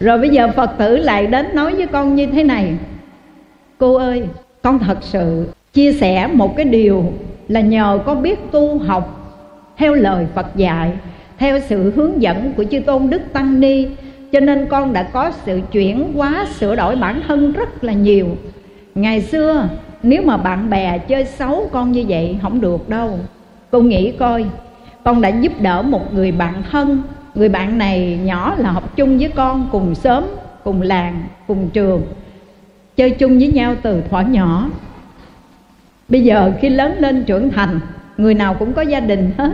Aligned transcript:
rồi 0.00 0.18
bây 0.18 0.28
giờ 0.28 0.48
phật 0.56 0.70
tử 0.78 0.96
lại 0.96 1.26
đến 1.26 1.46
nói 1.54 1.74
với 1.74 1.86
con 1.86 2.14
như 2.14 2.26
thế 2.26 2.44
này. 2.44 2.74
Cô 3.78 3.94
ơi, 3.94 4.22
con 4.62 4.78
thật 4.78 4.98
sự 5.00 5.48
chia 5.72 5.92
sẻ 5.92 6.28
một 6.32 6.56
cái 6.56 6.64
điều 6.64 7.04
là 7.48 7.60
nhờ 7.60 7.98
con 8.04 8.22
biết 8.22 8.38
tu 8.50 8.78
học 8.78 9.16
theo 9.76 9.94
lời 9.94 10.26
phật 10.34 10.46
dạy, 10.56 10.90
theo 11.38 11.60
sự 11.60 11.92
hướng 11.96 12.22
dẫn 12.22 12.52
của 12.56 12.64
chư 12.64 12.80
tôn 12.80 13.10
đức 13.10 13.22
tăng 13.32 13.60
ni, 13.60 13.86
cho 14.32 14.40
nên 14.40 14.66
con 14.66 14.92
đã 14.92 15.02
có 15.02 15.30
sự 15.44 15.60
chuyển 15.72 16.12
hóa, 16.14 16.46
sửa 16.58 16.76
đổi 16.76 16.96
bản 16.96 17.22
thân 17.28 17.52
rất 17.52 17.84
là 17.84 17.92
nhiều. 17.92 18.26
Ngày 18.94 19.20
xưa, 19.20 19.68
nếu 20.02 20.22
mà 20.22 20.36
bạn 20.36 20.70
bè 20.70 20.98
chơi 20.98 21.24
xấu 21.24 21.68
con 21.72 21.92
như 21.92 22.04
vậy, 22.08 22.38
không 22.42 22.60
được 22.60 22.88
đâu. 22.88 23.18
Cô 23.70 23.80
nghĩ 23.80 24.12
coi, 24.12 24.44
con 25.04 25.20
đã 25.20 25.28
giúp 25.28 25.52
đỡ 25.60 25.82
một 25.82 26.14
người 26.14 26.32
bạn 26.32 26.62
thân 26.70 27.02
người 27.34 27.48
bạn 27.48 27.78
này 27.78 28.18
nhỏ 28.24 28.54
là 28.58 28.70
học 28.70 28.96
chung 28.96 29.18
với 29.18 29.28
con 29.34 29.68
cùng 29.72 29.94
sớm, 29.94 30.24
cùng 30.64 30.82
làng, 30.82 31.22
cùng 31.46 31.70
trường. 31.70 32.02
Chơi 32.96 33.10
chung 33.10 33.38
với 33.38 33.48
nhau 33.48 33.74
từ 33.82 34.02
thuở 34.10 34.20
nhỏ. 34.20 34.70
Bây 36.08 36.24
giờ 36.24 36.52
khi 36.60 36.68
lớn 36.68 36.94
lên 36.98 37.24
trưởng 37.24 37.50
thành, 37.50 37.80
người 38.16 38.34
nào 38.34 38.54
cũng 38.54 38.72
có 38.72 38.82
gia 38.82 39.00
đình 39.00 39.30
hết. 39.38 39.52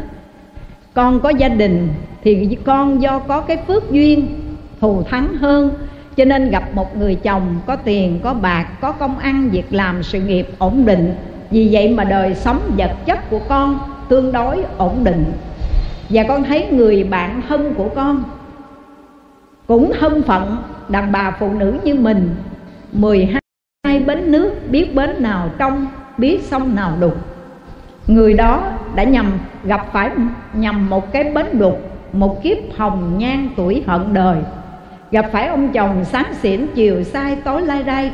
Con 0.95 1.21
có 1.21 1.29
gia 1.29 1.49
đình 1.49 1.89
thì 2.25 2.59
con 2.65 3.03
do 3.03 3.19
có 3.19 3.41
cái 3.41 3.57
phước 3.67 3.91
duyên, 3.91 4.27
thù 4.81 5.03
thắng 5.03 5.35
hơn. 5.35 5.71
Cho 6.17 6.25
nên 6.25 6.51
gặp 6.51 6.75
một 6.75 6.97
người 6.97 7.15
chồng 7.15 7.61
có 7.67 7.77
tiền, 7.77 8.21
có 8.23 8.35
bạc, 8.35 8.65
có 8.81 8.93
công 8.93 9.19
ăn, 9.19 9.51
việc 9.51 9.73
làm, 9.73 10.03
sự 10.03 10.21
nghiệp 10.21 10.49
ổn 10.59 10.87
định. 10.87 11.15
Vì 11.51 11.69
vậy 11.73 11.89
mà 11.89 12.05
đời 12.05 12.35
sống 12.35 12.61
vật 12.77 12.93
chất 13.07 13.31
của 13.31 13.41
con 13.49 13.79
tương 14.09 14.33
đối 14.33 14.65
ổn 14.79 15.05
định 15.05 15.25
và 16.09 16.23
con 16.29 16.45
thấy 16.45 16.67
người 16.71 17.05
bạn 17.05 17.43
thân 17.49 17.75
của 17.75 17.89
con 17.95 18.25
cũng 19.67 19.93
thân 20.01 20.23
phận 20.23 20.57
đàn 20.89 21.13
bà 21.13 21.37
phụ 21.39 21.53
nữ 21.53 21.79
như 21.85 21.95
mình. 21.95 22.35
12 22.93 23.41
bến 24.07 24.33
nước 24.33 24.55
biết 24.71 24.95
bến 24.95 25.23
nào 25.23 25.51
trong, 25.59 25.87
biết 26.19 26.43
sông 26.43 26.75
nào 26.75 26.93
đục. 27.01 27.15
Người 28.07 28.35
đó 28.35 28.63
đã 28.95 29.05
nhầm 29.05 29.39
gặp 29.65 29.87
phải 29.93 30.11
nhầm 30.55 30.91
một 30.91 31.13
cái 31.13 31.25
bến 31.25 31.47
đục, 31.59 31.79
một 32.13 32.43
kiếp 32.43 32.59
hồng 32.77 33.19
nhan 33.19 33.49
tuổi 33.57 33.85
hận 33.87 34.15
đời. 34.15 34.39
Gặp 35.11 35.27
phải 35.33 35.49
ông 35.49 35.73
chồng 35.73 36.05
sáng 36.05 36.35
xỉn 36.35 36.67
chiều 36.75 37.03
sai 37.03 37.37
tối 37.37 37.63
lai 37.63 37.83
rai 37.87 38.13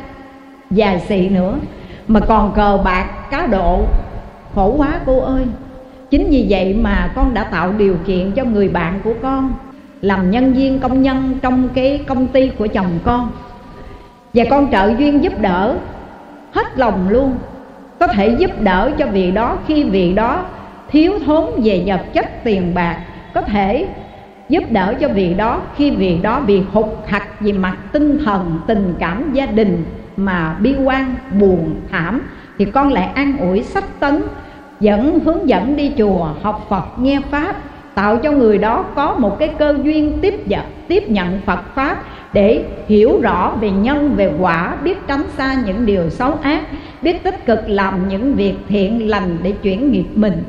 dài 0.71 0.99
xị 0.99 1.29
nữa, 1.29 1.57
mà 2.07 2.19
còn 2.19 2.53
cờ 2.53 2.81
bạc 2.85 3.05
cá 3.31 3.47
độ, 3.47 3.85
khổ 4.55 4.75
quá 4.77 4.99
cô 5.05 5.19
ơi 5.19 5.45
chính 6.13 6.29
vì 6.29 6.45
vậy 6.49 6.73
mà 6.81 7.11
con 7.15 7.33
đã 7.33 7.43
tạo 7.43 7.73
điều 7.77 7.95
kiện 8.05 8.31
cho 8.31 8.45
người 8.45 8.69
bạn 8.69 8.99
của 9.03 9.13
con 9.21 9.53
làm 10.01 10.31
nhân 10.31 10.53
viên 10.53 10.79
công 10.79 11.01
nhân 11.01 11.37
trong 11.41 11.69
cái 11.73 12.01
công 12.07 12.27
ty 12.27 12.49
của 12.57 12.67
chồng 12.67 12.99
con. 13.03 13.31
Và 14.33 14.43
con 14.49 14.71
trợ 14.71 14.93
duyên 14.97 15.23
giúp 15.23 15.33
đỡ 15.41 15.77
hết 16.51 16.77
lòng 16.79 17.09
luôn. 17.09 17.35
Có 17.99 18.07
thể 18.07 18.35
giúp 18.39 18.61
đỡ 18.61 18.91
cho 18.97 19.07
vị 19.07 19.31
đó 19.31 19.57
khi 19.67 19.83
vị 19.83 20.13
đó 20.13 20.45
thiếu 20.91 21.13
thốn 21.25 21.45
về 21.63 21.83
vật 21.85 22.01
chất, 22.13 22.43
tiền 22.43 22.73
bạc. 22.73 22.97
Có 23.33 23.41
thể 23.41 23.87
giúp 24.49 24.63
đỡ 24.69 24.93
cho 24.99 25.07
vị 25.07 25.33
đó 25.33 25.61
khi 25.75 25.91
vị 25.91 26.19
đó 26.21 26.39
bị 26.39 26.61
hụt 26.71 26.85
hạch 27.07 27.41
về 27.41 27.51
mặt 27.51 27.77
tinh 27.91 28.19
thần, 28.25 28.59
tình 28.67 28.93
cảm 28.99 29.33
gia 29.33 29.45
đình 29.45 29.85
mà 30.17 30.55
bi 30.59 30.75
quan, 30.83 31.15
buồn 31.39 31.75
thảm. 31.91 32.21
Thì 32.57 32.65
con 32.65 32.93
lại 32.93 33.09
an 33.15 33.37
ủi 33.37 33.63
sách 33.63 33.99
tấn 33.99 34.23
dẫn 34.79 35.19
hướng 35.19 35.49
dẫn 35.49 35.75
đi 35.75 35.91
chùa, 35.97 36.27
học 36.41 36.65
Phật, 36.69 36.99
nghe 36.99 37.21
pháp, 37.31 37.55
tạo 37.95 38.17
cho 38.17 38.31
người 38.31 38.57
đó 38.57 38.85
có 38.95 39.15
một 39.19 39.39
cái 39.39 39.47
cơ 39.47 39.75
duyên 39.83 40.19
tiếp 40.21 40.47
nhận 40.47 40.63
tiếp 40.87 41.09
nhận 41.09 41.41
Phật 41.45 41.59
pháp 41.75 42.03
để 42.33 42.65
hiểu 42.87 43.19
rõ 43.21 43.51
về 43.61 43.71
nhân, 43.71 44.13
về 44.15 44.31
quả, 44.39 44.75
biết 44.83 44.97
tránh 45.07 45.23
xa 45.37 45.55
những 45.65 45.85
điều 45.85 46.09
xấu 46.09 46.33
ác, 46.41 46.61
biết 47.01 47.23
tích 47.23 47.45
cực 47.45 47.59
làm 47.67 48.07
những 48.07 48.33
việc 48.33 48.55
thiện 48.69 49.09
lành 49.09 49.37
để 49.43 49.51
chuyển 49.51 49.91
nghiệp 49.91 50.05
mình. 50.15 50.43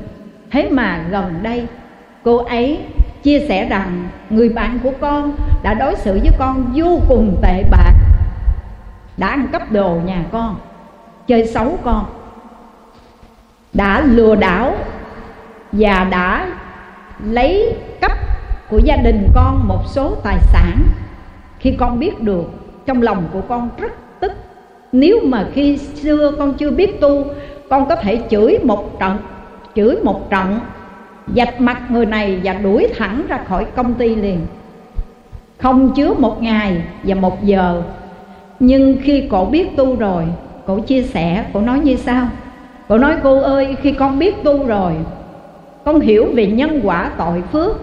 Thế 0.51 0.69
mà 0.71 1.05
gần 1.11 1.25
đây, 1.43 1.67
cô 2.23 2.37
ấy 2.37 2.79
chia 3.23 3.41
sẻ 3.49 3.69
rằng 3.69 4.09
người 4.31 4.49
bạn 4.49 4.79
của 4.83 4.93
con 5.01 5.33
đã 5.62 5.75
đối 5.75 5.97
xử 5.97 6.12
với 6.23 6.33
con 6.39 6.73
vô 6.75 7.01
cùng 7.09 7.37
tệ 7.43 7.62
bạc, 7.71 7.95
đã 9.17 9.29
ăn 9.29 9.47
cắp 9.53 9.73
đồ 9.73 9.97
nhà 10.06 10.25
con, 10.33 10.56
chơi 11.27 11.47
xấu 11.47 11.79
con 11.85 12.05
đã 13.75 14.05
lừa 14.07 14.35
đảo 14.35 14.75
và 15.73 16.05
đã 16.11 16.53
lấy 17.25 17.77
cắp 18.01 18.12
của 18.71 18.79
gia 18.85 18.97
đình 18.97 19.29
con 19.35 19.69
một 19.69 19.81
số 19.87 20.17
tài 20.25 20.39
sản. 20.41 20.79
Khi 21.59 21.77
con 21.79 21.99
biết 21.99 22.21
được, 22.23 22.45
trong 22.87 23.03
lòng 23.03 23.25
của 23.33 23.41
con 23.49 23.69
rất 23.79 23.93
tức. 24.21 24.33
Nếu 24.93 25.21
mà 25.25 25.47
khi 25.53 25.77
xưa 25.77 26.33
con 26.39 26.55
chưa 26.55 26.71
biết 26.71 27.01
tu, 27.01 27.25
con 27.71 27.89
có 27.89 27.97
thể 27.97 28.23
chửi 28.31 28.59
một 28.62 29.01
trận, 29.01 29.17
chửi 29.75 29.97
một 30.03 30.31
trận 30.31 30.61
dạch 31.37 31.61
mặt 31.61 31.91
người 31.91 32.06
này 32.06 32.41
và 32.45 32.53
đuổi 32.53 32.89
thẳng 32.97 33.23
ra 33.29 33.39
khỏi 33.49 33.65
công 33.77 33.95
ty 33.95 34.15
liền. 34.15 34.41
Không 35.59 35.95
chứa 35.95 36.15
một 36.15 36.43
ngày 36.43 36.83
và 37.03 37.15
một 37.15 37.45
giờ. 37.45 37.83
Nhưng 38.61 38.97
khi 39.03 39.29
cổ 39.31 39.45
biết 39.45 39.77
tu 39.77 39.97
rồi, 39.97 40.25
cổ 40.67 40.81
chia 40.81 41.03
sẻ, 41.03 41.45
cổ 41.53 41.61
nói 41.61 41.79
như 41.79 41.97
sau. 41.97 42.29
Cô 42.89 42.99
nói, 42.99 43.17
cô 43.22 43.41
ơi, 43.41 43.77
khi 43.83 43.93
con 43.93 44.19
biết 44.19 44.45
tu 44.45 44.67
rồi, 44.67 44.93
con 45.84 46.00
hiểu 46.00 46.27
về 46.34 46.47
nhân 46.47 46.81
quả 46.83 47.11
tội 47.19 47.43
phước 47.53 47.77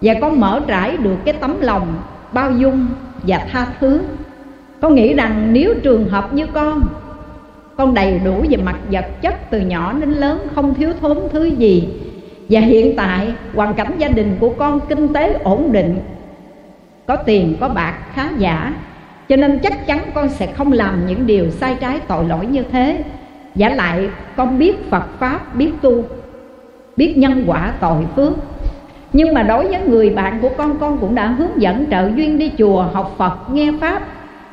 và 0.00 0.14
con 0.20 0.40
mở 0.40 0.60
trải 0.66 0.96
được 0.96 1.16
cái 1.24 1.34
tấm 1.40 1.60
lòng 1.60 1.94
bao 2.32 2.52
dung 2.52 2.86
và 3.22 3.46
tha 3.52 3.66
thứ, 3.80 4.00
con 4.80 4.94
nghĩ 4.94 5.14
rằng 5.14 5.52
nếu 5.52 5.74
trường 5.82 6.08
hợp 6.08 6.34
như 6.34 6.46
con 6.46 6.82
con 7.76 7.94
đầy 7.94 8.20
đủ 8.24 8.44
về 8.50 8.56
mặt 8.56 8.76
vật 8.90 9.06
chất 9.20 9.50
từ 9.50 9.60
nhỏ 9.60 9.92
đến 9.92 10.12
lớn, 10.12 10.46
không 10.54 10.74
thiếu 10.74 10.92
thốn 11.00 11.18
thứ 11.32 11.44
gì 11.44 11.88
và 12.48 12.60
hiện 12.60 12.96
tại 12.96 13.32
hoàn 13.54 13.74
cảnh 13.74 13.92
gia 13.98 14.08
đình 14.08 14.36
của 14.40 14.48
con 14.48 14.80
kinh 14.88 15.12
tế 15.12 15.32
ổn 15.32 15.72
định, 15.72 16.00
có 17.06 17.16
tiền, 17.16 17.56
có 17.60 17.68
bạc 17.68 17.94
khá 18.14 18.28
giả, 18.38 18.74
cho 19.28 19.36
nên 19.36 19.58
chắc 19.58 19.86
chắn 19.86 19.98
con 20.14 20.28
sẽ 20.28 20.46
không 20.46 20.72
làm 20.72 21.06
những 21.06 21.26
điều 21.26 21.50
sai 21.50 21.76
trái 21.80 22.00
tội 22.08 22.24
lỗi 22.24 22.46
như 22.46 22.62
thế 22.72 23.04
giả 23.58 23.68
lại 23.68 24.08
con 24.36 24.58
biết 24.58 24.90
phật 24.90 25.04
pháp, 25.18 25.54
biết 25.54 25.70
tu, 25.82 26.04
biết 26.96 27.18
nhân 27.18 27.44
quả 27.46 27.72
tội 27.80 28.06
phước. 28.16 28.32
Nhưng 29.12 29.34
mà 29.34 29.42
đối 29.42 29.68
với 29.68 29.80
người 29.86 30.10
bạn 30.10 30.38
của 30.42 30.48
con 30.56 30.78
con 30.78 30.98
cũng 30.98 31.14
đã 31.14 31.26
hướng 31.26 31.62
dẫn 31.62 31.86
trợ 31.90 32.10
duyên 32.16 32.38
đi 32.38 32.52
chùa, 32.58 32.82
học 32.82 33.14
phật, 33.18 33.50
nghe 33.52 33.72
pháp. 33.80 34.02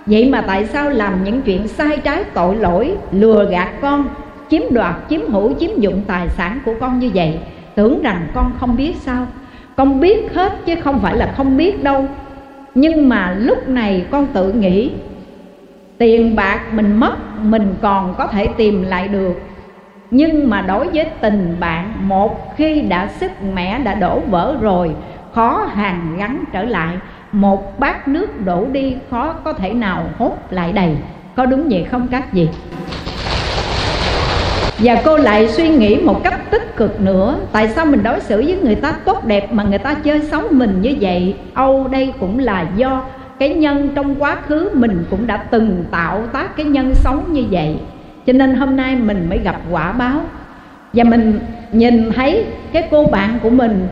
Vậy 0.05 0.29
mà 0.29 0.41
tại 0.41 0.65
sao 0.65 0.89
làm 0.89 1.23
những 1.23 1.41
chuyện 1.41 1.67
sai 1.67 1.97
trái 1.97 2.23
tội 2.23 2.55
lỗi, 2.55 2.97
lừa 3.11 3.47
gạt 3.51 3.69
con, 3.81 4.09
chiếm 4.49 4.61
đoạt, 4.71 4.95
chiếm 5.09 5.21
hữu, 5.21 5.53
chiếm 5.59 5.79
dụng 5.79 6.01
tài 6.07 6.29
sản 6.29 6.59
của 6.65 6.73
con 6.79 6.99
như 6.99 7.11
vậy? 7.13 7.39
Tưởng 7.75 8.01
rằng 8.01 8.27
con 8.33 8.51
không 8.59 8.75
biết 8.75 8.95
sao? 8.95 9.27
Con 9.75 9.99
biết 9.99 10.33
hết 10.33 10.53
chứ 10.65 10.75
không 10.83 10.99
phải 11.01 11.17
là 11.17 11.33
không 11.37 11.57
biết 11.57 11.83
đâu. 11.83 12.05
Nhưng 12.75 13.09
mà 13.09 13.35
lúc 13.39 13.67
này 13.67 14.05
con 14.11 14.27
tự 14.33 14.53
nghĩ 14.53 14.91
tiền 15.97 16.35
bạc 16.35 16.59
mình 16.73 16.99
mất, 16.99 17.15
mình 17.41 17.75
còn 17.81 18.15
có 18.17 18.27
thể 18.27 18.47
tìm 18.57 18.83
lại 18.83 19.07
được. 19.07 19.33
Nhưng 20.11 20.49
mà 20.49 20.61
đối 20.61 20.87
với 20.87 21.05
tình 21.21 21.55
bạn, 21.59 21.93
một 21.99 22.55
khi 22.57 22.81
đã 22.81 23.07
sức 23.07 23.31
mẻ 23.53 23.79
đã 23.79 23.93
đổ 23.93 24.19
vỡ 24.19 24.57
rồi, 24.61 24.91
khó 25.33 25.67
hàn 25.73 26.17
gắn 26.17 26.43
trở 26.53 26.63
lại. 26.63 26.97
Một 27.31 27.79
bát 27.79 28.07
nước 28.07 28.45
đổ 28.45 28.65
đi 28.71 28.95
khó 29.11 29.33
có 29.33 29.53
thể 29.53 29.73
nào 29.73 30.03
hốt 30.17 30.37
lại 30.49 30.71
đầy. 30.71 30.97
Có 31.35 31.45
đúng 31.45 31.69
vậy 31.69 31.83
không 31.91 32.07
các 32.11 32.33
gì 32.33 32.49
và 34.79 35.01
cô 35.05 35.17
lại 35.17 35.47
suy 35.47 35.69
nghĩ 35.69 35.95
một 35.95 36.23
cách 36.23 36.51
tích 36.51 36.75
cực 36.77 37.01
nữa. 37.01 37.37
Tại 37.51 37.67
sao 37.67 37.85
mình 37.85 38.03
đối 38.03 38.19
xử 38.19 38.43
với 38.45 38.59
người 38.63 38.75
ta 38.75 38.91
tốt 38.91 39.25
đẹp 39.25 39.53
mà 39.53 39.63
người 39.63 39.77
ta 39.77 39.93
chơi 39.93 40.21
xấu 40.21 40.41
mình 40.51 40.81
như 40.81 40.95
vậy? 41.01 41.35
Âu 41.53 41.87
đây 41.87 42.13
cũng 42.19 42.39
là 42.39 42.65
do 42.75 43.03
cái 43.39 43.49
nhân 43.53 43.89
trong 43.95 44.15
quá 44.19 44.37
khứ 44.47 44.69
mình 44.73 45.05
cũng 45.09 45.27
đã 45.27 45.37
từng 45.37 45.85
tạo 45.91 46.27
tác 46.33 46.57
cái 46.57 46.65
nhân 46.65 46.95
sống 46.95 47.33
như 47.33 47.43
vậy. 47.51 47.77
Cho 48.25 48.33
nên 48.33 48.55
hôm 48.55 48.75
nay 48.75 48.95
mình 48.95 49.29
mới 49.29 49.37
gặp 49.39 49.61
quả 49.71 49.91
báo. 49.91 50.21
Và 50.93 51.03
mình 51.03 51.39
nhìn 51.71 52.11
thấy 52.11 52.45
cái 52.73 52.87
cô 52.91 53.05
bạn 53.05 53.39
của 53.43 53.49
mình 53.49 53.87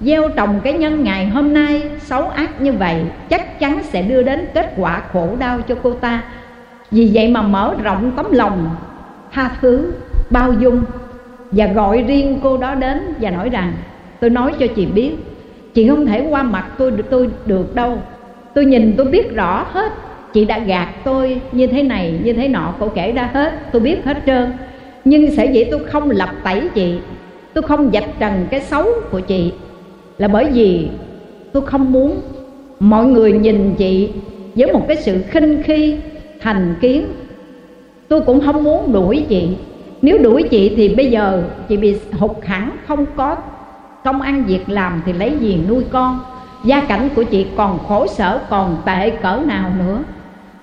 gieo 0.00 0.28
trồng 0.28 0.60
cái 0.64 0.72
nhân 0.72 1.04
ngày 1.04 1.26
hôm 1.26 1.54
nay 1.54 1.82
xấu 2.00 2.28
ác 2.28 2.60
như 2.60 2.72
vậy, 2.72 3.04
chắc 3.28 3.60
chắn 3.60 3.82
sẽ 3.82 4.02
đưa 4.02 4.22
đến 4.22 4.46
kết 4.54 4.72
quả 4.76 5.02
khổ 5.12 5.28
đau 5.38 5.60
cho 5.68 5.74
cô 5.82 5.92
ta. 5.92 6.22
Vì 6.90 7.10
vậy 7.14 7.28
mà 7.28 7.42
mở 7.42 7.74
rộng 7.82 8.12
tấm 8.16 8.32
lòng, 8.32 8.76
tha 9.32 9.50
thứ, 9.60 9.92
bao 10.30 10.52
dung 10.52 10.82
và 11.50 11.66
gọi 11.66 12.02
riêng 12.02 12.40
cô 12.42 12.56
đó 12.56 12.74
đến 12.74 13.14
và 13.20 13.30
nói 13.30 13.48
rằng, 13.48 13.72
tôi 14.20 14.30
nói 14.30 14.52
cho 14.58 14.66
chị 14.76 14.86
biết, 14.86 15.12
chị 15.74 15.88
không 15.88 16.06
thể 16.06 16.26
qua 16.30 16.42
mặt 16.42 16.66
tôi 16.78 16.92
tôi 17.10 17.30
được 17.46 17.74
đâu 17.74 17.98
tôi 18.54 18.64
nhìn 18.64 18.94
tôi 18.96 19.06
biết 19.06 19.34
rõ 19.34 19.66
hết. 19.72 19.92
Chị 20.32 20.44
đã 20.44 20.58
gạt 20.58 20.88
tôi 21.04 21.40
như 21.52 21.66
thế 21.66 21.82
này, 21.82 22.14
như 22.24 22.32
thế 22.32 22.48
nọ, 22.48 22.74
cô 22.80 22.88
kể 22.88 23.12
ra 23.12 23.30
hết, 23.32 23.52
tôi 23.72 23.80
biết 23.82 24.04
hết 24.04 24.16
trơn. 24.26 24.52
Nhưng 25.04 25.36
sở 25.36 25.42
dĩ 25.42 25.64
tôi 25.64 25.84
không 25.84 26.10
lập 26.10 26.30
tẩy 26.44 26.68
chị. 26.74 26.98
Tôi 27.54 27.62
không 27.62 27.90
dạch 27.92 28.08
trần 28.18 28.46
cái 28.50 28.60
xấu 28.60 28.86
của 29.10 29.20
chị. 29.20 29.52
Là 30.18 30.28
bởi 30.28 30.44
vì 30.44 30.88
tôi 31.52 31.66
không 31.66 31.92
muốn 31.92 32.20
mọi 32.80 33.06
người 33.06 33.32
nhìn 33.32 33.74
chị 33.78 34.10
với 34.54 34.72
một 34.72 34.84
cái 34.88 34.96
sự 34.96 35.22
khinh 35.30 35.62
khi, 35.62 35.96
thành 36.40 36.74
kiến. 36.80 37.04
Tôi 38.08 38.20
cũng 38.20 38.40
không 38.40 38.64
muốn 38.64 38.92
đuổi 38.92 39.24
chị. 39.28 39.48
Nếu 40.02 40.18
đuổi 40.18 40.42
chị 40.42 40.72
thì 40.76 40.88
bây 40.88 41.10
giờ 41.10 41.42
chị 41.68 41.76
bị 41.76 41.96
hụt 42.18 42.36
hẳn 42.42 42.70
không 42.86 43.06
có 43.16 43.36
công 44.04 44.20
ăn 44.20 44.44
việc 44.44 44.68
làm 44.68 45.02
thì 45.06 45.12
lấy 45.12 45.32
gì 45.40 45.58
nuôi 45.68 45.84
con? 45.90 46.18
Gia 46.64 46.80
cảnh 46.80 47.08
của 47.16 47.22
chị 47.22 47.46
còn 47.56 47.78
khổ 47.78 48.06
sở, 48.06 48.40
còn 48.50 48.76
tệ 48.86 49.10
cỡ 49.10 49.40
nào 49.46 49.70
nữa. 49.78 50.02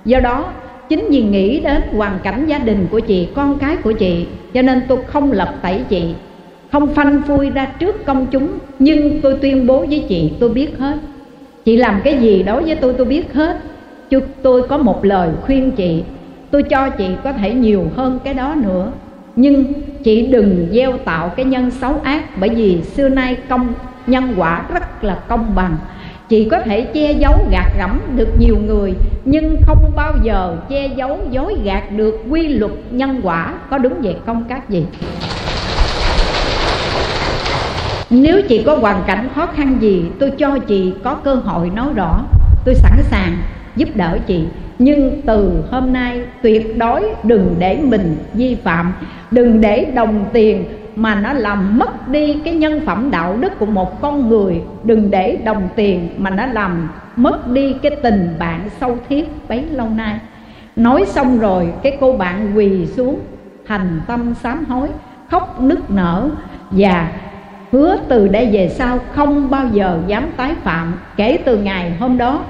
Do 0.06 0.20
đó, 0.20 0.46
chính 0.90 1.08
vì 1.10 1.22
nghĩ 1.24 1.60
đến 1.60 1.82
hoàn 1.98 2.20
cảnh 2.24 2.46
gia 2.48 2.58
đình 2.58 2.88
của 2.92 3.00
chị, 3.00 3.28
con 3.36 3.58
cái 3.58 3.78
của 3.78 3.92
chị, 3.92 4.26
cho 4.54 4.62
nên 4.62 4.82
tôi 4.88 4.98
không 5.08 5.32
lập 5.32 5.54
tẩy 5.62 5.82
chị, 5.90 6.14
không 6.72 6.94
phanh 6.94 7.22
phui 7.28 7.50
ra 7.50 7.66
trước 7.80 8.06
công 8.06 8.28
chúng. 8.32 8.48
Nhưng 8.80 9.22
tôi 9.22 9.38
tuyên 9.42 9.68
bố 9.68 9.86
với 9.90 10.06
chị, 10.10 10.32
tôi 10.40 10.50
biết 10.50 10.80
hết. 10.80 10.98
Chị 11.66 11.78
làm 11.78 12.02
cái 12.04 12.18
gì 12.18 12.44
đối 12.44 12.64
với 12.64 12.76
tôi 12.76 12.94
tôi 12.94 13.06
biết 13.06 13.34
hết. 13.34 13.58
Chứ 14.10 14.20
tôi 14.42 14.68
có 14.68 14.78
một 14.78 15.06
lời 15.06 15.30
khuyên 15.42 15.72
chị, 15.72 16.04
tôi 16.52 16.64
cho 16.64 16.90
chị 16.90 17.08
có 17.24 17.32
thể 17.34 17.54
nhiều 17.54 17.84
hơn 17.96 18.20
cái 18.24 18.34
đó 18.34 18.56
nữa. 18.58 18.92
Nhưng 19.36 19.74
chị 20.04 20.28
đừng 20.28 20.68
gieo 20.72 20.98
tạo 20.98 21.30
cái 21.30 21.46
nhân 21.46 21.72
xấu 21.72 21.94
ác, 22.04 22.38
bởi 22.40 22.50
vì 22.50 22.82
xưa 22.82 23.10
nay 23.10 23.38
công 23.50 23.74
nhân 24.08 24.34
quả 24.38 24.64
rất 24.74 25.04
là 25.04 25.16
công 25.28 25.56
bằng. 25.56 25.78
Chị 26.30 26.50
có 26.52 26.62
thể 26.62 26.82
che 26.82 27.12
giấu 27.12 27.48
gạt 27.52 27.72
gẫm 27.80 28.00
được 28.16 28.30
nhiều 28.40 28.58
người, 28.66 28.94
nhưng 29.26 29.58
không 29.62 29.92
bao 29.96 30.14
giờ 30.24 30.58
che 30.70 30.88
giấu 30.88 31.20
dối 31.32 31.56
gạt 31.64 31.84
được 31.92 32.24
quy 32.30 32.48
luật 32.48 32.72
nhân 32.92 33.20
quả. 33.24 33.54
Có 33.70 33.78
đúng 33.78 33.94
vậy 34.02 34.16
không 34.26 34.44
các 34.50 34.70
vị? 34.70 34.84
Nếu 38.10 38.42
chị 38.50 38.64
có 38.66 38.76
hoàn 38.76 39.04
cảnh 39.08 39.30
khó 39.36 39.46
khăn 39.46 39.78
gì, 39.80 40.06
tôi 40.20 40.32
cho 40.32 40.58
chị 40.68 40.94
có 41.04 41.16
cơ 41.16 41.36
hội 41.36 41.70
nói 41.70 41.88
rõ. 41.96 42.22
Tôi 42.66 42.76
sẵn 42.76 43.04
sàng 43.04 43.38
giúp 43.76 43.90
đỡ 43.96 44.18
chị. 44.28 44.44
Nhưng 44.80 45.22
từ 45.26 45.64
hôm 45.72 45.94
nay 45.94 46.22
tuyệt 46.42 46.78
đối 46.78 47.04
đừng 47.24 47.56
để 47.60 47.78
mình 47.84 48.18
vi 48.34 48.56
phạm, 48.64 48.94
đừng 49.32 49.62
để 49.62 49.86
đồng 49.96 50.26
tiền 50.34 50.66
mà 50.96 51.16
nó 51.16 51.34
làm 51.34 51.80
mất 51.80 52.08
đi 52.08 52.38
cái 52.46 52.54
nhân 52.54 52.82
phẩm 52.86 53.12
đạo 53.12 53.38
đức 53.40 53.60
của 53.60 53.66
một 53.66 54.02
con 54.02 54.30
người. 54.30 54.62
Đừng 54.84 55.12
để 55.12 55.38
đồng 55.44 55.70
tiền 55.76 56.10
mà 56.18 56.30
nó 56.30 56.46
làm 56.46 56.90
mất 57.16 57.48
đi 57.48 57.74
cái 57.82 57.96
tình 58.04 58.36
bạn 58.40 58.70
sâu 58.80 58.98
thiết 59.10 59.26
bấy 59.50 59.62
lâu 59.62 59.90
nay. 59.90 60.20
Nói 60.76 61.06
xong 61.06 61.40
rồi, 61.40 61.74
cái 61.84 61.98
cô 62.00 62.14
bạn 62.14 62.58
quỳ 62.58 62.86
xuống, 62.86 63.20
thành 63.68 64.02
tâm 64.08 64.34
sám 64.44 64.66
hối, 64.66 64.88
khóc 65.30 65.62
nức 65.62 65.92
nở 65.92 66.30
và 66.72 67.12
hứa 67.72 67.98
từ 68.08 68.28
đây 68.28 68.50
về 68.52 68.70
sau 68.70 69.00
không 69.14 69.50
bao 69.50 69.68
giờ 69.74 70.00
dám 70.08 70.24
tái 70.38 70.56
phạm. 70.64 70.94
Kể 71.18 71.38
từ 71.46 71.58
ngày 71.58 71.94
hôm 72.00 72.18
đó, 72.18 72.44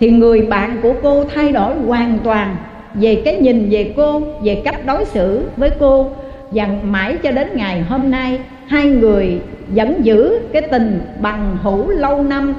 thì 0.00 0.10
người 0.10 0.42
bạn 0.42 0.76
của 0.82 0.94
cô 1.02 1.24
thay 1.34 1.52
đổi 1.52 1.74
hoàn 1.86 2.18
toàn 2.24 2.56
về 2.94 3.22
cái 3.24 3.40
nhìn 3.40 3.68
về 3.70 3.94
cô, 3.96 4.22
về 4.42 4.62
cách 4.64 4.86
đối 4.86 5.04
xử 5.04 5.48
với 5.56 5.70
cô 5.80 6.10
và 6.54 6.68
mãi 6.82 7.16
cho 7.22 7.30
đến 7.30 7.48
ngày 7.54 7.80
hôm 7.80 8.10
nay, 8.10 8.40
hai 8.66 8.86
người 8.86 9.40
vẫn 9.68 10.04
giữ 10.04 10.38
cái 10.52 10.62
tình 10.62 11.00
bằng 11.20 11.56
hữu 11.62 11.88
lâu 11.88 12.22
năm, 12.22 12.54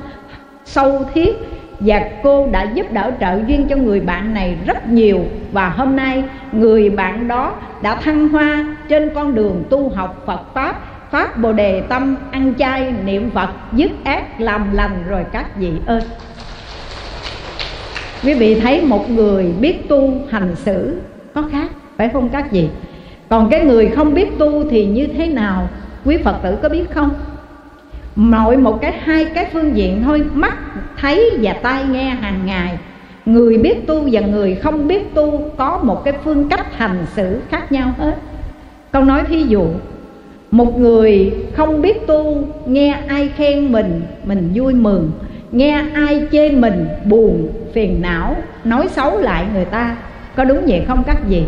sâu 0.65 1.05
thiết, 1.13 1.35
và 1.79 2.01
cô 2.23 2.47
đã 2.51 2.63
giúp 2.73 2.91
đỡ 2.91 3.11
trợ 3.19 3.39
duyên 3.47 3.67
cho 3.67 3.75
người 3.75 3.99
bạn 3.99 4.33
này 4.33 4.57
rất 4.65 4.87
nhiều. 4.87 5.25
Và 5.51 5.69
hôm 5.69 5.95
nay, 5.95 6.23
người 6.51 6.89
bạn 6.89 7.27
đó 7.27 7.55
đã 7.81 7.95
thăng 7.95 8.29
hoa 8.29 8.75
trên 8.89 9.09
con 9.15 9.35
đường 9.35 9.63
tu 9.69 9.89
học 9.89 10.23
Phật 10.25 10.53
pháp 10.53 10.81
pháp 11.11 11.37
Bồ 11.37 11.53
đề 11.53 11.81
tâm, 11.81 12.15
ăn 12.31 12.53
chay 12.57 12.93
niệm 13.05 13.29
Phật, 13.29 13.49
dứt 13.73 13.91
ác, 14.03 14.41
làm 14.41 14.73
lành 14.73 15.03
rồi 15.07 15.25
các 15.31 15.57
vị 15.57 15.71
ơi. 15.85 16.01
Quý 18.23 18.33
vị 18.33 18.59
thấy 18.59 18.81
một 18.81 19.09
người 19.09 19.53
biết 19.59 19.89
tu 19.89 20.13
hành 20.29 20.55
xử 20.55 21.01
có 21.33 21.43
khác, 21.51 21.67
phải 21.97 22.09
không 22.09 22.29
các 22.29 22.51
vị? 22.51 22.69
Còn 23.29 23.49
cái 23.49 23.65
người 23.65 23.87
không 23.87 24.13
biết 24.13 24.39
tu 24.39 24.69
thì 24.69 24.85
như 24.85 25.07
thế 25.07 25.27
nào? 25.27 25.69
Quý 26.05 26.17
phật 26.17 26.35
tử 26.43 26.57
có 26.61 26.69
biết 26.69 26.91
không? 26.91 27.09
Mọi 28.15 28.57
một 28.57 28.81
cái, 28.81 28.93
hai 29.03 29.25
cái 29.25 29.47
phương 29.53 29.77
diện 29.77 30.03
thôi, 30.03 30.23
mắt, 30.33 30.57
thấy 30.97 31.31
và 31.41 31.53
tai 31.53 31.83
nghe 31.91 32.09
hàng 32.09 32.45
ngày. 32.45 32.77
Người 33.25 33.57
biết 33.57 33.87
tu 33.87 34.07
và 34.11 34.21
người 34.21 34.55
không 34.55 34.87
biết 34.87 35.13
tu 35.13 35.49
có 35.57 35.79
một 35.83 36.03
cái 36.05 36.13
phương 36.23 36.49
cách 36.49 36.77
hành 36.77 37.05
xử 37.15 37.39
khác 37.49 37.71
nhau 37.71 37.93
hết. 37.97 38.15
Câu 38.91 39.03
nói 39.03 39.23
thí 39.27 39.43
dụ, 39.43 39.65
một 40.51 40.79
người 40.79 41.33
không 41.53 41.81
biết 41.81 42.07
tu, 42.07 42.47
nghe 42.65 42.99
ai 43.07 43.27
khen 43.27 43.71
mình 43.71 44.01
mình 44.25 44.51
vui 44.53 44.73
mừng. 44.73 45.11
Nghe 45.51 45.83
ai 45.93 46.27
chê 46.31 46.51
mình, 46.51 46.87
buồn, 47.05 47.49
phiền 47.73 48.01
não, 48.01 48.35
nói 48.63 48.87
xấu 48.87 49.19
lại 49.19 49.45
người 49.53 49.65
ta. 49.65 49.95
Có 50.35 50.43
đúng 50.43 50.65
vậy 50.67 50.83
không 50.87 51.03
các 51.07 51.17
vị? 51.29 51.43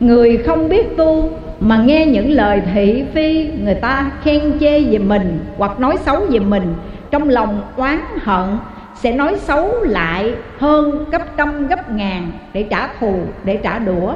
Người 0.00 0.36
không 0.36 0.68
biết 0.68 0.96
tu 0.96 1.30
mà 1.60 1.76
nghe 1.76 2.06
những 2.06 2.30
lời 2.30 2.62
thị 2.74 3.04
phi, 3.14 3.50
người 3.64 3.74
ta 3.74 4.10
khen 4.22 4.58
chê 4.60 4.80
về 4.80 4.98
mình 4.98 5.38
hoặc 5.56 5.80
nói 5.80 5.96
xấu 5.96 6.20
về 6.30 6.38
mình, 6.38 6.74
trong 7.10 7.28
lòng 7.28 7.62
oán 7.76 7.98
hận, 8.22 8.48
sẽ 8.94 9.12
nói 9.12 9.36
xấu 9.38 9.82
lại 9.82 10.34
hơn 10.58 11.04
gấp 11.10 11.36
trăm 11.36 11.66
gấp 11.68 11.90
ngàn 11.90 12.32
để 12.52 12.62
trả 12.62 12.88
thù, 13.00 13.14
để 13.44 13.56
trả 13.62 13.78
đũa. 13.78 14.12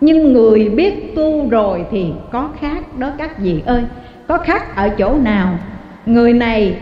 Nhưng 0.00 0.32
người 0.32 0.68
biết 0.68 1.16
tu 1.16 1.48
rồi 1.48 1.84
thì 1.90 2.06
có 2.32 2.48
khác 2.60 2.98
đó 2.98 3.10
các 3.18 3.38
vị 3.38 3.62
ơi, 3.66 3.82
có 4.26 4.38
khác 4.38 4.76
ở 4.76 4.88
chỗ 4.88 5.14
nào? 5.22 5.58
Người 6.06 6.32
này 6.32 6.76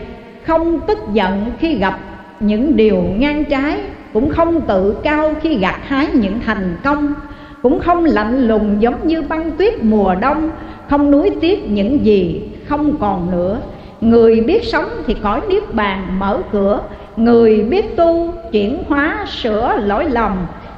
không 0.45 0.79
tức 0.87 0.97
giận 1.13 1.51
khi 1.59 1.75
gặp 1.75 1.99
những 2.39 2.75
điều 2.75 3.03
ngang 3.17 3.45
trái, 3.45 3.77
cũng 4.13 4.29
không 4.29 4.61
tự 4.61 4.97
cao 5.03 5.33
khi 5.41 5.57
gặt 5.57 5.79
hái 5.87 6.07
những 6.13 6.39
thành 6.45 6.77
công 6.83 7.13
cũng 7.65 7.79
không 7.79 8.05
lạnh 8.05 8.47
lùng 8.47 8.81
giống 8.81 9.07
như 9.07 9.21
băng 9.21 9.51
tuyết 9.51 9.83
mùa 9.83 10.15
đông, 10.15 10.49
không 10.89 11.11
nuối 11.11 11.31
tiếc 11.41 11.69
những 11.69 12.05
gì 12.05 12.41
không 12.67 12.97
còn 12.99 13.31
nữa. 13.31 13.59
Người 14.01 14.41
biết 14.41 14.63
sống 14.63 14.89
thì 15.07 15.15
cõi 15.23 15.41
niết 15.49 15.73
bàn 15.73 16.19
mở 16.19 16.41
cửa, 16.51 16.81
người 17.17 17.63
biết 17.63 17.95
tu 17.95 18.33
chuyển 18.51 18.83
hóa 18.87 19.25
sửa 19.29 19.77
lỗi 19.77 20.05
lầm. 20.09 20.31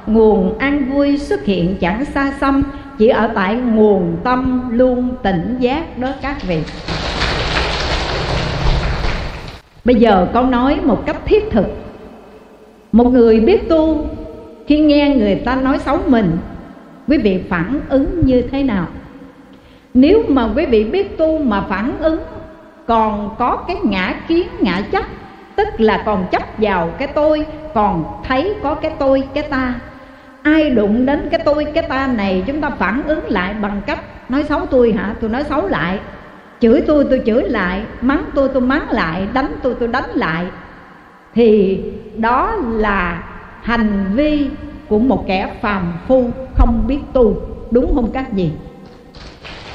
Nguồn 0.06 0.58
an 0.58 0.84
vui 0.90 1.18
xuất 1.18 1.44
hiện 1.44 1.76
chẳng 1.80 2.04
xa 2.04 2.32
xăm, 2.40 2.62
chỉ 2.98 3.08
ở 3.08 3.30
tại 3.34 3.54
nguồn 3.54 4.16
tâm 4.24 4.68
luôn 4.70 5.08
tỉnh 5.22 5.56
giác 5.58 5.98
đó 5.98 6.08
các 6.22 6.36
vị. 6.48 6.58
Bây 9.84 9.94
giờ 9.94 10.26
con 10.32 10.50
nói 10.50 10.78
một 10.82 11.06
cách 11.06 11.20
thiết 11.26 11.50
thực. 11.50 11.66
Một 12.92 13.12
người 13.12 13.40
biết 13.40 13.68
tu, 13.68 14.06
khi 14.66 14.78
nghe 14.78 15.14
người 15.16 15.34
ta 15.34 15.54
nói 15.54 15.78
xấu 15.78 15.98
mình 16.06 16.36
quý 17.08 17.18
vị 17.18 17.40
phản 17.48 17.80
ứng 17.88 18.26
như 18.26 18.42
thế 18.42 18.62
nào? 18.62 18.86
Nếu 19.94 20.22
mà 20.28 20.48
quý 20.56 20.66
vị 20.66 20.84
biết 20.84 21.18
tu 21.18 21.38
mà 21.38 21.60
phản 21.68 21.92
ứng, 22.00 22.20
còn 22.86 23.34
có 23.38 23.56
cái 23.68 23.76
ngã 23.82 24.14
kiến, 24.28 24.48
ngã 24.60 24.82
chấp, 24.92 25.04
tức 25.56 25.68
là 25.78 26.02
còn 26.06 26.26
chấp 26.30 26.42
vào 26.58 26.90
cái 26.98 27.08
tôi, 27.08 27.46
còn 27.74 28.04
thấy 28.24 28.54
có 28.62 28.74
cái 28.74 28.92
tôi, 28.98 29.22
cái 29.34 29.42
ta. 29.42 29.74
Ai 30.42 30.70
đụng 30.70 31.06
đến 31.06 31.28
cái 31.30 31.40
tôi, 31.44 31.66
cái 31.74 31.82
ta 31.88 32.06
này, 32.16 32.44
chúng 32.46 32.60
ta 32.60 32.70
phản 32.70 33.02
ứng 33.06 33.30
lại 33.30 33.54
bằng 33.62 33.80
cách 33.86 34.30
nói 34.30 34.44
xấu 34.44 34.66
tôi 34.66 34.92
hả? 34.92 35.14
Tôi 35.20 35.30
nói 35.30 35.44
xấu 35.44 35.68
lại. 35.68 35.98
Chửi 36.60 36.80
tôi 36.86 37.06
tôi 37.10 37.22
chửi 37.26 37.42
lại. 37.42 37.82
Mắng 38.00 38.24
tôi 38.34 38.48
tôi 38.48 38.62
mắng 38.62 38.90
lại. 38.90 39.26
Đánh 39.32 39.56
tôi 39.62 39.74
tôi 39.80 39.88
đánh 39.88 40.10
lại. 40.14 40.46
Thì 41.34 41.80
đó 42.16 42.54
là 42.68 43.22
hành 43.62 44.04
vi 44.14 44.50
của 44.88 44.98
một 44.98 45.24
kẻ 45.26 45.50
phàm 45.60 45.92
phu 46.06 46.24
không 46.54 46.84
biết 46.86 46.98
tu. 47.12 47.36
Đúng 47.70 47.94
không 47.94 48.10
các 48.12 48.32
gì 48.32 48.50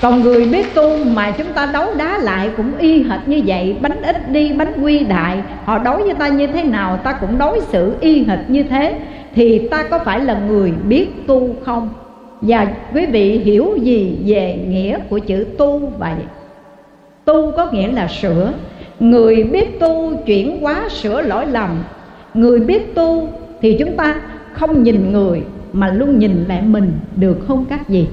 còn 0.04 0.22
người 0.22 0.46
biết 0.46 0.74
tu 0.74 1.04
mà 1.04 1.32
chúng 1.32 1.48
ta 1.54 1.66
đấu 1.74 1.86
đá 1.98 2.18
lại 2.18 2.50
cũng 2.58 2.78
y 2.78 3.04
hệt 3.04 3.20
như 3.26 3.42
vậy, 3.46 3.76
Bánh 3.82 4.02
ít 4.02 4.32
đi, 4.32 4.54
bánh 4.54 4.74
quy 4.84 5.00
đại. 5.00 5.38
Họ 5.66 5.78
đối 5.78 6.04
với 6.04 6.14
ta 6.14 6.28
như 6.28 6.48
thế 6.48 6.64
nào, 6.64 6.98
ta 6.98 7.12
cũng 7.12 7.38
đối 7.38 7.60
xử 7.60 7.96
y 8.00 8.24
hệt 8.24 8.40
như 8.48 8.64
thế. 8.64 8.96
Thì 9.36 9.68
ta 9.68 9.84
có 9.84 10.00
phải 10.00 10.20
là 10.20 10.40
người 10.48 10.74
biết 10.88 11.28
tu 11.28 11.56
không? 11.66 11.90
Và 12.42 12.68
quý 12.94 13.06
vị 13.06 13.38
hiểu 13.38 13.78
gì 13.82 14.18
về 14.26 14.60
nghĩa 14.68 15.00
của 15.10 15.20
chữ 15.20 15.46
tu 15.58 15.80
vậy? 15.80 16.16
Tu 17.26 17.52
có 17.52 17.72
nghĩa 17.72 17.92
là 17.92 18.08
sửa. 18.08 18.54
Người 19.00 19.44
biết 19.44 19.80
tu 19.80 20.14
chuyển 20.26 20.62
hóa 20.62 20.90
sửa 20.90 21.22
lỗi 21.22 21.46
lầm. 21.46 21.84
Người 22.34 22.60
biết 22.60 22.96
tu 22.96 23.28
thì 23.62 23.76
chúng 23.80 23.98
ta 23.98 24.16
không 24.54 24.84
nhìn 24.84 25.12
người 25.12 25.42
Mà 25.74 25.90
luôn 25.90 26.20
nhìn 26.20 26.46
lại 26.48 26.62
mình 26.62 26.92
được 27.16 27.38
không 27.48 27.66
các 27.70 27.90
gì 27.90 28.08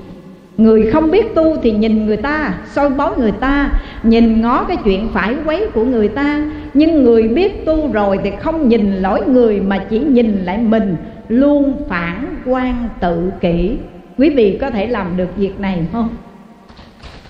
Người 0.56 0.90
không 0.90 1.10
biết 1.10 1.34
tu 1.34 1.56
thì 1.62 1.70
nhìn 1.70 2.06
người 2.06 2.16
ta, 2.16 2.54
soi 2.72 2.90
bói 2.90 3.10
người 3.16 3.32
ta 3.32 3.70
Nhìn 4.02 4.40
ngó 4.40 4.64
cái 4.64 4.76
chuyện 4.84 5.08
phải 5.12 5.34
quấy 5.44 5.66
của 5.74 5.84
người 5.84 6.08
ta. 6.08 6.50
Nhưng 6.74 7.04
người 7.04 7.28
biết 7.28 7.66
tu 7.66 7.92
rồi 7.92 8.18
thì 8.24 8.30
không 8.40 8.68
nhìn 8.68 8.94
lỗi 8.94 9.26
người 9.26 9.60
Mà 9.60 9.78
chỉ 9.90 9.98
nhìn 9.98 10.38
lại 10.44 10.58
mình 10.58 10.96
Luôn 11.28 11.72
phản 11.88 12.34
quan 12.46 12.88
tự 13.00 13.32
kỷ. 13.40 13.76
Quý 14.18 14.30
vị 14.30 14.58
có 14.60 14.70
thể 14.70 14.86
làm 14.86 15.16
được 15.16 15.36
việc 15.36 15.60
này 15.60 15.86
không? 15.92 16.08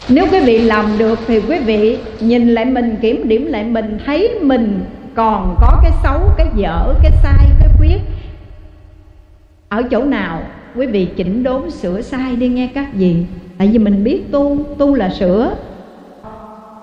Nếu 0.09 0.27
quý 0.33 0.41
vị 0.41 0.59
làm 0.59 0.87
được 0.99 1.19
thì 1.27 1.41
quý 1.49 1.59
vị 1.59 1.99
nhìn 2.21 2.49
lại 2.49 2.65
mình, 2.65 2.97
kiểm 3.01 3.29
điểm 3.29 3.47
lại 3.47 3.65
mình 3.65 3.99
Thấy 4.07 4.39
mình 4.43 4.81
còn 5.15 5.57
có 5.61 5.81
cái 5.83 5.93
xấu 6.03 6.21
cái 6.37 6.47
dở 6.57 6.95
cái 7.03 7.13
sai 7.23 7.47
cái 7.61 7.69
khuyết 7.79 7.99
ở 9.71 9.83
chỗ 9.83 10.05
nào 10.05 10.43
quý 10.75 10.87
vị 10.87 11.09
chỉnh 11.17 11.43
đốn 11.43 11.71
sửa 11.71 12.01
sai 12.01 12.37
đi 12.37 12.49
nghe 12.49 12.69
các 12.75 12.95
gì 12.95 13.27
tại 13.59 13.69
vì 13.73 13.79
mình 13.79 14.05
biết 14.05 14.23
tu 14.33 14.59
tu 14.79 14.95
là 14.95 15.09
sửa. 15.09 15.55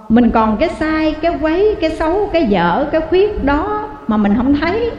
Mình 0.10 0.30
còn 0.30 0.58
cái 0.58 0.70
sai 0.70 1.16
cái 1.22 1.38
quấy 1.42 1.76
cái 1.82 1.90
xấu 1.90 2.30
cái 2.34 2.46
dở 2.46 2.86
cái 2.92 3.02
khuyết 3.02 3.44
đó 3.44 3.90
mà 4.08 4.18
mình 4.18 4.34
không 4.38 4.56
thấy. 4.56 4.92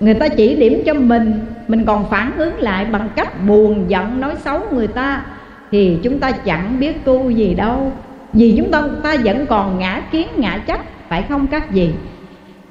Người 0.00 0.14
ta 0.14 0.28
chỉ 0.28 0.56
điểm 0.56 0.82
cho 0.86 0.94
mình 0.94 1.40
mình 1.68 1.84
còn 1.84 2.10
phản 2.10 2.32
ứng 2.36 2.58
lại 2.58 2.84
bằng 2.84 3.08
cách 3.16 3.46
buồn 3.46 3.84
giận 3.88 4.20
nói 4.20 4.34
xấu 4.44 4.60
người 4.72 4.86
ta 4.86 5.24
thì 5.70 5.98
chúng 6.02 6.18
ta 6.18 6.30
chẳng 6.32 6.80
biết 6.80 7.04
tu 7.04 7.30
gì 7.30 7.54
đâu. 7.54 7.92
Vì 8.32 8.54
chúng 8.56 8.70
ta, 8.70 8.82
ta 9.02 9.16
vẫn 9.24 9.46
còn 9.46 9.78
ngã 9.78 10.02
kiến 10.10 10.28
ngã 10.36 10.58
chấp 10.58 10.80
phải 11.08 11.24
không 11.28 11.46
các 11.46 11.70
gì 11.70 11.90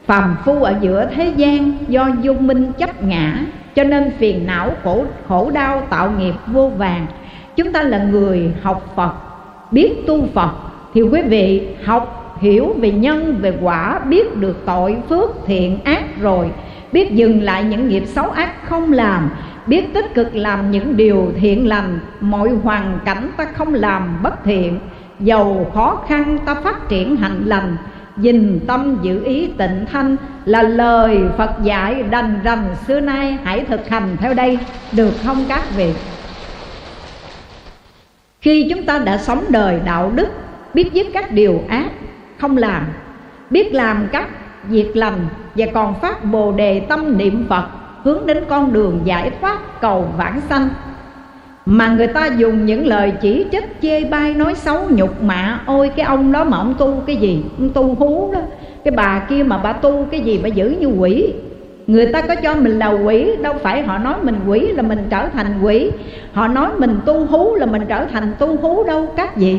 phàm 0.05 0.35
phu 0.45 0.63
ở 0.63 0.75
giữa 0.81 1.09
thế 1.15 1.33
gian 1.35 1.77
do 1.87 2.09
vô 2.23 2.33
minh 2.33 2.71
chấp 2.77 3.03
ngã 3.03 3.45
cho 3.75 3.83
nên 3.83 4.11
phiền 4.17 4.47
não, 4.47 4.71
khổ 4.83 5.05
khổ 5.27 5.51
đau, 5.53 5.81
tạo 5.89 6.11
nghiệp 6.11 6.33
vô 6.47 6.71
vàng. 6.77 7.05
Chúng 7.55 7.71
ta 7.71 7.83
là 7.83 7.97
người 7.97 8.51
học 8.61 8.93
phật, 8.95 9.13
biết 9.71 10.07
tu 10.07 10.27
phật. 10.33 10.51
Thì 10.93 11.01
quý 11.01 11.21
vị 11.21 11.67
học, 11.83 12.37
hiểu 12.41 12.75
về 12.79 12.91
nhân, 12.91 13.37
về 13.41 13.53
quả, 13.61 13.99
biết 13.99 14.37
được 14.37 14.65
tội 14.65 14.95
phước, 15.09 15.29
thiện 15.45 15.79
ác 15.83 16.03
rồi. 16.21 16.51
Biết 16.91 17.11
dừng 17.11 17.41
lại 17.41 17.63
những 17.63 17.87
nghiệp 17.87 18.03
xấu 18.05 18.29
ác 18.29 18.67
không 18.69 18.93
làm. 18.93 19.29
Biết 19.67 19.93
tích 19.93 20.13
cực 20.13 20.35
làm 20.35 20.71
những 20.71 20.97
điều 20.97 21.31
thiện 21.39 21.67
lành. 21.67 21.99
Mọi 22.19 22.49
hoàn 22.49 22.99
cảnh 23.05 23.29
ta 23.37 23.45
không 23.53 23.73
làm 23.73 24.19
bất 24.23 24.43
thiện. 24.43 24.79
Dầu 25.19 25.71
khó 25.73 26.01
khăn 26.07 26.37
ta 26.45 26.55
phát 26.55 26.89
triển 26.89 27.15
hạnh 27.15 27.41
lành 27.45 27.77
dình 28.17 28.59
tâm 28.67 28.97
giữ 29.01 29.23
ý 29.23 29.47
tịnh 29.57 29.85
thanh 29.91 30.15
là 30.45 30.61
lời 30.61 31.19
phật 31.37 31.51
dạy 31.63 32.03
đành 32.03 32.39
rành 32.43 32.75
xưa 32.87 32.99
nay 32.99 33.37
hãy 33.43 33.65
thực 33.65 33.89
hành 33.89 34.17
theo 34.19 34.33
đây, 34.33 34.57
được 34.91 35.13
không 35.25 35.45
các 35.49 35.63
vị? 35.75 35.93
Khi 38.41 38.67
chúng 38.69 38.83
ta 38.83 38.99
đã 38.99 39.17
sống 39.17 39.45
đời 39.49 39.79
đạo 39.85 40.11
đức, 40.15 40.27
biết 40.73 40.93
giết 40.93 41.13
các 41.13 41.31
điều 41.31 41.63
ác, 41.67 41.89
không 42.37 42.57
làm, 42.57 42.85
biết 43.49 43.73
làm 43.73 44.07
các 44.11 44.27
việc 44.67 44.97
lành 44.97 45.27
và 45.55 45.65
còn 45.73 45.99
phát 46.01 46.25
bồ 46.25 46.51
đề 46.51 46.79
tâm 46.79 47.17
niệm 47.17 47.45
phật, 47.49 47.65
hướng 48.03 48.25
đến 48.25 48.43
con 48.49 48.73
đường 48.73 49.01
giải 49.03 49.31
thoát 49.41 49.81
cầu 49.81 50.13
vãng 50.17 50.41
sanh 50.49 50.69
mà 51.65 51.87
người 51.87 52.07
ta 52.07 52.27
dùng 52.37 52.65
những 52.65 52.87
lời 52.87 53.13
chỉ 53.21 53.45
trích, 53.51 53.81
chê 53.81 54.03
bai, 54.03 54.33
nói 54.33 54.55
xấu, 54.55 54.79
nhục 54.89 55.23
mạ. 55.23 55.59
Ôi, 55.65 55.91
cái 55.95 56.05
ông 56.05 56.31
đó 56.31 56.43
mà 56.43 56.57
ông 56.57 56.75
tu 56.77 57.03
cái 57.07 57.15
gì? 57.15 57.43
Ông 57.57 57.69
tu 57.69 57.95
hú 57.95 58.31
đó. 58.33 58.41
Cái 58.83 58.91
bà 58.91 59.19
kia 59.29 59.43
mà 59.43 59.57
bà 59.57 59.73
tu 59.73 60.05
cái 60.11 60.21
gì 60.21 60.39
mà 60.43 60.47
giữ 60.47 60.75
như 60.79 60.87
quỷ? 60.87 61.33
Người 61.87 62.05
ta 62.05 62.21
có 62.21 62.35
cho 62.35 62.55
mình 62.55 62.79
là 62.79 62.89
quỷ, 62.89 63.35
đâu 63.41 63.53
phải 63.61 63.81
họ 63.81 63.97
nói 63.97 64.15
mình 64.21 64.35
quỷ 64.47 64.59
là 64.59 64.81
mình 64.81 64.99
trở 65.09 65.27
thành 65.27 65.47
quỷ. 65.61 65.91
Họ 66.33 66.47
nói 66.47 66.69
mình 66.77 66.99
tu 67.05 67.25
hú 67.25 67.55
là 67.55 67.65
mình 67.65 67.81
trở 67.87 68.05
thành 68.05 68.33
tu 68.39 68.55
hú 68.55 68.83
đâu, 68.83 69.07
các 69.15 69.37
vị. 69.37 69.57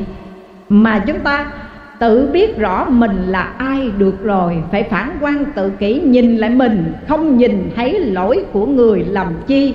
Mà 0.69 1.05
chúng 1.07 1.21
ta 1.21 1.53
tự 1.99 2.29
biết 2.33 2.59
rõ 2.59 2.87
mình 2.89 3.17
là 3.29 3.43
ai 3.43 3.91
được 3.99 4.23
rồi. 4.23 4.63
Phải 4.71 4.83
phản 4.83 5.11
quan 5.21 5.45
tự 5.55 5.71
kỷ, 5.71 6.01
nhìn 6.01 6.37
lại 6.37 6.51
mình, 6.51 6.93
không 7.09 7.39
nhìn 7.39 7.71
thấy 7.77 8.01
lỗi 8.01 8.45
của 8.53 8.67
người 8.67 9.05
làm 9.09 9.27
chi. 9.47 9.75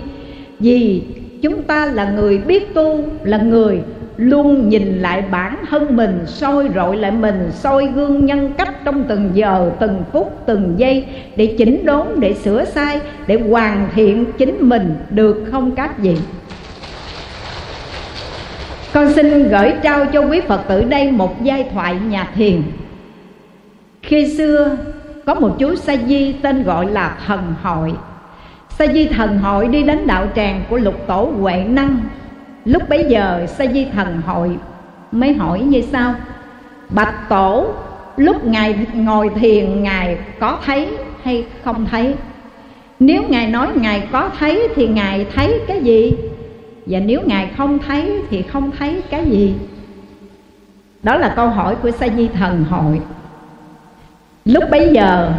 Vì 0.59 1.01
chúng 1.41 1.63
ta 1.63 1.85
là 1.85 2.09
người 2.09 2.37
biết 2.37 2.73
tu, 2.73 3.03
là 3.23 3.37
người 3.37 3.81
luôn 4.17 4.69
nhìn 4.69 5.01
lại 5.01 5.23
bản 5.31 5.55
thân 5.69 5.95
mình, 5.95 6.19
soi 6.25 6.69
rọi 6.75 6.97
lại 6.97 7.11
mình, 7.11 7.49
soi 7.51 7.87
gương 7.95 8.25
nhân 8.25 8.53
cách 8.57 8.75
trong 8.85 9.03
từng 9.07 9.29
giờ, 9.33 9.71
từng 9.79 10.03
phút, 10.11 10.41
từng 10.45 10.73
giây 10.77 11.05
để 11.35 11.55
chỉnh 11.57 11.85
đốn, 11.85 12.07
để 12.19 12.33
sửa 12.33 12.65
sai, 12.65 12.99
để 13.27 13.39
hoàn 13.49 13.89
thiện 13.95 14.25
chính 14.37 14.69
mình. 14.69 14.95
Được 15.09 15.45
không, 15.51 15.71
các 15.71 15.99
vị? 15.99 16.17
Con 18.93 19.13
xin 19.13 19.49
gửi 19.49 19.73
trao 19.83 20.05
cho 20.05 20.21
quý 20.21 20.41
phật 20.41 20.61
tử 20.67 20.83
đây 20.83 21.11
một 21.11 21.43
giai 21.43 21.65
thoại 21.73 21.95
nhà 22.09 22.29
thiền. 22.35 22.61
Khi 24.01 24.37
xưa, 24.37 24.77
có 25.25 25.33
một 25.33 25.55
chú 25.59 25.75
sa 25.75 25.95
di 26.07 26.33
tên 26.33 26.63
gọi 26.63 26.91
là 26.91 27.17
thần 27.27 27.39
hội 27.63 27.93
sa 28.79 28.85
di 28.93 29.07
thần 29.07 29.37
hội 29.37 29.67
đi 29.67 29.83
đến 29.83 30.07
đạo 30.07 30.27
tràng 30.35 30.63
của 30.69 30.77
lục 30.77 31.07
tổ 31.07 31.31
huệ 31.39 31.63
năng. 31.63 31.99
Lúc 32.65 32.89
bấy 32.89 33.05
giờ 33.09 33.45
sa 33.47 33.65
di 33.73 33.85
thần 33.85 34.21
hội 34.25 34.57
mới 35.11 35.33
hỏi 35.33 35.59
như 35.59 35.81
sau. 35.91 36.15
Bạch 36.89 37.29
tổ, 37.29 37.67
lúc 38.17 38.45
ngài 38.45 38.75
ngồi 38.93 39.29
thiền, 39.29 39.83
ngài 39.83 40.17
có 40.39 40.59
thấy 40.65 40.87
hay 41.23 41.45
không 41.63 41.85
thấy? 41.91 42.15
Nếu 42.99 43.23
ngài 43.29 43.47
nói 43.47 43.67
ngài 43.75 44.07
có 44.11 44.29
thấy 44.39 44.67
thì 44.75 44.87
ngài 44.87 45.25
thấy 45.35 45.59
cái 45.67 45.81
gì? 45.81 46.17
Và 46.85 46.99
nếu 46.99 47.21
ngài 47.25 47.51
không 47.57 47.79
thấy 47.87 48.21
thì 48.29 48.41
không 48.41 48.71
thấy 48.79 49.01
cái 49.09 49.25
gì? 49.25 49.55
Đó 51.03 51.17
là 51.17 51.33
câu 51.35 51.47
hỏi 51.47 51.75
của 51.75 51.91
sa 51.91 52.07
di 52.17 52.27
thần 52.27 52.65
hội. 52.69 53.01
Lúc 54.45 54.63
bấy 54.71 54.89
giờ, 54.93 55.31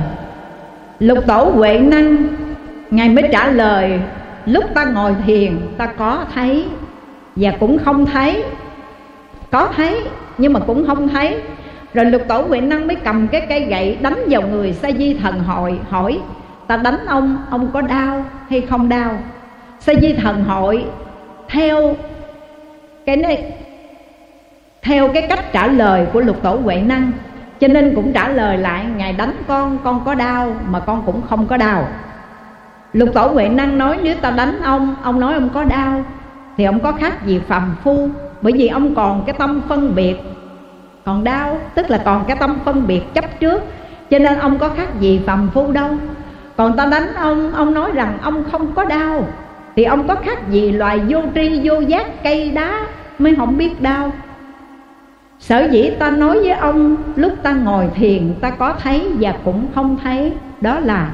lục 0.98 1.18
tổ 1.26 1.44
huệ 1.44 1.78
năng 1.78 2.26
ngài 2.90 3.08
mới 3.08 3.28
trả 3.32 3.50
lời, 3.50 4.00
lúc 4.46 4.64
ta 4.74 4.84
ngồi 4.84 5.14
thiền, 5.26 5.58
ta 5.78 5.86
có 5.86 6.24
thấy 6.34 6.66
và 7.36 7.50
cũng 7.60 7.78
không 7.84 8.06
thấy. 8.06 8.44
Có 9.50 9.68
thấy, 9.76 10.02
nhưng 10.38 10.52
mà 10.52 10.60
cũng 10.60 10.86
không 10.86 11.08
thấy. 11.08 11.40
Rồi 11.94 12.04
lục 12.04 12.22
tổ 12.28 12.40
huệ 12.42 12.60
năng 12.60 12.86
mới 12.86 12.96
cầm 12.96 13.28
cái 13.28 13.40
cây 13.48 13.60
gậy 13.60 13.98
đánh 14.02 14.24
vào 14.28 14.42
người 14.42 14.72
sa 14.72 14.90
di 14.98 15.14
thần 15.14 15.38
hội, 15.38 15.78
hỏi, 15.90 16.20
ta 16.66 16.76
đánh 16.76 17.06
ông 17.06 17.38
ông 17.50 17.70
có 17.72 17.80
đau 17.80 18.24
hay 18.50 18.60
không 18.60 18.88
đau? 18.88 19.18
Sa 19.80 19.92
di 19.94 20.12
thần 20.12 20.44
hội, 20.44 20.84
theo 21.48 21.96
cái 23.06 23.16
này, 23.16 23.52
theo 24.82 25.08
cái 25.08 25.22
cách 25.28 25.52
trả 25.52 25.66
lời 25.66 26.06
của 26.12 26.20
lục 26.20 26.42
tổ 26.42 26.54
huệ 26.54 26.80
năng, 26.80 27.12
cho 27.60 27.68
nên 27.68 27.94
cũng 27.94 28.12
trả 28.12 28.28
lời 28.28 28.58
lại, 28.58 28.84
ngài 28.96 29.12
đánh 29.12 29.32
con 29.46 29.78
con 29.84 30.02
có 30.04 30.14
đau 30.14 30.56
mà 30.66 30.80
con 30.80 31.02
cũng 31.06 31.22
không 31.28 31.46
có 31.46 31.56
đau 31.56 31.88
lục 32.92 33.08
tổ 33.14 33.26
huệ 33.26 33.48
năng 33.48 33.78
nói, 33.78 33.98
nếu 34.02 34.14
ta 34.20 34.30
đánh 34.30 34.62
ông 34.62 34.94
ông 35.02 35.20
nói 35.20 35.34
ông 35.34 35.48
có 35.54 35.64
đau, 35.64 36.04
thì 36.56 36.64
ông 36.64 36.80
có 36.80 36.92
khác 36.92 37.26
gì 37.26 37.40
phàm 37.48 37.76
phu? 37.82 38.08
Bởi 38.42 38.52
vì 38.52 38.68
ông 38.68 38.94
còn 38.94 39.24
cái 39.26 39.34
tâm 39.38 39.60
phân 39.68 39.94
biệt. 39.94 40.16
Còn 41.04 41.24
đau, 41.24 41.58
tức 41.74 41.90
là 41.90 42.02
còn 42.04 42.24
cái 42.28 42.36
tâm 42.40 42.58
phân 42.64 42.86
biệt 42.86 43.14
chấp 43.14 43.40
trước, 43.40 43.62
cho 44.10 44.18
nên 44.18 44.38
ông 44.38 44.58
có 44.58 44.68
khác 44.68 45.00
gì 45.00 45.20
phàm 45.26 45.50
phu 45.54 45.72
đâu. 45.72 45.90
Còn 46.56 46.76
ta 46.76 46.86
đánh 46.86 47.14
ông 47.14 47.52
ông 47.52 47.74
nói 47.74 47.92
rằng 47.94 48.18
ông 48.22 48.44
không 48.52 48.74
có 48.74 48.84
đau, 48.84 49.24
thì 49.76 49.84
ông 49.84 50.08
có 50.08 50.14
khác 50.14 50.48
gì 50.48 50.72
loài 50.72 51.00
vô 51.08 51.22
tri, 51.34 51.60
vô 51.64 51.80
giác, 51.80 52.22
cây 52.22 52.50
đá 52.50 52.86
mới 53.18 53.34
không 53.34 53.58
biết 53.58 53.82
đau? 53.82 54.12
Sở 55.38 55.68
dĩ 55.70 55.90
ta 55.98 56.10
nói 56.10 56.38
với 56.40 56.52
ông, 56.52 56.96
lúc 57.16 57.32
ta 57.42 57.52
ngồi 57.52 57.88
thiền, 57.94 58.34
ta 58.40 58.50
có 58.50 58.74
thấy 58.82 59.12
và 59.20 59.34
cũng 59.44 59.66
không 59.74 59.96
thấy, 60.02 60.32
đó 60.60 60.80
là 60.80 61.10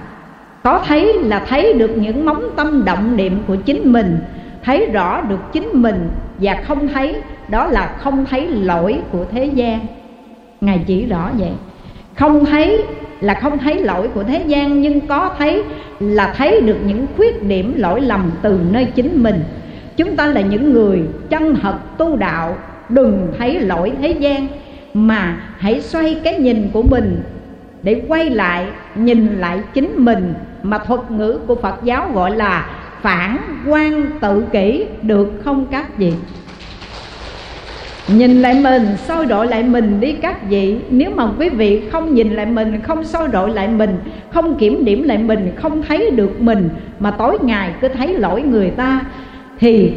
có 0.65 0.83
thấy 0.87 1.13
là 1.23 1.45
thấy 1.49 1.73
được 1.73 1.91
những 1.97 2.25
móng 2.25 2.43
tâm 2.57 2.85
động 2.85 3.17
niệm 3.17 3.39
của 3.47 3.57
chính 3.57 3.93
mình, 3.93 4.19
thấy 4.63 4.87
rõ 4.87 5.21
được 5.21 5.41
chính 5.53 5.69
mình 5.73 6.09
và 6.39 6.63
không 6.67 6.89
thấy, 6.89 7.17
đó 7.49 7.67
là 7.67 7.97
không 7.99 8.25
thấy 8.31 8.47
lỗi 8.49 8.99
của 9.13 9.25
thế 9.33 9.45
gian. 9.45 9.81
Ngài 10.61 10.85
chỉ 10.87 11.07
rõ 11.07 11.31
vậy. 11.39 11.51
Không 12.15 12.45
thấy 12.45 12.83
là 13.21 13.35
không 13.35 13.59
thấy 13.59 13.81
lỗi 13.81 14.09
của 14.15 14.23
thế 14.23 14.43
gian, 14.47 14.81
nhưng 14.81 15.01
có 15.01 15.35
thấy 15.39 15.63
là 16.01 16.35
thấy 16.37 16.61
được 16.61 16.79
những 16.87 17.07
khuyết 17.17 17.43
điểm 17.43 17.75
lỗi 17.77 18.01
lầm 18.01 18.31
từ 18.43 18.61
nơi 18.71 18.85
chính 18.85 19.23
mình. 19.23 19.41
Chúng 19.97 20.17
ta 20.17 20.27
là 20.27 20.41
những 20.41 20.73
người 20.73 21.03
chân 21.31 21.57
thật 21.63 21.79
tu 21.99 22.17
đạo, 22.17 22.57
đừng 22.89 23.33
thấy 23.39 23.61
lỗi 23.61 23.93
thế 24.03 24.11
gian, 24.11 24.47
mà 24.95 25.41
hãy 25.59 25.81
xoay 25.81 26.21
cái 26.25 26.39
nhìn 26.39 26.69
của 26.73 26.83
mình 26.83 27.23
để 27.83 28.03
quay 28.09 28.31
lại, 28.31 28.67
nhìn 28.95 29.37
lại 29.41 29.61
chính 29.75 29.93
mình 29.97 30.35
mà 30.65 30.79
thuật 30.79 31.01
ngữ 31.11 31.39
của 31.47 31.55
Phật 31.55 31.75
giáo 31.85 32.11
gọi 32.15 32.37
là 32.37 32.67
phản 33.03 33.39
quan 33.67 34.07
tự 34.21 34.45
kỷ 34.53 34.87
được 35.03 35.33
không 35.45 35.67
các 35.71 35.99
vị 35.99 36.13
Nhìn 38.09 38.43
lại 38.43 38.61
mình, 38.63 38.87
soi 38.97 39.27
đổi 39.27 39.47
lại 39.47 39.63
mình 39.63 40.01
đi 40.01 40.13
các 40.13 40.49
vị. 40.49 40.79
Nếu 40.91 41.11
mà 41.11 41.29
quý 41.39 41.49
vị 41.49 41.83
không 41.93 42.15
nhìn 42.15 42.35
lại 42.35 42.47
mình, 42.47 42.81
không 42.83 43.05
soi 43.05 43.29
đổi 43.29 43.51
lại 43.51 43.69
mình 43.69 43.99
Không 44.31 44.59
kiểm 44.59 44.85
điểm 44.85 45.03
lại 45.03 45.19
mình, 45.19 45.53
không 45.57 45.83
thấy 45.83 46.11
được 46.11 46.41
mình 46.41 46.69
Mà 46.99 47.11
tối 47.11 47.39
ngày 47.43 47.71
cứ 47.81 47.89
thấy 47.89 48.15
lỗi 48.19 48.43
người 48.43 48.71
ta 48.71 49.01
Thì 49.59 49.93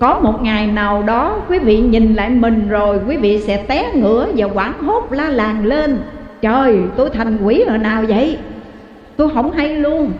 có 0.00 0.20
một 0.20 0.42
ngày 0.42 0.66
nào 0.66 1.02
đó 1.02 1.38
quý 1.48 1.58
vị 1.58 1.78
nhìn 1.78 2.14
lại 2.14 2.30
mình 2.30 2.68
rồi 2.68 2.98
Quý 3.08 3.16
vị 3.16 3.38
sẽ 3.38 3.56
té 3.56 3.92
ngửa 3.94 4.26
và 4.36 4.46
quảng 4.46 4.82
hốt 4.82 5.12
la 5.12 5.28
làng 5.28 5.64
lên. 5.64 5.98
Trời 6.42 6.78
tôi 6.96 7.10
thành 7.10 7.38
quỷ 7.44 7.64
hồi 7.68 7.78
nào 7.78 8.04
vậy? 8.08 8.38
Tôi 9.16 9.28
không 9.34 9.52
hay 9.52 9.68
luôn. 9.68 10.12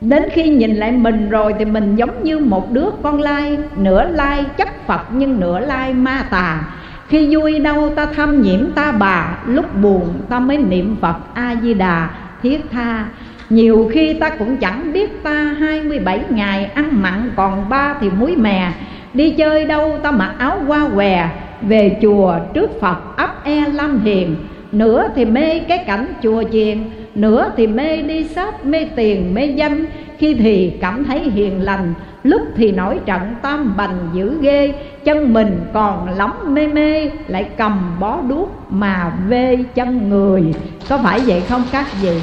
Đến 0.00 0.22
khi 0.32 0.48
nhìn 0.48 0.74
lại 0.74 0.92
mình 0.92 1.28
rồi 1.28 1.54
thì 1.58 1.64
mình 1.64 1.96
giống 1.96 2.22
như 2.22 2.38
một 2.38 2.72
đứa 2.72 2.86
con 3.02 3.20
lai, 3.20 3.58
Nửa 3.76 4.04
lai 4.04 4.44
chấp 4.56 4.68
Phật 4.86 5.00
nhưng 5.12 5.40
nửa 5.40 5.60
lai 5.60 5.94
ma 5.94 6.24
tà. 6.30 6.64
Khi 7.08 7.36
vui 7.36 7.58
đâu 7.58 7.92
ta 7.96 8.06
tham 8.06 8.42
nhiễm 8.42 8.72
ta 8.74 8.92
bà, 8.92 9.38
Lúc 9.46 9.76
buồn 9.82 10.08
ta 10.28 10.40
mới 10.40 10.58
niệm 10.58 10.96
Phật 11.00 11.16
A-di-đà, 11.34 12.10
thiết 12.42 12.60
tha. 12.72 13.06
Nhiều 13.50 13.90
khi 13.92 14.14
ta 14.14 14.30
cũng 14.30 14.56
chẳng 14.56 14.92
biết 14.92 15.22
ta 15.22 15.56
27 15.58 16.20
ngày 16.30 16.64
ăn 16.64 17.02
mặn 17.02 17.30
còn 17.36 17.68
ba 17.68 17.94
thì 18.00 18.10
muối 18.10 18.36
mè. 18.36 18.72
Đi 19.14 19.30
chơi 19.30 19.64
đâu 19.64 19.98
ta 20.02 20.10
mặc 20.10 20.34
áo 20.38 20.58
hoa 20.66 20.88
què, 20.94 21.28
Về 21.62 21.98
chùa 22.02 22.34
trước 22.54 22.80
Phật 22.80 23.16
ấp 23.16 23.44
e 23.44 23.64
lâm 23.72 24.00
hiền. 24.00 24.36
Nửa 24.72 25.08
thì 25.14 25.24
mê 25.24 25.58
cái 25.58 25.78
cảnh 25.78 26.06
chùa 26.22 26.42
chiền 26.52 26.78
nữa 27.14 27.52
thì 27.56 27.66
mê 27.66 28.02
đi 28.02 28.24
sát 28.24 28.64
mê 28.64 28.86
tiền 28.96 29.34
mê 29.34 29.46
danh. 29.46 29.84
Khi 30.18 30.34
thì 30.34 30.72
cảm 30.80 31.04
thấy 31.04 31.20
hiền 31.20 31.62
lành 31.62 31.94
Lúc 32.22 32.42
thì 32.56 32.72
nổi 32.72 32.98
trận 33.06 33.34
tam 33.42 33.76
bành 33.76 34.08
dữ 34.12 34.38
ghê. 34.40 34.74
Chân 35.04 35.32
mình 35.32 35.60
còn 35.72 36.08
lắm 36.18 36.30
mê 36.48 36.66
mê 36.66 37.10
Lại 37.28 37.48
cầm 37.56 37.96
bó 38.00 38.20
đuốc 38.28 38.66
mà 38.68 39.12
vê 39.28 39.58
chân 39.74 40.08
người. 40.08 40.54
Có 40.88 40.98
phải 40.98 41.20
vậy 41.20 41.42
không 41.48 41.62
các 41.72 41.86
vị? 42.02 42.20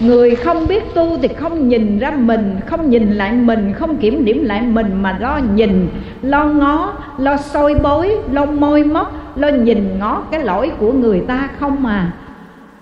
Người 0.00 0.36
không 0.36 0.66
biết 0.68 0.94
tu 0.94 1.18
thì 1.22 1.28
không 1.28 1.68
nhìn 1.68 1.98
ra 1.98 2.10
mình 2.10 2.60
Không 2.66 2.90
nhìn 2.90 3.12
lại 3.12 3.32
mình, 3.32 3.72
không 3.72 3.96
kiểm 3.96 4.24
điểm 4.24 4.44
lại 4.44 4.62
mình 4.62 5.02
Mà 5.02 5.16
lo 5.20 5.40
nhìn, 5.54 5.88
lo 6.22 6.44
ngó, 6.44 6.92
lo 7.18 7.36
soi 7.36 7.74
bối, 7.74 8.16
lo 8.32 8.44
môi 8.44 8.84
móc 8.84 9.36
Lo 9.36 9.48
nhìn 9.48 9.98
ngó 9.98 10.22
cái 10.30 10.40
lỗi 10.40 10.70
của 10.78 10.92
người 10.92 11.20
ta 11.20 11.48
không 11.58 11.82
mà 11.82 12.12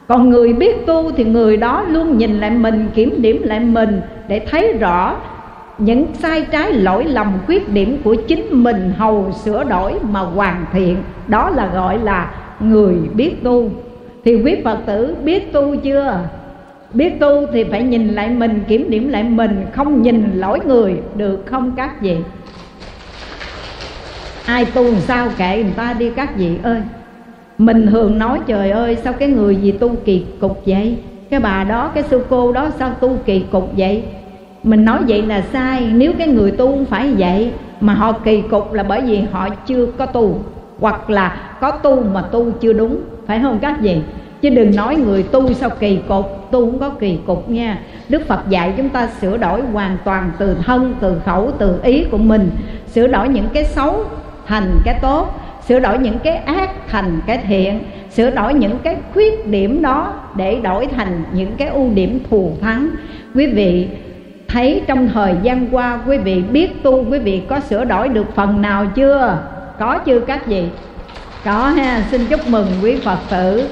còn 0.09 0.31
người 0.31 0.53
biết 0.53 0.87
tu 0.87 1.11
thì 1.17 1.25
người 1.25 1.57
đó 1.57 1.83
luôn 1.89 2.19
nhìn 2.19 2.41
lại 2.41 2.51
mình, 2.51 2.89
kiểm 2.95 3.23
điểm 3.23 3.43
lại 3.43 3.61
mình 3.61 4.01
Để 4.29 4.47
thấy 4.51 4.73
rõ 4.73 5.17
những 5.79 6.07
sai 6.15 6.47
trái 6.51 6.73
lỗi 6.73 7.05
lầm 7.05 7.33
khuyết 7.47 7.69
điểm 7.69 7.99
của 8.05 8.15
chính 8.15 8.47
mình 8.51 8.93
hầu 8.97 9.33
sửa 9.45 9.65
đổi 9.65 9.95
mà 10.03 10.21
hoàn 10.21 10.65
thiện. 10.73 10.97
Đó 11.29 11.51
là 11.51 11.71
gọi 11.75 11.99
là 11.99 12.31
người 12.61 12.95
biết 13.15 13.43
tu. 13.43 13.71
Thì 14.25 14.43
quý 14.43 14.57
phật 14.65 14.79
tử 14.87 15.17
biết 15.25 15.53
tu 15.53 15.77
chưa? 15.77 16.19
Biết 16.95 17.21
tu 17.21 17.47
thì 17.53 17.65
phải 17.65 17.83
nhìn 17.83 18.09
lại 18.09 18.31
mình 18.31 18.61
kiểm 18.69 18.91
điểm 18.91 19.09
lại 19.09 19.25
mình 19.25 19.67
không 19.73 20.03
nhìn 20.03 20.31
lỗi 20.35 20.61
người. 20.67 21.01
Được 21.17 21.43
không 21.47 21.73
các 21.77 22.01
vị? 22.01 22.17
Ai 24.47 24.65
tu 24.65 24.95
sao 24.95 25.29
kệ 25.39 25.63
người 25.63 25.73
ta 25.77 25.93
đi 25.99 26.11
các 26.11 26.37
vị 26.37 26.59
ơi? 26.63 26.81
Mình 27.59 27.87
thường 27.87 28.19
nói, 28.19 28.41
trời 28.47 28.71
ơi, 28.71 28.97
sao 29.05 29.13
cái 29.13 29.29
người 29.29 29.57
gì 29.57 29.73
tu 29.73 29.91
kỳ 30.05 30.25
cục 30.41 30.63
vậy? 30.67 30.97
Cái 31.31 31.41
bà 31.41 31.65
đó, 31.65 31.91
cái 31.95 32.03
sư 32.03 32.25
cô 32.29 32.53
đó 32.53 32.71
sao 32.79 32.91
tu 33.01 33.17
kỳ 33.25 33.41
cục 33.41 33.71
vậy? 33.77 34.03
Mình 34.63 34.85
nói 34.85 34.99
vậy 35.09 35.23
là 35.23 35.43
sai, 35.53 35.89
nếu 35.93 36.13
cái 36.19 36.29
người 36.29 36.51
tu 36.51 36.67
không 36.67 36.85
phải 36.85 37.15
vậy, 37.19 37.51
mà 37.81 37.95
họ 37.95 38.13
kỳ 38.13 38.41
cục 38.41 38.73
là 38.73 38.83
bởi 38.83 39.01
vì 39.01 39.21
họ 39.33 39.49
chưa 39.67 39.87
có 39.87 40.07
tu, 40.07 40.39
hoặc 40.81 41.11
là 41.11 41.37
có 41.61 41.71
tu 41.71 42.03
mà 42.03 42.23
tu 42.23 42.51
chưa 42.51 42.73
đúng, 42.73 42.97
phải 43.27 43.41
không 43.43 43.59
các 43.59 43.81
vị? 43.81 43.97
Chứ 44.41 44.51
đừng 44.51 44.77
nói 44.77 44.97
người 44.97 45.23
tu 45.23 45.53
sao 45.53 45.71
kỳ 45.81 45.99
cục, 46.09 46.51
tu 46.51 46.71
không 46.71 46.79
có 46.79 46.89
kỳ 46.89 47.19
cục 47.27 47.51
nha. 47.51 47.79
Đức 48.09 48.27
phật 48.27 48.41
dạy 48.49 48.75
chúng 48.77 48.89
ta 48.89 49.09
sửa 49.21 49.37
đổi 49.37 49.63
hoàn 49.73 49.97
toàn 50.05 50.31
từ 50.39 50.55
thân, 50.55 50.95
từ 51.01 51.21
khẩu, 51.25 51.51
từ 51.59 51.81
ý 51.83 52.05
của 52.11 52.19
mình, 52.19 52.51
sửa 52.87 53.07
đổi 53.07 53.29
những 53.29 53.49
cái 53.53 53.65
xấu 53.65 54.05
thành 54.47 54.81
cái 54.85 54.99
tốt 55.03 55.35
sửa 55.69 55.81
đổi 55.81 55.99
những 55.99 56.19
cái 56.25 56.37
ác 56.37 56.71
thành 56.89 57.21
cái 57.27 57.39
thiện, 57.39 57.81
sửa 58.11 58.31
đổi 58.31 58.55
những 58.55 58.79
cái 58.83 58.97
khuyết 59.13 59.47
điểm 59.47 59.83
đó 59.83 60.15
để 60.37 60.61
đổi 60.63 60.87
thành 60.87 61.23
những 61.33 61.57
cái 61.57 61.69
ưu 61.69 61.91
điểm 61.95 62.21
thù 62.31 62.53
thắng. 62.61 62.91
Quý 63.35 63.47
vị 63.47 63.89
thấy 64.49 64.83
trong 64.87 65.09
thời 65.09 65.35
gian 65.43 65.67
qua, 65.71 66.01
quý 66.07 66.19
vị 66.19 66.43
biết 66.43 66.83
tu, 66.83 67.05
quý 67.11 67.19
vị 67.19 67.43
có 67.49 67.61
sửa 67.61 67.85
đổi 67.85 68.09
được 68.09 68.27
phần 68.35 68.63
nào 68.63 68.87
chưa? 68.95 69.39
Có 69.79 69.99
chưa 69.99 70.21
các 70.21 70.47
vị? 70.47 70.65
Có 71.45 71.69
ha, 71.69 72.03
xin 72.11 72.27
chúc 72.27 72.41
mừng 72.49 72.67
quý 72.83 72.97
phật 72.97 73.19
tử. 73.31 73.69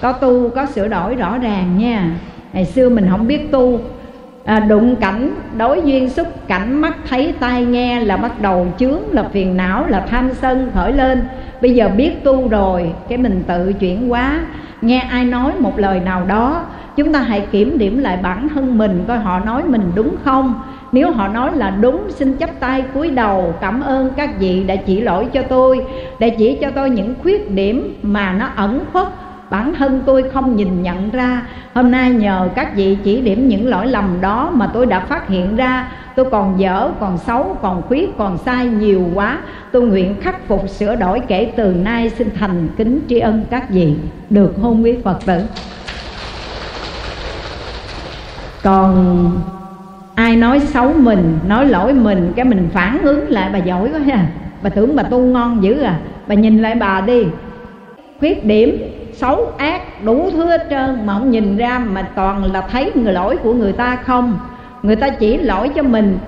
Có 0.00 0.12
tu, 0.12 0.48
có 0.48 0.66
sửa 0.66 0.88
đổi 0.88 1.14
rõ 1.14 1.38
ràng 1.38 1.78
nha. 1.78 2.10
Ngày 2.52 2.64
xưa 2.64 2.88
mình 2.88 3.06
không 3.10 3.26
biết 3.26 3.50
tu 3.50 3.80
à, 4.44 4.60
đụng 4.60 4.96
cảnh 4.96 5.30
đối 5.56 5.82
duyên 5.84 6.08
xúc 6.08 6.26
cảnh 6.48 6.80
mắt 6.80 6.96
thấy 7.08 7.34
tai 7.40 7.64
nghe 7.64 8.00
là 8.00 8.16
bắt 8.16 8.40
đầu 8.40 8.66
chướng 8.78 9.00
là 9.10 9.22
phiền 9.22 9.56
não 9.56 9.86
là 9.86 10.06
tham 10.10 10.30
sân 10.34 10.70
khởi 10.74 10.92
lên. 10.92 11.22
Bây 11.62 11.74
giờ 11.74 11.88
biết 11.96 12.24
tu 12.24 12.48
rồi 12.48 12.92
cái 13.08 13.18
mình 13.18 13.42
tự 13.46 13.72
chuyển 13.72 14.08
hóa. 14.08 14.40
Nghe 14.82 14.98
ai 14.98 15.24
nói 15.24 15.52
một 15.58 15.78
lời 15.78 16.00
nào 16.00 16.24
đó 16.24 16.64
chúng 16.96 17.12
ta 17.12 17.20
hãy 17.20 17.46
kiểm 17.50 17.78
điểm 17.78 17.98
lại 17.98 18.18
bản 18.22 18.48
thân 18.48 18.78
mình 18.78 19.04
coi 19.08 19.18
họ 19.18 19.40
nói 19.40 19.62
mình 19.64 19.92
đúng 19.94 20.16
không? 20.24 20.54
Nếu 20.92 21.10
họ 21.10 21.28
nói 21.28 21.56
là 21.56 21.70
đúng 21.70 22.10
xin 22.10 22.36
chấp 22.36 22.50
tay 22.60 22.84
cúi 22.94 23.10
đầu 23.10 23.54
cảm 23.60 23.80
ơn 23.80 24.10
các 24.16 24.38
vị 24.38 24.64
đã 24.64 24.76
chỉ 24.76 25.00
lỗi 25.00 25.26
cho 25.32 25.42
tôi 25.42 25.86
đã 26.18 26.28
chỉ 26.38 26.58
cho 26.60 26.70
tôi 26.70 26.90
những 26.90 27.14
khuyết 27.22 27.50
điểm 27.50 27.94
mà 28.02 28.32
nó 28.32 28.48
ẩn 28.56 28.80
khuất 28.92 29.06
bản 29.50 29.74
thân 29.74 30.02
tôi 30.06 30.24
không 30.32 30.56
nhìn 30.56 30.82
nhận 30.82 31.10
ra. 31.10 31.42
Hôm 31.74 31.90
nay 31.90 32.10
nhờ 32.10 32.48
các 32.54 32.76
vị 32.76 32.98
chỉ 33.04 33.20
điểm 33.20 33.48
những 33.48 33.68
lỗi 33.68 33.86
lầm 33.86 34.18
đó 34.20 34.50
mà 34.54 34.66
tôi 34.66 34.86
đã 34.86 35.00
phát 35.00 35.28
hiện 35.28 35.56
ra. 35.56 35.88
Tôi 36.16 36.30
còn 36.30 36.60
dở, 36.60 36.90
còn 37.00 37.18
xấu, 37.18 37.56
còn 37.62 37.82
khuyết, 37.82 38.18
còn 38.18 38.38
sai 38.38 38.66
nhiều 38.66 39.08
quá. 39.14 39.38
Tôi 39.72 39.82
nguyện 39.82 40.14
khắc 40.20 40.48
phục, 40.48 40.68
sửa 40.68 40.96
đổi 40.96 41.20
kể 41.20 41.52
từ 41.56 41.74
nay. 41.74 42.10
Xin 42.10 42.28
thành 42.38 42.68
kính 42.76 43.00
tri 43.08 43.18
ân 43.18 43.44
các 43.50 43.70
vị. 43.70 43.94
Được 44.30 44.54
hôn 44.62 44.82
quý 44.82 44.94
phật 45.04 45.18
tử. 45.26 45.40
Còn 48.62 49.30
ai 50.14 50.36
nói 50.36 50.60
xấu 50.60 50.92
mình, 50.92 51.38
nói 51.46 51.66
lỗi 51.66 51.92
mình, 51.92 52.32
cái 52.36 52.44
mình 52.44 52.68
phản 52.72 52.98
ứng 53.02 53.28
lại, 53.28 53.50
bà 53.52 53.58
giỏi 53.58 53.90
quá 53.92 54.00
ha. 54.06 54.26
Bà 54.62 54.70
tưởng 54.70 54.96
bà 54.96 55.02
tu 55.02 55.18
ngon 55.18 55.62
dữ 55.62 55.80
à. 55.80 55.98
Bà 56.26 56.34
nhìn 56.34 56.62
lại 56.62 56.74
bà 56.74 57.00
đi. 57.00 57.24
Khuyết 58.18 58.44
điểm 58.44 58.78
xấu 59.14 59.52
ác, 59.56 60.04
đủ 60.04 60.30
thứ 60.30 60.46
hết 60.46 60.66
trơn 60.70 61.06
mà 61.06 61.14
không 61.14 61.30
nhìn 61.30 61.56
ra 61.56 61.78
mà 61.78 62.02
toàn 62.02 62.52
là 62.52 62.60
thấy 62.60 62.92
người 62.94 63.12
lỗi 63.12 63.36
của 63.42 63.54
người 63.54 63.72
ta 63.72 63.96
không. 63.96 64.38
Người 64.82 64.96
ta 64.96 65.08
chỉ 65.08 65.36
lỗi 65.36 65.70
cho 65.74 65.82
mình, 65.82 66.18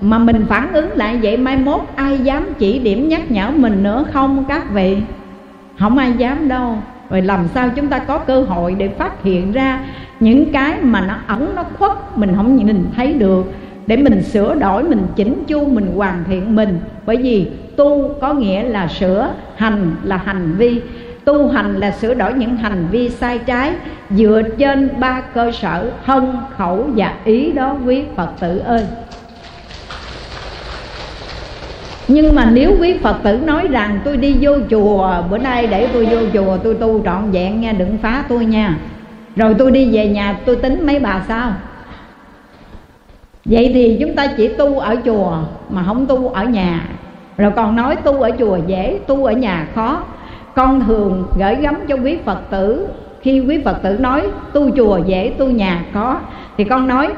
mà 0.00 0.18
mình 0.18 0.44
phản 0.48 0.72
ứng 0.72 0.90
lại 0.94 1.18
vậy 1.22 1.36
mai 1.36 1.56
mốt 1.56 1.80
ai 1.96 2.18
dám 2.18 2.46
chỉ 2.58 2.78
điểm 2.78 3.08
nhắc 3.08 3.30
nhở 3.30 3.50
mình 3.56 3.82
nữa 3.82 4.04
không 4.12 4.44
các 4.48 4.72
vị? 4.72 4.96
Không 5.78 5.98
ai 5.98 6.12
dám 6.12 6.48
đâu. 6.48 6.76
Rồi 7.10 7.22
làm 7.22 7.48
sao 7.54 7.68
chúng 7.76 7.86
ta 7.86 7.98
có 7.98 8.18
cơ 8.18 8.42
hội 8.42 8.74
để 8.78 8.88
phát 8.88 9.22
hiện 9.22 9.52
ra 9.52 9.80
những 10.20 10.52
cái 10.52 10.78
mà 10.82 11.00
nó 11.00 11.14
ẩn, 11.26 11.52
nó 11.54 11.64
khuất 11.78 11.92
mình 12.14 12.32
không 12.36 12.56
nhìn 12.56 12.84
thấy 12.96 13.12
được, 13.12 13.52
để 13.86 13.96
mình 13.96 14.22
sửa 14.22 14.54
đổi, 14.54 14.82
mình 14.82 15.06
chỉnh 15.16 15.44
chu, 15.46 15.66
mình 15.66 15.92
hoàn 15.96 16.24
thiện 16.28 16.56
mình? 16.56 16.78
Bởi 17.06 17.16
vì 17.16 17.46
tu 17.76 18.10
có 18.20 18.34
nghĩa 18.34 18.62
là 18.62 18.88
sửa, 18.88 19.30
hành 19.56 19.94
là 20.02 20.16
hành 20.16 20.54
vi 20.58 20.80
tu 21.24 21.48
hành 21.48 21.76
là 21.76 21.90
sửa 21.90 22.14
đổi 22.14 22.32
những 22.32 22.56
hành 22.56 22.86
vi 22.90 23.08
sai 23.08 23.38
trái 23.38 23.72
dựa 24.10 24.42
trên 24.58 24.90
ba 25.00 25.20
cơ 25.20 25.52
sở 25.52 25.90
thân 26.06 26.36
khẩu 26.56 26.86
và 26.96 27.14
ý 27.24 27.52
đó 27.52 27.76
quý 27.86 28.02
phật 28.16 28.28
tử 28.40 28.58
ơi. 28.58 28.86
Nhưng 32.08 32.34
mà 32.34 32.50
nếu 32.52 32.76
quý 32.80 32.98
phật 33.02 33.16
tử 33.22 33.38
nói 33.44 33.68
rằng 33.68 34.00
tôi 34.04 34.16
đi 34.16 34.36
vô 34.40 34.52
chùa, 34.70 35.22
bữa 35.30 35.38
nay 35.38 35.66
để 35.66 35.88
tôi 35.92 36.06
vô 36.06 36.18
chùa, 36.32 36.56
tôi 36.56 36.74
tu 36.74 37.02
trọn 37.04 37.30
vẹn 37.30 37.60
nha, 37.60 37.72
đừng 37.72 37.98
phá 38.02 38.24
tôi 38.28 38.44
nha. 38.44 38.78
Rồi 39.36 39.54
tôi 39.58 39.70
đi 39.70 39.90
về 39.92 40.08
nhà, 40.08 40.38
tôi 40.44 40.56
tính 40.56 40.86
mấy 40.86 40.98
bà 40.98 41.22
sao? 41.28 41.52
Vậy 43.44 43.70
thì 43.74 43.96
chúng 44.00 44.14
ta 44.14 44.26
chỉ 44.36 44.48
tu 44.48 44.78
ở 44.78 44.96
chùa 45.04 45.36
mà 45.70 45.82
không 45.86 46.06
tu 46.06 46.28
ở 46.28 46.44
nhà. 46.44 46.88
Rồi 47.36 47.52
còn 47.56 47.76
nói 47.76 47.96
tu 47.96 48.20
ở 48.20 48.30
chùa 48.38 48.58
dễ, 48.66 48.98
tu 49.06 49.24
ở 49.24 49.32
nhà 49.32 49.66
khó 49.74 50.02
con 50.54 50.84
thường 50.86 51.24
gửi 51.38 51.54
gắm 51.54 51.74
cho 51.88 51.96
quý 52.04 52.18
phật 52.24 52.38
tử. 52.50 52.86
Khi 53.20 53.40
quý 53.40 53.60
phật 53.64 53.82
tử 53.82 53.96
nói, 53.98 54.22
tu 54.52 54.70
chùa 54.76 54.98
dễ, 55.06 55.34
tu 55.38 55.46
nhà 55.46 55.84
khó 55.94 56.20
thì 56.56 56.64
con 56.64 56.88
nói, 56.88 57.08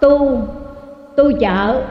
tu 0.00 0.42
tu 1.16 1.32
chợ 1.40 1.82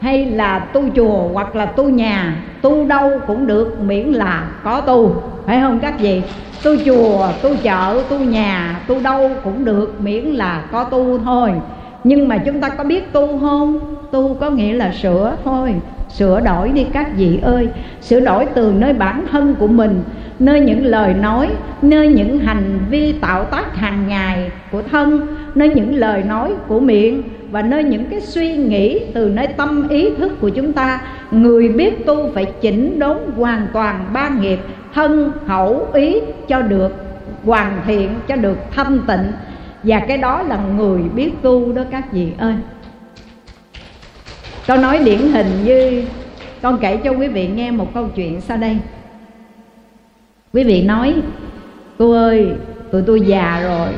hay 0.00 0.24
là 0.24 0.58
tu 0.58 0.82
chùa 0.96 1.28
hoặc 1.32 1.56
là 1.56 1.66
tu 1.66 1.88
nhà, 1.88 2.36
tu 2.62 2.86
đâu 2.86 3.10
cũng 3.26 3.46
được, 3.46 3.80
miễn 3.80 4.06
là 4.06 4.48
có 4.64 4.80
tu. 4.80 5.22
Phải 5.46 5.60
không 5.60 5.78
các 5.80 6.00
vị? 6.00 6.22
Tu 6.64 6.76
chùa, 6.84 7.28
tu 7.42 7.50
chợ, 7.62 8.02
tu 8.08 8.18
nhà, 8.18 8.80
tu 8.86 9.00
đâu 9.00 9.30
cũng 9.44 9.64
được, 9.64 10.00
miễn 10.00 10.24
là 10.24 10.64
có 10.72 10.84
tu 10.84 11.18
thôi 11.18 11.52
nhưng 12.04 12.28
mà 12.28 12.38
chúng 12.38 12.60
ta 12.60 12.68
có 12.68 12.84
biết 12.84 13.12
tu 13.12 13.38
không? 13.40 13.78
Tu 14.12 14.34
có 14.34 14.50
nghĩa 14.50 14.72
là 14.72 14.92
sửa 15.02 15.36
thôi, 15.44 15.74
sửa 16.08 16.40
đổi 16.40 16.68
đi 16.68 16.86
các 16.92 17.06
vị 17.16 17.38
ơi. 17.42 17.68
Sửa 18.00 18.20
đổi 18.20 18.46
từ 18.54 18.72
nơi 18.78 18.92
bản 18.92 19.24
thân 19.30 19.54
của 19.58 19.66
mình, 19.66 20.02
nơi 20.38 20.60
những 20.60 20.84
lời 20.84 21.14
nói, 21.14 21.48
nơi 21.82 22.08
những 22.08 22.38
hành 22.38 22.78
vi 22.90 23.12
tạo 23.12 23.44
tác 23.44 23.76
hàng 23.76 24.08
ngày 24.08 24.50
của 24.72 24.82
thân, 24.82 25.36
nơi 25.54 25.68
những 25.68 25.94
lời 25.94 26.22
nói 26.22 26.52
của 26.68 26.80
miệng 26.80 27.22
và 27.50 27.62
nơi 27.62 27.84
những 27.84 28.04
cái 28.04 28.20
suy 28.20 28.56
nghĩ 28.56 29.00
từ 29.14 29.28
nơi 29.28 29.46
tâm 29.46 29.88
ý 29.88 30.10
thức 30.18 30.40
của 30.40 30.48
chúng 30.48 30.72
ta. 30.72 31.00
Người 31.30 31.68
biết 31.68 32.06
tu 32.06 32.28
phải 32.34 32.44
chỉnh 32.44 32.98
đốn 32.98 33.16
hoàn 33.36 33.66
toàn 33.72 34.04
ba 34.12 34.28
nghiệp, 34.40 34.58
thân, 34.94 35.32
khẩu, 35.46 35.86
ý 35.92 36.20
cho 36.48 36.62
được 36.62 36.92
hoàn 37.44 37.80
thiện, 37.86 38.08
cho 38.28 38.36
được 38.36 38.58
thanh 38.70 38.98
tịnh 39.06 39.32
và 39.82 40.00
cái 40.08 40.18
đó 40.18 40.42
là 40.42 40.60
người 40.76 41.02
biết 41.02 41.30
tu 41.42 41.72
đó 41.72 41.82
các 41.90 42.12
vị 42.12 42.32
ơi. 42.38 42.54
Con 44.68 44.82
nói 44.82 44.98
điển 45.04 45.18
hình 45.18 45.64
như, 45.64 46.04
con 46.62 46.78
kể 46.78 46.96
cho 46.96 47.10
quý 47.10 47.28
vị 47.28 47.48
nghe 47.48 47.70
một 47.70 47.94
câu 47.94 48.08
chuyện 48.16 48.40
sau 48.40 48.56
đây. 48.56 48.78
Quý 50.52 50.64
vị 50.64 50.82
nói, 50.82 51.14
cô 51.98 52.12
ơi, 52.12 52.52
tụi 52.92 53.02
tôi 53.02 53.20
già 53.20 53.60
rồi, 53.62 53.88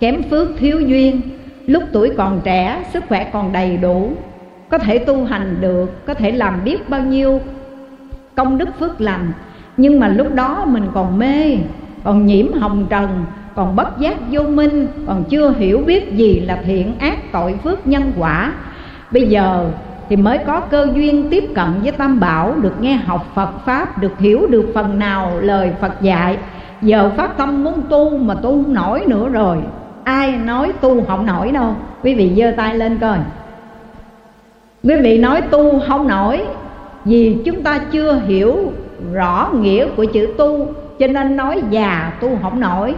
kém 0.00 0.22
phước 0.22 0.48
thiếu 0.58 0.80
duyên, 0.80 1.20
lúc 1.66 1.82
tuổi 1.92 2.10
còn 2.16 2.40
trẻ, 2.44 2.84
sức 2.92 3.04
khỏe 3.08 3.30
còn 3.32 3.52
đầy 3.52 3.76
đủ, 3.76 4.12
có 4.68 4.78
thể 4.78 4.98
tu 4.98 5.24
hành 5.24 5.56
được, 5.60 6.06
có 6.06 6.14
thể 6.14 6.32
làm 6.32 6.64
biết 6.64 6.88
bao 6.88 7.00
nhiêu 7.00 7.40
công 8.34 8.58
đức 8.58 8.68
phước 8.78 9.00
lành, 9.00 9.32
nhưng 9.76 10.00
mà 10.00 10.08
lúc 10.08 10.34
đó 10.34 10.64
mình 10.66 10.86
còn 10.94 11.18
mê 11.18 11.56
còn 12.04 12.26
nhiễm 12.26 12.52
hồng 12.52 12.86
trần, 12.90 13.24
còn 13.54 13.76
bất 13.76 13.98
giác 13.98 14.16
vô 14.30 14.42
minh, 14.42 14.86
còn 15.06 15.24
chưa 15.24 15.50
hiểu 15.58 15.82
biết 15.86 16.12
gì 16.12 16.40
là 16.40 16.62
thiện 16.64 16.98
ác 16.98 17.32
tội 17.32 17.54
phước 17.64 17.86
nhân 17.86 18.12
quả. 18.18 18.52
Bây 19.10 19.28
giờ 19.28 19.70
thì 20.08 20.16
mới 20.16 20.38
có 20.38 20.60
cơ 20.60 20.88
duyên 20.94 21.30
tiếp 21.30 21.44
cận 21.54 21.68
với 21.82 21.92
tam 21.92 22.20
bảo, 22.20 22.54
được 22.62 22.80
nghe 22.80 22.94
học 22.94 23.26
phật 23.34 23.50
pháp, 23.64 23.98
được 23.98 24.18
hiểu 24.18 24.46
được 24.46 24.70
phần 24.74 24.98
nào 24.98 25.32
lời 25.40 25.72
phật 25.80 26.00
dạy. 26.00 26.38
Giờ 26.82 27.10
phát 27.16 27.36
tâm 27.36 27.64
muốn 27.64 27.82
tu 27.88 28.18
mà 28.18 28.34
tu 28.34 28.62
không 28.62 28.74
nổi 28.74 29.04
nữa 29.06 29.28
rồi. 29.28 29.56
Ai 30.04 30.36
nói 30.36 30.72
tu 30.80 31.04
không 31.04 31.26
nổi 31.26 31.52
đâu. 31.52 31.74
Quý 32.02 32.14
vị 32.14 32.32
giơ 32.36 32.52
tay 32.56 32.74
lên 32.74 32.98
coi. 32.98 33.18
Quý 34.82 34.94
vị 35.02 35.18
nói 35.18 35.40
tu 35.40 35.80
không 35.88 36.08
nổi 36.08 36.40
vì 37.04 37.36
chúng 37.44 37.62
ta 37.62 37.80
chưa 37.92 38.20
hiểu 38.26 38.72
rõ 39.12 39.50
nghĩa 39.60 39.86
của 39.96 40.04
chữ 40.04 40.28
tu 40.38 40.66
cho 41.00 41.06
nên 41.06 41.36
nói 41.36 41.62
già 41.70 42.12
tu 42.20 42.38
không 42.42 42.60
nổi. 42.60 42.94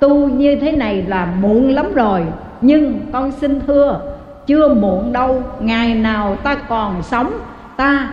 Tu 0.00 0.28
như 0.28 0.56
thế 0.56 0.72
này 0.72 1.04
là 1.08 1.28
muộn 1.40 1.70
lắm 1.70 1.94
rồi. 1.94 2.22
Nhưng 2.60 3.00
con 3.12 3.32
xin 3.32 3.60
thưa, 3.66 4.00
chưa 4.46 4.74
muộn 4.74 5.12
đâu. 5.12 5.42
Ngày 5.60 5.94
nào 5.94 6.36
ta 6.36 6.54
còn 6.54 7.02
sống, 7.02 7.32
ta 7.76 8.08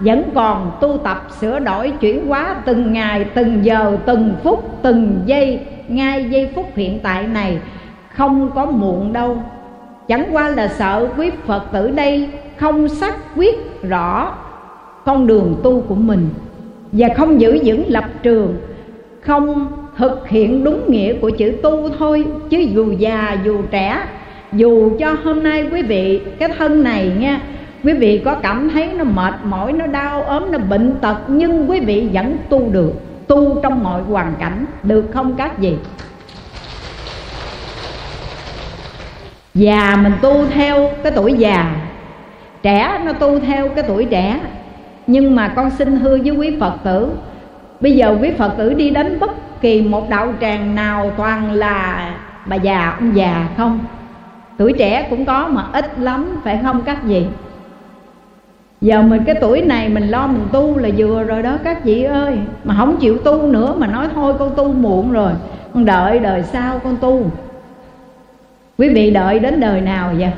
vẫn 0.00 0.22
còn 0.34 0.70
tu 0.80 0.96
tập, 0.96 1.26
sửa 1.40 1.58
đổi, 1.58 1.92
chuyển 2.00 2.26
hóa 2.26 2.56
từng 2.64 2.92
ngày, 2.92 3.24
từng 3.34 3.64
giờ, 3.64 3.96
từng 4.06 4.34
phút, 4.42 4.82
từng 4.82 5.20
giây. 5.26 5.60
Ngay 5.88 6.30
giây 6.30 6.50
phút 6.54 6.66
hiện 6.76 6.98
tại 7.02 7.26
này, 7.26 7.58
không 8.14 8.50
có 8.54 8.66
muộn 8.66 9.12
đâu. 9.12 9.42
Chẳng 10.08 10.24
qua 10.32 10.48
là 10.48 10.68
sợ 10.68 11.08
quý 11.16 11.30
phật 11.46 11.62
tử 11.72 11.90
đây 11.90 12.28
không 12.56 12.88
xác 12.88 13.16
quyết 13.36 13.82
rõ 13.82 14.34
con 15.04 15.26
đường 15.26 15.56
tu 15.62 15.80
của 15.80 15.94
mình 15.94 16.28
và 16.92 17.08
không 17.16 17.40
giữ 17.40 17.58
vững 17.64 17.84
lập 17.88 18.04
trường 18.22 18.56
không 19.28 19.72
thực 19.96 20.28
hiện 20.28 20.64
đúng 20.64 20.90
nghĩa 20.90 21.12
của 21.12 21.30
chữ 21.30 21.52
tu 21.62 21.88
thôi, 21.98 22.24
chứ 22.50 22.58
dù 22.58 22.92
già, 22.92 23.36
dù 23.44 23.62
trẻ, 23.70 24.02
dù 24.52 24.98
cho 24.98 25.16
hôm 25.24 25.42
nay 25.42 25.64
quý 25.72 25.82
vị, 25.82 26.20
cái 26.38 26.48
thân 26.58 26.82
này 26.82 27.12
nha, 27.18 27.40
quý 27.84 27.92
vị 27.92 28.22
có 28.24 28.34
cảm 28.34 28.70
thấy 28.70 28.92
nó 28.92 29.04
mệt 29.04 29.34
mỏi, 29.44 29.72
nó 29.72 29.86
đau 29.86 30.22
ốm, 30.22 30.52
nó 30.52 30.58
bệnh 30.58 30.94
tật, 31.00 31.16
nhưng 31.28 31.70
quý 31.70 31.80
vị 31.80 32.08
vẫn 32.12 32.36
tu 32.48 32.68
được, 32.70 32.92
tu 33.26 33.60
trong 33.62 33.82
mọi 33.82 34.02
hoàn 34.02 34.34
cảnh, 34.38 34.64
được 34.82 35.04
không 35.12 35.34
các 35.34 35.58
gì 35.58 35.76
già 39.54 39.96
mình 40.02 40.12
tu 40.22 40.46
theo 40.54 40.90
cái 41.02 41.12
tuổi 41.16 41.32
già, 41.32 41.76
trẻ 42.62 43.00
nó 43.04 43.12
tu 43.12 43.40
theo 43.40 43.68
cái 43.68 43.84
tuổi 43.88 44.04
trẻ, 44.04 44.40
nhưng 45.06 45.34
mà 45.34 45.48
con 45.48 45.70
xin 45.70 45.96
hứa 45.96 46.18
với 46.18 46.30
quý 46.30 46.56
phật 46.60 46.72
tử 46.84 47.08
bây 47.80 47.92
giờ 47.92 48.16
quý 48.20 48.30
phật 48.38 48.52
tử 48.58 48.74
đi 48.74 48.90
đến 48.90 49.20
bất 49.20 49.60
kỳ 49.60 49.82
một 49.82 50.10
đạo 50.10 50.32
tràng 50.40 50.74
nào 50.74 51.10
toàn 51.16 51.52
là 51.52 52.10
bà 52.46 52.56
già, 52.56 52.96
ông 52.98 53.16
già 53.16 53.48
không? 53.56 53.78
Tuổi 54.56 54.72
trẻ 54.78 55.06
cũng 55.10 55.24
có 55.24 55.48
mà 55.48 55.64
ít 55.72 55.98
lắm, 55.98 56.40
phải 56.44 56.58
không 56.62 56.82
các 56.82 57.02
vị? 57.02 57.26
Giờ 58.80 59.02
mình 59.02 59.24
cái 59.24 59.34
tuổi 59.40 59.62
này 59.62 59.88
mình 59.88 60.08
lo 60.08 60.26
mình 60.26 60.46
tu 60.52 60.78
là 60.78 60.88
vừa 60.96 61.22
rồi 61.24 61.42
đó 61.42 61.58
các 61.64 61.84
vị 61.84 62.02
ơi. 62.02 62.38
Mà 62.64 62.74
không 62.78 62.96
chịu 62.96 63.18
tu 63.18 63.42
nữa 63.42 63.74
mà 63.78 63.86
nói 63.86 64.08
thôi 64.14 64.34
con 64.38 64.54
tu 64.56 64.72
muộn 64.72 65.12
rồi. 65.12 65.32
Con 65.74 65.84
đợi 65.84 66.18
đời 66.18 66.42
sau 66.42 66.78
con 66.78 66.96
tu. 66.96 67.30
Quý 68.78 68.88
vị 68.88 69.10
đợi 69.10 69.38
đến 69.38 69.60
đời 69.60 69.80
nào 69.80 70.10
vậy? 70.18 70.30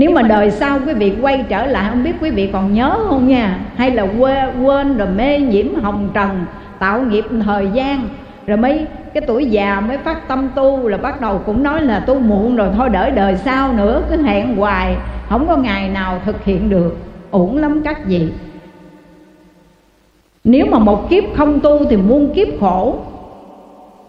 Nếu 0.00 0.10
mà 0.10 0.22
đời 0.22 0.50
sau 0.50 0.78
quý 0.86 0.94
vị 0.94 1.12
quay 1.20 1.44
trở 1.48 1.66
lại 1.66 1.90
không 1.90 2.04
biết 2.04 2.12
quý 2.20 2.30
vị 2.30 2.50
còn 2.52 2.74
nhớ 2.74 2.98
không 3.08 3.28
nha? 3.28 3.58
Hay 3.76 3.90
là 3.90 4.02
quên, 4.02 4.62
quên 4.62 4.96
rồi 4.96 5.08
mê 5.16 5.38
nhiễm 5.38 5.74
hồng 5.74 6.08
trần 6.14 6.44
tạo 6.78 7.02
nghiệp 7.02 7.24
thời 7.44 7.68
gian. 7.72 8.08
Rồi 8.46 8.56
mấy 8.56 8.86
cái 9.14 9.22
tuổi 9.26 9.46
già 9.46 9.80
mới 9.80 9.98
phát 9.98 10.28
tâm 10.28 10.48
tu 10.54 10.88
là 10.88 10.96
bắt 10.96 11.20
đầu 11.20 11.40
cũng 11.46 11.62
nói 11.62 11.82
là 11.82 12.00
tu 12.00 12.14
muộn 12.14 12.56
rồi 12.56 12.68
thôi 12.76 12.88
đợi 12.88 13.10
đời 13.10 13.36
sau 13.36 13.72
nữa 13.72 14.02
cứ 14.10 14.22
hẹn 14.22 14.56
hoài. 14.56 14.96
Không 15.28 15.46
có 15.48 15.56
ngày 15.56 15.88
nào 15.88 16.20
thực 16.24 16.44
hiện 16.44 16.70
được. 16.70 16.96
Ổn 17.30 17.56
lắm 17.56 17.80
các 17.84 18.06
vị. 18.06 18.28
Nếu 20.44 20.66
mà 20.66 20.78
một 20.78 21.10
kiếp 21.10 21.24
không 21.36 21.60
tu 21.60 21.84
thì 21.90 21.96
muôn 21.96 22.34
kiếp 22.34 22.48
khổ. 22.60 22.98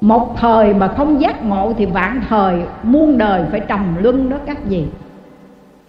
Một 0.02 0.38
thời 0.40 0.74
mà 0.74 0.88
không 0.88 1.22
giác 1.22 1.46
ngộ 1.46 1.74
thì 1.78 1.86
vạn 1.86 2.22
thời 2.30 2.56
muôn 2.84 3.18
đời 3.18 3.44
phải 3.52 3.60
trầm 3.60 3.96
luân 4.00 4.30
đó 4.30 4.38
các 4.46 4.58
vị 4.66 4.86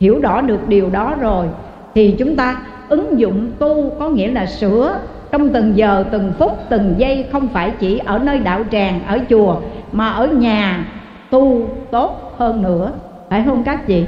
hiểu 0.02 0.20
rõ 0.20 0.40
được 0.40 0.68
điều 0.68 0.90
đó 0.90 1.14
rồi, 1.20 1.46
thì 1.94 2.14
chúng 2.18 2.36
ta 2.36 2.56
ứng 2.88 3.18
dụng 3.18 3.50
tu 3.58 3.90
có 3.98 4.08
nghĩa 4.08 4.30
là 4.30 4.46
sửa. 4.46 4.98
Trong 5.30 5.48
từng 5.48 5.76
giờ, 5.76 6.04
từng 6.12 6.32
phút, 6.38 6.58
từng 6.68 6.94
giây 6.98 7.26
không 7.32 7.48
phải 7.48 7.72
chỉ 7.80 7.98
ở 7.98 8.18
nơi 8.18 8.38
đạo 8.38 8.64
tràng, 8.70 9.00
ở 9.06 9.18
chùa, 9.30 9.56
mà 9.92 10.08
ở 10.08 10.26
nhà 10.26 10.86
tu 11.30 11.68
tốt 11.90 12.34
hơn 12.38 12.62
nữa. 12.62 12.90
Phải 13.30 13.42
không 13.46 13.64
các 13.64 13.86
chị 13.86 14.04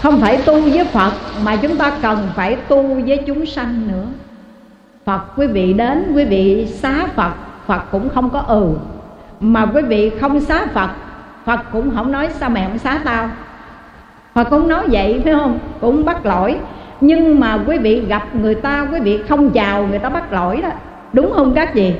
không 0.00 0.20
phải 0.20 0.38
tu 0.46 0.60
với 0.60 0.84
phật, 0.84 1.12
mà 1.44 1.56
chúng 1.56 1.76
ta 1.76 1.92
cần 2.02 2.18
phải 2.34 2.56
tu 2.56 2.82
với 3.06 3.16
chúng 3.26 3.46
sanh 3.46 3.88
nữa. 3.88 4.06
Phật, 5.04 5.20
quý 5.36 5.46
vị 5.46 5.72
đến, 5.72 6.12
quý 6.14 6.24
vị 6.24 6.66
xá 6.66 7.06
phật 7.14 7.32
phật 7.66 7.82
cũng 7.90 8.08
không 8.08 8.30
có 8.30 8.38
ừ. 8.38 8.74
Mà 9.40 9.66
quý 9.66 9.82
vị 9.82 10.10
không 10.20 10.40
xá 10.40 10.66
phật 10.74 10.90
phật 11.44 11.60
cũng 11.72 11.90
không 11.96 12.12
nói 12.12 12.28
sao 12.32 12.50
mẹ 12.50 12.68
không 12.68 12.78
xá 12.78 13.00
tao 13.04 13.28
họ 14.34 14.44
cũng 14.44 14.68
nói 14.68 14.86
vậy, 14.90 15.20
phải 15.24 15.32
không? 15.32 15.58
Cũng 15.80 16.04
bắt 16.04 16.26
lỗi. 16.26 16.56
Nhưng 17.00 17.40
mà 17.40 17.58
quý 17.66 17.78
vị 17.78 18.04
gặp 18.08 18.34
người 18.34 18.54
ta, 18.54 18.88
quý 18.92 19.00
vị 19.00 19.22
không 19.28 19.50
chào 19.50 19.86
người 19.86 19.98
ta 19.98 20.08
bắt 20.08 20.32
lỗi 20.32 20.60
đó. 20.62 20.68
Đúng 21.12 21.32
không 21.34 21.52
các 21.54 21.74
gì 21.74 21.94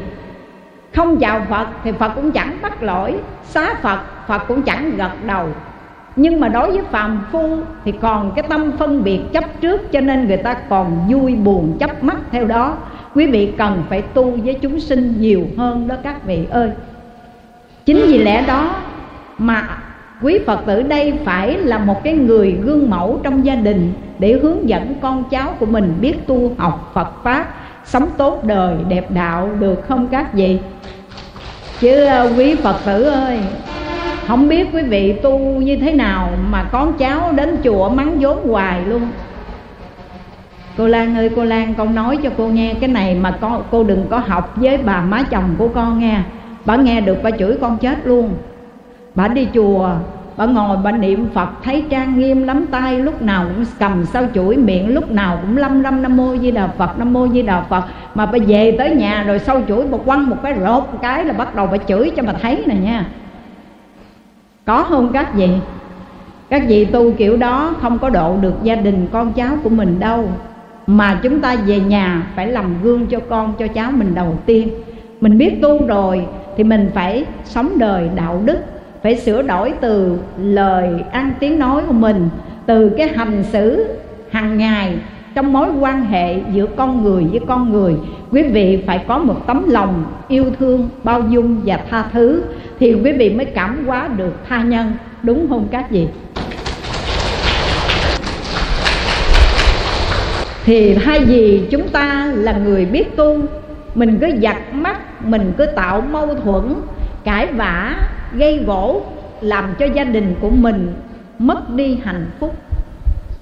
không 0.94 1.16
chào 1.16 1.42
phật 1.51 1.66
thì 1.85 1.92
phật 1.92 2.12
cũng 2.14 2.31
chẳng 2.31 2.57
bắt 2.62 2.83
lỗi. 2.83 3.14
Xá 3.42 3.75
phật 3.83 3.99
phật 4.27 4.42
cũng 4.49 4.62
chẳng 4.62 4.97
gật 4.97 5.11
đầu. 5.27 5.47
Nhưng 6.16 6.40
mà 6.40 6.49
đối 6.49 6.70
với 6.70 6.83
phàm 6.90 7.25
phu 7.33 7.59
thì 7.85 7.92
còn 7.92 8.31
cái 8.37 8.44
tâm 8.49 8.73
phân 8.79 9.05
biệt 9.05 9.20
chấp 9.33 9.44
trước, 9.61 9.92
cho 9.92 10.01
nên 10.01 10.29
người 10.29 10.37
ta 10.37 10.55
còn 10.55 11.09
vui 11.11 11.35
buồn 11.35 11.77
chấp 11.81 12.05
mắt 12.05 12.16
theo 12.31 12.44
đó. 12.44 12.77
Quý 13.14 13.27
vị 13.27 13.53
cần 13.59 13.83
phải 13.88 14.03
tu 14.03 14.38
với 14.44 14.55
chúng 14.55 14.81
sinh 14.81 15.14
nhiều 15.18 15.47
hơn 15.59 15.88
đó 15.88 15.94
các 16.03 16.25
vị 16.27 16.47
ơi. 16.51 16.70
Chính 17.85 18.03
vì 18.07 18.18
lẽ 18.18 18.44
đó 18.47 18.70
mà 19.38 19.68
quý 20.25 20.39
phật 20.47 20.67
tử 20.67 20.83
đây 20.83 21.13
phải 21.25 21.57
là 21.59 21.79
một 21.79 22.05
cái 22.05 22.15
người 22.15 22.53
gương 22.53 22.91
mẫu 22.91 23.21
trong 23.23 23.45
gia 23.45 23.55
đình 23.55 23.93
để 24.19 24.33
hướng 24.33 24.69
dẫn 24.69 24.95
con 25.01 25.25
cháu 25.31 25.55
của 25.61 25.67
mình 25.67 25.95
biết 26.01 26.27
tu 26.27 26.51
học 26.59 26.91
phật 26.95 27.25
pháp, 27.25 27.55
sống 27.85 28.09
tốt 28.17 28.45
đời, 28.45 28.75
đẹp 28.89 29.11
đạo, 29.11 29.51
được 29.61 29.83
không 29.89 30.09
các 30.09 30.35
vị? 30.35 30.59
Chứ 31.81 32.05
ờ, 32.05 32.33
quý 32.39 32.55
phật 32.55 32.77
tử 32.87 33.03
ơi, 33.03 33.39
không 34.27 34.49
biết 34.49 34.69
quý 34.73 34.83
vị 34.83 35.13
tu 35.13 35.39
như 35.39 35.77
thế 35.77 35.93
nào 35.93 36.31
mà 36.51 36.65
con 36.73 36.93
cháu 36.99 37.33
đến 37.33 37.57
chùa 37.65 37.89
mắng 37.89 38.17
vốn 38.21 38.49
hoài 38.49 38.81
luôn. 38.85 39.03
Cô 40.79 40.87
lan 40.87 41.17
ơi, 41.17 41.31
cô 41.37 41.45
lan, 41.45 41.75
con 41.75 41.95
nói 41.95 42.19
cho 42.23 42.31
cô 42.37 42.47
nghe 42.49 42.75
cái 42.81 42.89
này 42.89 43.15
mà 43.15 43.31
con, 43.41 43.63
cô 43.71 43.85
đừng 43.85 44.07
có 44.11 44.19
học 44.19 44.53
với 44.57 44.79
bà 44.79 45.01
má 45.01 45.23
chồng 45.31 45.55
của 45.59 45.69
con 45.69 45.99
nghe 45.99 46.21
bà 46.65 46.77
nghe 46.77 47.01
được 47.01 47.17
bà 47.23 47.31
chửi 47.31 47.57
con 47.61 47.79
chết 47.79 47.99
luôn 48.05 48.35
bà 49.14 49.29
đi 49.29 49.48
chùa, 49.55 49.90
bà 50.37 50.46
ngồi, 50.46 50.77
bà 50.77 50.92
niệm 50.92 51.27
phật, 51.35 51.48
thấy 51.62 51.85
trang 51.90 52.18
nghiêm 52.18 52.42
lắm 52.42 52.66
tay 52.70 52.98
lúc 52.98 53.22
nào 53.22 53.46
cũng 53.55 53.64
cầm 53.79 54.05
sao 54.05 54.24
chuỗi 54.35 54.57
miệng, 54.57 54.94
lúc 54.94 55.11
nào 55.11 55.38
cũng 55.42 55.57
lâm 55.57 55.83
lâm 55.83 56.03
nam 56.03 56.16
mô 56.16 56.37
di 56.37 56.50
đà 56.50 56.66
phật, 56.66 56.98
nam 56.98 57.12
mô 57.12 57.29
di 57.29 57.42
đà 57.42 57.61
phật. 57.61 57.85
Mà 58.14 58.27
bà 58.27 58.38
về 58.46 58.74
tới 58.79 58.94
nhà 58.94 59.22
rồi 59.22 59.38
sau 59.38 59.62
chuỗi 59.68 59.87
bà 59.87 59.98
quăng 59.98 60.31
một 60.31 60.37
cái 60.42 60.55
rột 60.55 60.83
một 60.92 60.98
cái 61.03 61.24
là 61.24 61.33
bắt 61.33 61.55
đầu 61.55 61.68
bà 61.72 61.77
chửi 61.77 62.11
cho 62.16 62.22
bà 62.22 62.33
thấy 62.33 62.64
nè 62.66 62.74
nha. 62.74 63.07
Có 64.64 64.83
không 64.83 65.12
các 65.12 65.35
vị? 65.35 65.48
Các 66.50 66.62
vị 66.68 66.85
tu 66.85 67.12
kiểu 67.12 67.37
đó 67.37 67.74
không 67.81 67.98
có 67.98 68.11
độ 68.11 68.37
được 68.40 68.55
gia 68.62 68.74
đình 68.74 69.07
con 69.12 69.33
cháu 69.33 69.57
của 69.62 69.70
mình 69.70 70.00
đâu. 70.00 70.29
Mà 70.87 71.20
chúng 71.22 71.40
ta 71.40 71.57
về 71.66 71.81
nhà 71.81 72.22
phải 72.37 72.46
làm 72.46 72.74
gương 72.83 73.07
cho 73.07 73.20
con, 73.29 73.53
cho 73.59 73.66
cháu 73.68 73.90
mình 73.90 74.14
đầu 74.14 74.38
tiên. 74.46 74.68
Mình 75.20 75.38
biết 75.38 75.62
tu 75.62 75.87
rồi 75.87 76.27
thì 76.57 76.64
mình 76.64 76.90
phải 76.94 77.24
sống 77.44 77.79
đời 77.79 78.11
đạo 78.14 78.42
đức 78.44 78.59
phải 79.05 79.17
sửa 79.17 79.43
đổi 79.43 79.73
từ 79.81 80.19
lời 80.38 80.88
ăn 81.12 81.33
tiếng 81.40 81.59
nói 81.59 81.83
của 81.87 81.93
mình, 81.93 82.29
từ 82.67 82.90
cái 82.97 83.09
hành 83.09 83.45
xử 83.53 83.87
hàng 84.31 84.59
ngày 84.59 84.97
trong 85.35 85.53
mối 85.53 85.69
quan 85.81 86.05
hệ 86.05 86.37
giữa 86.53 86.67
con 86.77 87.05
người 87.05 87.25
với 87.31 87.40
con 87.47 87.73
người. 87.73 87.95
Quý 88.31 88.43
vị 88.43 88.83
phải 88.87 89.05
có 89.09 89.19
một 89.19 89.47
tấm 89.47 89.71
lòng 89.71 90.05
yêu 90.29 90.45
thương, 90.59 90.88
bao 91.03 91.21
dung 91.21 91.61
và 91.64 91.81
tha 91.90 92.05
thứ 92.12 92.43
thì 92.79 92.95
quý 92.95 93.12
vị 93.12 93.31
mới 93.31 93.45
cảm 93.45 93.87
hóa 93.87 94.09
được 94.17 94.35
tha 94.49 94.62
nhân. 94.62 94.93
Đúng 95.23 95.47
không 95.49 95.69
các 95.71 95.90
vị? 95.90 96.07
Thì 100.64 100.95
thay 100.95 101.21
vì 101.21 101.62
chúng 101.71 101.88
ta 101.88 102.33
là 102.35 102.53
người 102.53 102.85
biết 102.85 103.17
tu, 103.17 103.38
mình 103.95 104.19
cứ 104.21 104.31
giặt 104.43 104.57
mắt, 104.73 105.25
mình 105.25 105.53
cứ 105.59 105.67
tạo 105.67 106.01
mâu 106.01 106.35
thuẫn, 106.35 106.75
cãi 107.25 107.47
vã 107.47 107.97
gây 108.37 108.59
gỗ 108.66 109.03
làm 109.40 109.75
cho 109.79 109.87
gia 109.87 110.05
đình 110.05 110.35
của 110.40 110.51
mình 110.51 110.92
mất 111.38 111.70
đi 111.70 111.99
hạnh 112.05 112.27
phúc. 112.40 112.55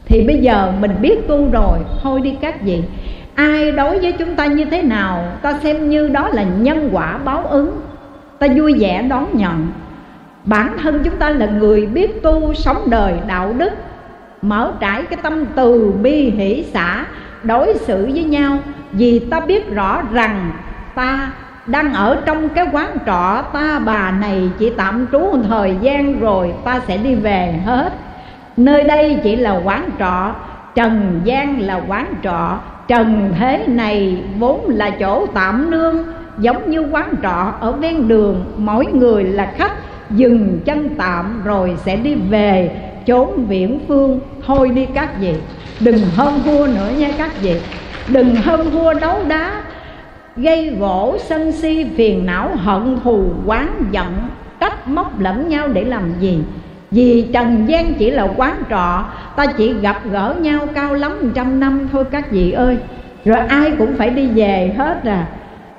Thì 0.04 0.26
bây 0.26 0.38
giờ 0.38 0.72
mình 0.80 0.90
biết 1.00 1.28
tu 1.28 1.48
rồi, 1.52 1.78
thôi 2.02 2.20
đi 2.20 2.34
các 2.40 2.62
vị. 2.62 2.82
Ai 3.34 3.72
đối 3.72 3.98
với 3.98 4.12
chúng 4.12 4.34
ta 4.34 4.46
như 4.46 4.64
thế 4.64 4.82
nào, 4.82 5.24
ta 5.42 5.58
xem 5.62 5.88
như 5.90 6.08
đó 6.08 6.28
là 6.28 6.42
nhân 6.42 6.88
quả 6.92 7.18
báo 7.18 7.46
ứng. 7.46 7.80
Ta 8.38 8.46
vui 8.56 8.74
vẻ 8.78 9.02
đón 9.02 9.26
nhận. 9.32 9.68
Bản 10.44 10.76
thân 10.82 11.00
chúng 11.04 11.16
ta 11.16 11.30
là 11.30 11.46
người 11.46 11.86
biết 11.86 12.22
tu 12.22 12.54
sống 12.54 12.90
đời 12.90 13.14
đạo 13.28 13.52
đức, 13.58 13.72
mở 14.42 14.72
trải 14.80 15.02
cái 15.02 15.18
tâm 15.22 15.44
từ 15.56 15.92
bi 16.02 16.30
hỷ 16.30 16.64
xã 16.72 17.06
đối 17.42 17.74
xử 17.74 18.10
với 18.12 18.24
nhau. 18.24 18.58
Vì 18.92 19.18
ta 19.18 19.40
biết 19.40 19.70
rõ 19.70 20.02
rằng 20.12 20.50
ta 20.94 21.32
đang 21.66 21.94
ở 21.94 22.22
trong 22.24 22.48
cái 22.48 22.66
quán 22.72 22.96
trọ, 23.06 23.42
ta 23.52 23.80
bà 23.84 24.10
này 24.10 24.50
chỉ 24.58 24.70
tạm 24.76 25.06
trú 25.12 25.18
một 25.18 25.38
thời 25.48 25.76
gian 25.80 26.20
rồi, 26.20 26.54
ta 26.64 26.80
sẽ 26.88 26.96
đi 26.96 27.14
về 27.14 27.54
hết. 27.64 27.92
Nơi 28.56 28.84
đây 28.84 29.20
chỉ 29.22 29.36
là 29.36 29.60
quán 29.64 29.90
trọ, 29.98 30.34
trần 30.74 31.20
gian 31.24 31.60
là 31.60 31.80
quán 31.88 32.14
trọ, 32.22 32.58
trần 32.88 33.34
thế 33.38 33.66
này 33.66 34.22
vốn 34.38 34.68
là 34.68 34.90
chỗ 34.90 35.26
tạm 35.34 35.70
nương, 35.70 36.04
giống 36.38 36.70
như 36.70 36.86
quán 36.90 37.14
trọ 37.22 37.52
ở 37.60 37.72
ven 37.72 38.08
đường, 38.08 38.44
mỗi 38.56 38.86
người 38.86 39.24
là 39.24 39.52
khách, 39.56 39.72
dừng 40.10 40.60
chân 40.64 40.88
tạm 40.98 41.42
rồi 41.44 41.76
sẽ 41.84 41.96
đi 41.96 42.14
về, 42.14 42.70
chốn 43.06 43.46
viễn 43.46 43.80
phương. 43.88 44.20
Thôi 44.46 44.68
đi 44.68 44.86
các 44.94 45.20
vị, 45.20 45.34
đừng 45.80 45.98
hơn 46.16 46.40
vua 46.44 46.66
nữa 46.66 46.90
nha 46.98 47.08
các 47.18 47.30
vị, 47.42 47.60
đừng 48.08 48.34
hơn 48.34 48.70
vua 48.70 48.94
đấu 48.94 49.18
đá 49.28 49.52
gây 50.36 50.76
gỗ 50.80 51.16
sân 51.18 51.52
si 51.52 51.86
phiền 51.96 52.26
não 52.26 52.50
hận 52.56 52.98
thù 53.04 53.24
quán 53.46 53.84
giận 53.90 54.12
trách 54.60 54.88
móc 54.88 55.20
lẫn 55.20 55.48
nhau 55.48 55.68
để 55.68 55.84
làm 55.84 56.02
gì? 56.20 56.38
Vì 56.90 57.26
trần 57.32 57.64
gian 57.68 57.94
chỉ 57.94 58.10
là 58.10 58.28
quán 58.36 58.62
trọ, 58.70 59.04
ta 59.36 59.46
chỉ 59.56 59.74
gặp 59.74 60.00
gỡ 60.12 60.34
nhau 60.40 60.66
cao 60.74 60.94
lắm 60.94 61.32
trăm 61.34 61.60
năm 61.60 61.88
thôi 61.92 62.04
các 62.10 62.30
vị 62.30 62.52
ơi. 62.52 62.76
Rồi 63.24 63.38
ai 63.38 63.72
cũng 63.78 63.94
phải 63.96 64.10
đi 64.10 64.26
về 64.26 64.74
hết 64.78 65.04
à. 65.04 65.26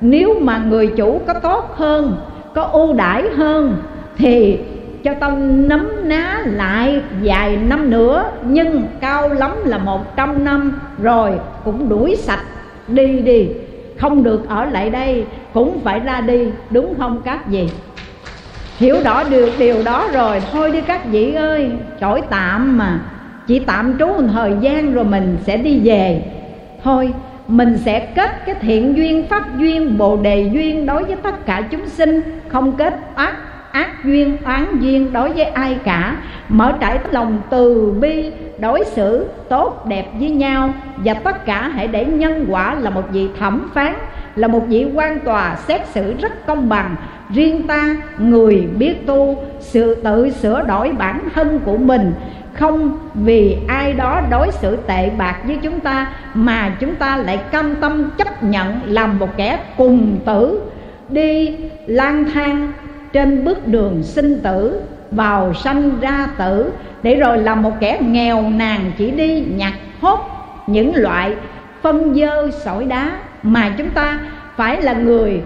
Nếu 0.02 0.39
mà 0.39 0.58
người 0.58 0.88
chủ 0.88 1.22
có 1.28 1.34
tốt 1.34 1.74
hơn, 1.76 2.18
có 2.56 2.62
ưu 2.62 2.94
đãi 2.94 3.24
hơn, 3.36 3.78
thì 4.18 4.58
cho 5.04 5.13
tao 5.13 5.38
nắm 5.38 5.89
ná 6.04 6.42
lại 6.46 7.02
vài 7.22 7.58
năm 7.58 7.89
nữa, 7.89 8.26
nhưng 8.44 8.84
cao 9.00 9.30
lắm 9.30 9.52
là 9.66 9.78
một 9.78 10.16
trăm 10.16 10.44
năm, 10.44 10.80
rồi 11.02 11.32
cũng 11.66 11.89
đuổi 11.89 12.16
sạch, 12.16 12.44
đi 12.88 13.20
đi 13.20 13.48
không 13.97 14.23
được 14.23 14.49
ở 14.49 14.65
lại 14.65 14.89
đây, 14.89 15.25
cũng 15.53 15.79
phải 15.84 15.99
ra 15.99 16.21
đi, 16.21 16.47
đúng 16.69 16.93
không 16.97 17.21
các 17.25 17.47
vị? 17.47 17.69
Hiểu 18.77 18.95
rõ 19.03 19.23
được 19.23 19.49
điều 19.60 19.84
đó 19.84 20.08
rồi, 20.13 20.41
thôi 20.51 20.71
đi 20.71 20.82
các 20.82 21.06
vị 21.06 21.34
ơi, 21.34 21.71
chổi 22.01 22.21
tạm 22.29 22.77
mà. 22.77 22.99
Chỉ 23.47 23.60
tạm 23.60 23.95
trú 23.99 24.08
một 24.08 24.23
thời 24.34 24.53
gian 24.62 24.93
rồi 24.93 25.06
mình 25.06 25.38
sẽ 25.43 25.58
đi 25.58 25.79
về. 25.84 26.21
Thôi, 26.84 27.13
mình 27.47 27.77
sẽ 27.77 27.99
kết 27.99 28.45
cái 28.45 28.56
thiện 28.62 28.97
duyên, 28.97 29.27
pháp 29.27 29.58
duyên, 29.58 29.97
bồ 29.97 30.17
đề 30.17 30.49
duyên 30.53 30.86
đối 30.86 31.03
với 31.03 31.15
tất 31.15 31.45
cả 31.45 31.63
chúng 31.71 31.88
sinh, 31.88 32.21
không 32.47 32.71
kết 32.71 32.93
ác 33.15 33.36
ác 33.74 34.04
duyên, 34.04 34.38
oán 34.46 34.80
duyên 34.80 35.14
đối 35.14 35.34
với 35.34 35.44
ai 35.46 35.78
cả. 35.84 36.18
Mở 36.50 36.74
trải 36.80 37.00
lòng 37.12 37.42
từ 37.50 37.92
bi, 38.00 38.32
đối 38.60 38.84
xử 38.86 39.28
tốt, 39.50 39.86
đẹp 39.88 40.06
với 40.20 40.30
nhau. 40.30 40.74
Và 40.98 41.14
tất 41.14 41.46
cả 41.46 41.68
hãy 41.68 41.88
để 41.88 42.06
nhân 42.06 42.46
quả 42.50 42.76
là 42.76 42.90
một 42.90 43.04
vị 43.12 43.28
thẩm 43.40 43.70
phán, 43.74 43.94
là 44.36 44.48
một 44.48 44.68
vị 44.68 44.88
quan 44.94 45.20
tòa 45.20 45.56
xét 45.56 45.88
xử 45.88 46.14
rất 46.22 46.46
công 46.48 46.70
bằng. 46.70 46.96
Riêng 47.30 47.68
ta, 47.68 47.96
người 48.18 48.68
biết 48.78 49.08
tu, 49.08 49.44
sự 49.60 49.96
tự 49.96 50.30
sửa 50.30 50.64
đổi 50.68 50.92
bản 50.92 51.20
thân 51.36 51.60
của 51.66 51.78
mình. 51.78 52.14
Không 52.54 53.00
vì 53.14 53.58
ai 53.68 53.94
đó 53.94 54.22
đối 54.30 54.52
xử 54.52 54.76
tệ 54.88 55.10
bạc 55.10 55.36
với 55.48 55.58
chúng 55.62 55.80
ta, 55.80 56.14
mà 56.34 56.76
chúng 56.80 56.96
ta 56.96 57.18
lại 57.18 57.40
cam 57.52 57.76
tâm 57.76 58.10
chấp 58.18 58.44
nhận 58.44 58.80
làm 58.86 59.20
một 59.20 59.38
kẻ 59.38 59.60
cùng 59.78 60.18
tử. 60.26 60.62
Đi 61.10 61.56
lang 61.88 62.26
thang 62.34 62.72
trên 63.13 63.43
bước 63.45 63.67
đường 63.67 64.04
sinh 64.04 64.39
tử 64.43 64.82
vào 65.12 65.54
sanh 65.54 65.99
ra 66.02 66.28
tử. 66.38 66.71
Để 67.04 67.15
rồi 67.15 67.38
là 67.38 67.56
một 67.56 67.71
kẻ 67.80 67.99
nghèo 68.02 68.49
nàn 68.49 68.91
chỉ 68.97 69.12
đi 69.12 69.45
nhặt 69.56 69.73
hốt 70.02 70.19
những 70.67 70.95
loại 70.95 71.36
phân 71.82 72.15
dơ 72.15 72.49
sỏi 72.52 72.86
đá 72.86 73.12
mà 73.43 73.71
chúng 73.78 73.89
ta 73.89 74.19
phải 74.56 74.82
là 74.82 74.93
người. 74.93 75.41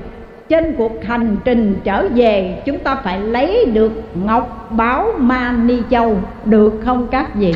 Trên 0.49 0.75
cuộc 0.77 0.91
hành 1.03 1.37
trình 1.45 1.75
trở 1.83 2.07
về, 2.15 2.61
chúng 2.65 2.79
ta 2.79 2.95
phải 2.95 3.19
lấy 3.19 3.65
được 3.65 3.91
ngọc 4.25 4.67
báo 4.71 5.13
ma 5.17 5.51
ni 5.51 5.77
châu. 5.91 6.17
Được 6.45 6.73
không 6.85 7.07
các 7.11 7.35
vị? 7.35 7.55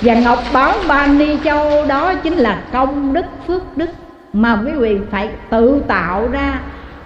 Và 0.00 0.14
ngọc 0.14 0.38
báo 0.52 0.74
ma 0.88 1.06
ni 1.06 1.36
châu 1.44 1.86
đó 1.86 2.14
chính 2.14 2.34
là 2.34 2.62
công 2.72 3.12
đức, 3.12 3.24
phước 3.46 3.76
đức 3.76 3.90
mà 4.32 4.62
quý 4.66 4.72
vị 4.72 4.98
phải 5.10 5.28
tự 5.50 5.82
tạo 5.86 6.28
ra 6.28 6.60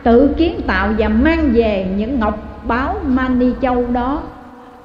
tự 0.06 0.34
kiến 0.36 0.60
tạo 0.66 0.88
và 0.98 1.08
mang 1.08 1.50
về 1.54 1.86
những 1.96 2.20
ngọc 2.20 2.62
báo 2.66 2.94
mani 3.06 3.46
châu 3.62 3.86
đó. 3.92 4.22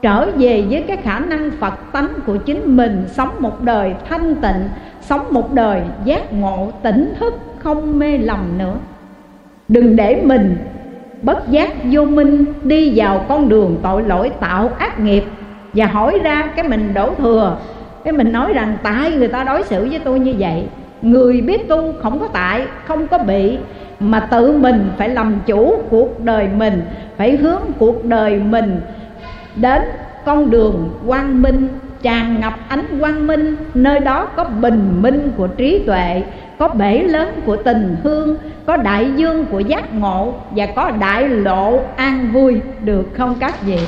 Trở 0.02 0.32
về 0.38 0.64
với 0.70 0.84
cái 0.88 0.98
khả 0.98 1.20
năng 1.20 1.52
phật 1.60 1.74
tánh 1.92 2.08
của 2.26 2.38
chính 2.38 2.78
mình, 2.78 3.04
sống 3.08 3.30
một 3.40 3.62
đời 3.62 3.94
thanh 4.10 4.36
tịnh, 4.36 4.70
sống 5.02 5.26
một 5.30 5.54
đời 5.54 5.82
giác 6.06 6.34
ngộ 6.34 6.72
tỉnh 6.84 7.14
thức, 7.20 7.34
không 7.60 8.00
mê 8.00 8.18
lầm 8.18 8.58
nữa. 8.58 8.76
Đừng 9.68 9.96
để 9.96 10.22
mình, 10.24 10.58
bất 11.22 11.50
giác 11.50 11.74
vô 11.92 12.06
minh, 12.06 12.46
đi 12.64 12.94
vào 12.96 13.26
con 13.28 13.50
đường 13.50 13.80
tội 13.84 14.04
lỗi 14.04 14.32
tạo 14.40 14.70
ác 14.78 15.00
nghiệp 15.00 15.24
và 15.74 15.86
hỏi 15.86 16.20
ra 16.24 16.50
cái 16.56 16.68
mình 16.68 16.94
đổ 16.94 17.14
thừa. 17.18 17.58
Cái 18.04 18.14
mình 18.14 18.32
nói 18.32 18.54
rằng, 18.54 18.78
tại 18.84 19.12
người 19.12 19.28
ta 19.28 19.44
đối 19.44 19.64
xử 19.64 19.88
với 19.90 20.00
tôi 20.00 20.20
như 20.20 20.36
vậy, 20.40 20.68
người 21.02 21.42
biết 21.42 21.68
tu 21.68 21.94
không 22.02 22.20
có 22.20 22.28
tại, 22.28 22.66
không 22.86 23.08
có 23.08 23.18
bị 23.18 23.58
mà 24.02 24.20
tự 24.20 24.52
mình 24.52 24.90
phải 24.98 25.10
làm 25.10 25.40
chủ 25.46 25.76
cuộc 25.90 26.20
đời 26.20 26.48
mình, 26.58 26.82
phải 27.18 27.38
hướng 27.38 27.62
cuộc 27.80 28.06
đời 28.06 28.40
mình 28.40 28.82
đến 29.56 29.82
con 30.26 30.50
đường 30.50 31.00
quang 31.08 31.42
minh, 31.42 31.68
tràn 32.02 32.40
ngập 32.40 32.54
ánh 32.68 32.86
quang 33.00 33.28
minh. 33.28 33.56
Nơi 33.74 34.00
đó 34.00 34.26
có 34.36 34.44
bình 34.44 35.02
minh 35.02 35.32
của 35.38 35.48
trí 35.48 35.84
tuệ, 35.86 36.24
có 36.60 36.68
bể 36.68 37.04
lớn 37.04 37.42
của 37.46 37.56
tình 37.56 37.96
thương, 38.04 38.38
có 38.66 38.78
đại 38.78 39.12
dương 39.16 39.46
của 39.46 39.60
giác 39.60 39.94
ngộ 39.94 40.34
và 40.52 40.66
có 40.66 40.92
đại 40.92 41.30
lộ 41.30 41.80
an 41.96 42.32
vui. 42.32 42.62
Được 42.84 43.10
không 43.18 43.36
các 43.40 43.62
vị? 43.62 43.80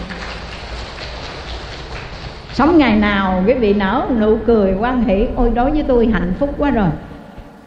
Sống 2.53 2.77
ngày 2.77 2.95
nào 2.95 3.43
quý 3.47 3.53
vị 3.53 3.73
nở 3.73 4.07
nụ 4.19 4.37
cười 4.45 4.75
quan 4.79 5.03
hỷ, 5.03 5.27
ôi, 5.35 5.51
đối 5.55 5.71
với 5.71 5.83
tôi 5.87 6.07
hạnh 6.07 6.33
phúc 6.39 6.49
quá 6.57 6.69
rồi. 6.69 6.87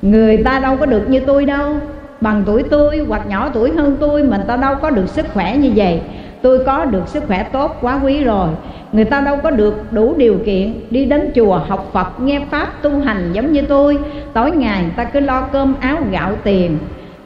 Người 0.02 0.37
ta 0.37 0.59
đâu 0.59 0.76
có 0.76 0.87
được 0.87 1.11
như 1.11 1.20
tôi 1.20 1.44
đâu 1.44 1.74
bằng 2.20 2.42
tuổi 2.46 2.62
tôi 2.62 3.07
hoặc 3.09 3.26
nhỏ 3.29 3.50
tuổi 3.55 3.72
hơn 3.72 3.96
tôi 4.00 4.22
mình 4.22 4.40
ta 4.46 4.57
đâu 4.57 4.74
có 4.83 4.90
được 4.90 5.09
sức 5.09 5.26
khỏe 5.35 5.57
như 5.57 5.72
vậy. 5.76 6.00
Tôi 6.42 6.64
có 6.64 6.85
được 6.85 7.09
sức 7.09 7.24
khỏe 7.26 7.42
tốt 7.52 7.76
quá 7.81 8.00
quý 8.05 8.24
rồi. 8.24 8.48
Người 8.92 9.05
ta 9.05 9.20
đâu 9.20 9.37
có 9.42 9.50
được 9.50 9.74
đủ 9.90 10.14
điều 10.16 10.38
kiện 10.46 10.74
đi 10.90 11.05
đến 11.05 11.31
chùa 11.35 11.61
học 11.68 11.90
phật, 11.92 12.20
nghe 12.20 12.40
pháp 12.50 12.83
tu 12.83 13.00
hành 13.00 13.33
giống 13.33 13.52
như 13.52 13.62
tôi. 13.62 13.98
Tối 14.33 14.50
ngày 14.50 14.85
ta 14.96 15.05
cứ 15.05 15.20
lo 15.20 15.40
cơm 15.40 15.74
áo 15.81 15.98
gạo 16.11 16.33
tiền. 16.44 16.79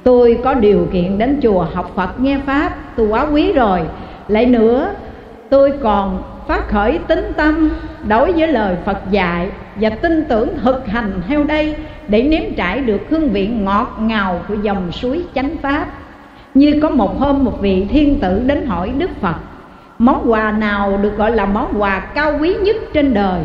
Tôi 0.02 0.38
có 0.44 0.54
điều 0.54 0.86
kiện 0.92 1.18
đến 1.18 1.40
chùa 1.42 1.66
học 1.74 1.92
phật, 1.96 2.20
nghe 2.20 2.38
pháp, 2.46 2.74
tôi 2.96 3.06
quá 3.06 3.26
quý 3.32 3.52
rồi. 3.52 3.80
Lại 4.28 4.46
nữa, 4.46 4.90
tôi 5.50 5.72
còn 5.82 6.22
phát 6.48 6.68
khởi 6.68 6.98
tính 6.98 7.32
tâm 7.36 7.70
đối 8.08 8.32
với 8.32 8.48
lời 8.48 8.76
Phật 8.84 8.98
dạy 9.10 9.48
và 9.80 9.90
tin 9.90 10.24
tưởng 10.28 10.48
thực 10.62 10.86
hành 10.86 11.12
theo 11.28 11.44
đây 11.44 11.74
để 12.08 12.22
nếm 12.22 12.54
trải 12.56 12.80
được 12.80 13.00
hương 13.10 13.30
vị 13.30 13.46
ngọt 13.46 13.96
ngào 14.00 14.40
của 14.48 14.54
dòng 14.62 14.92
suối 14.92 15.24
chánh 15.34 15.56
pháp. 15.62 15.86
Như 16.54 16.78
có 16.82 16.90
một 16.90 17.18
hôm 17.18 17.44
một 17.44 17.60
vị 17.60 17.86
thiên 17.90 18.20
tử 18.20 18.42
đến 18.46 18.66
hỏi 18.66 18.92
Đức 18.98 19.10
Phật, 19.20 19.34
Món 20.00 20.30
quà 20.30 20.52
nào 20.52 20.96
được 21.02 21.16
gọi 21.16 21.32
là 21.32 21.46
món 21.46 21.74
quà 21.78 22.00
cao 22.00 22.38
quý 22.40 22.54
nhất 22.54 22.76
trên 22.94 23.14
đời? 23.14 23.40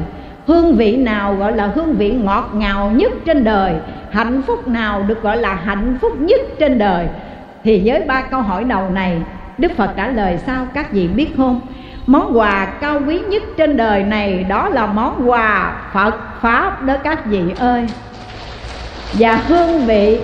Hương 0.47 0.75
vị 0.75 0.95
nào 0.95 1.35
gọi 1.35 1.55
là 1.55 1.71
hương 1.75 1.93
vị 1.93 2.11
ngọt 2.11 2.49
ngào 2.53 2.91
nhất 2.91 3.11
trên 3.25 3.43
đời? 3.43 3.73
Hạnh 4.11 4.41
phúc 4.41 4.67
nào 4.67 5.03
được 5.07 5.21
gọi 5.21 5.37
là 5.37 5.55
hạnh 5.55 5.97
phúc 6.01 6.21
nhất 6.21 6.41
trên 6.59 6.77
đời? 6.77 7.07
Thì 7.63 7.81
với 7.85 8.01
ba 8.01 8.21
câu 8.21 8.41
hỏi 8.41 8.63
đầu 8.63 8.89
này, 8.89 9.17
Đức 9.57 9.71
Phật 9.77 9.89
trả 9.95 10.07
lời, 10.07 10.37
sao 10.45 10.67
các 10.73 10.91
vị 10.91 11.07
biết 11.07 11.27
không? 11.37 11.61
Món 12.07 12.37
quà 12.37 12.65
cao 12.65 13.01
quý 13.07 13.19
nhất 13.19 13.43
trên 13.57 13.77
đời 13.77 14.03
này 14.03 14.43
Đó 14.43 14.69
là 14.69 14.85
món 14.85 15.29
quà 15.29 15.75
Phật 15.93 16.13
Pháp 16.41 16.81
đó 16.81 16.93
các 17.03 17.25
vị 17.25 17.43
ơi. 17.59 17.87
Và 19.13 19.35
hương 19.35 19.85
vị 19.85 20.19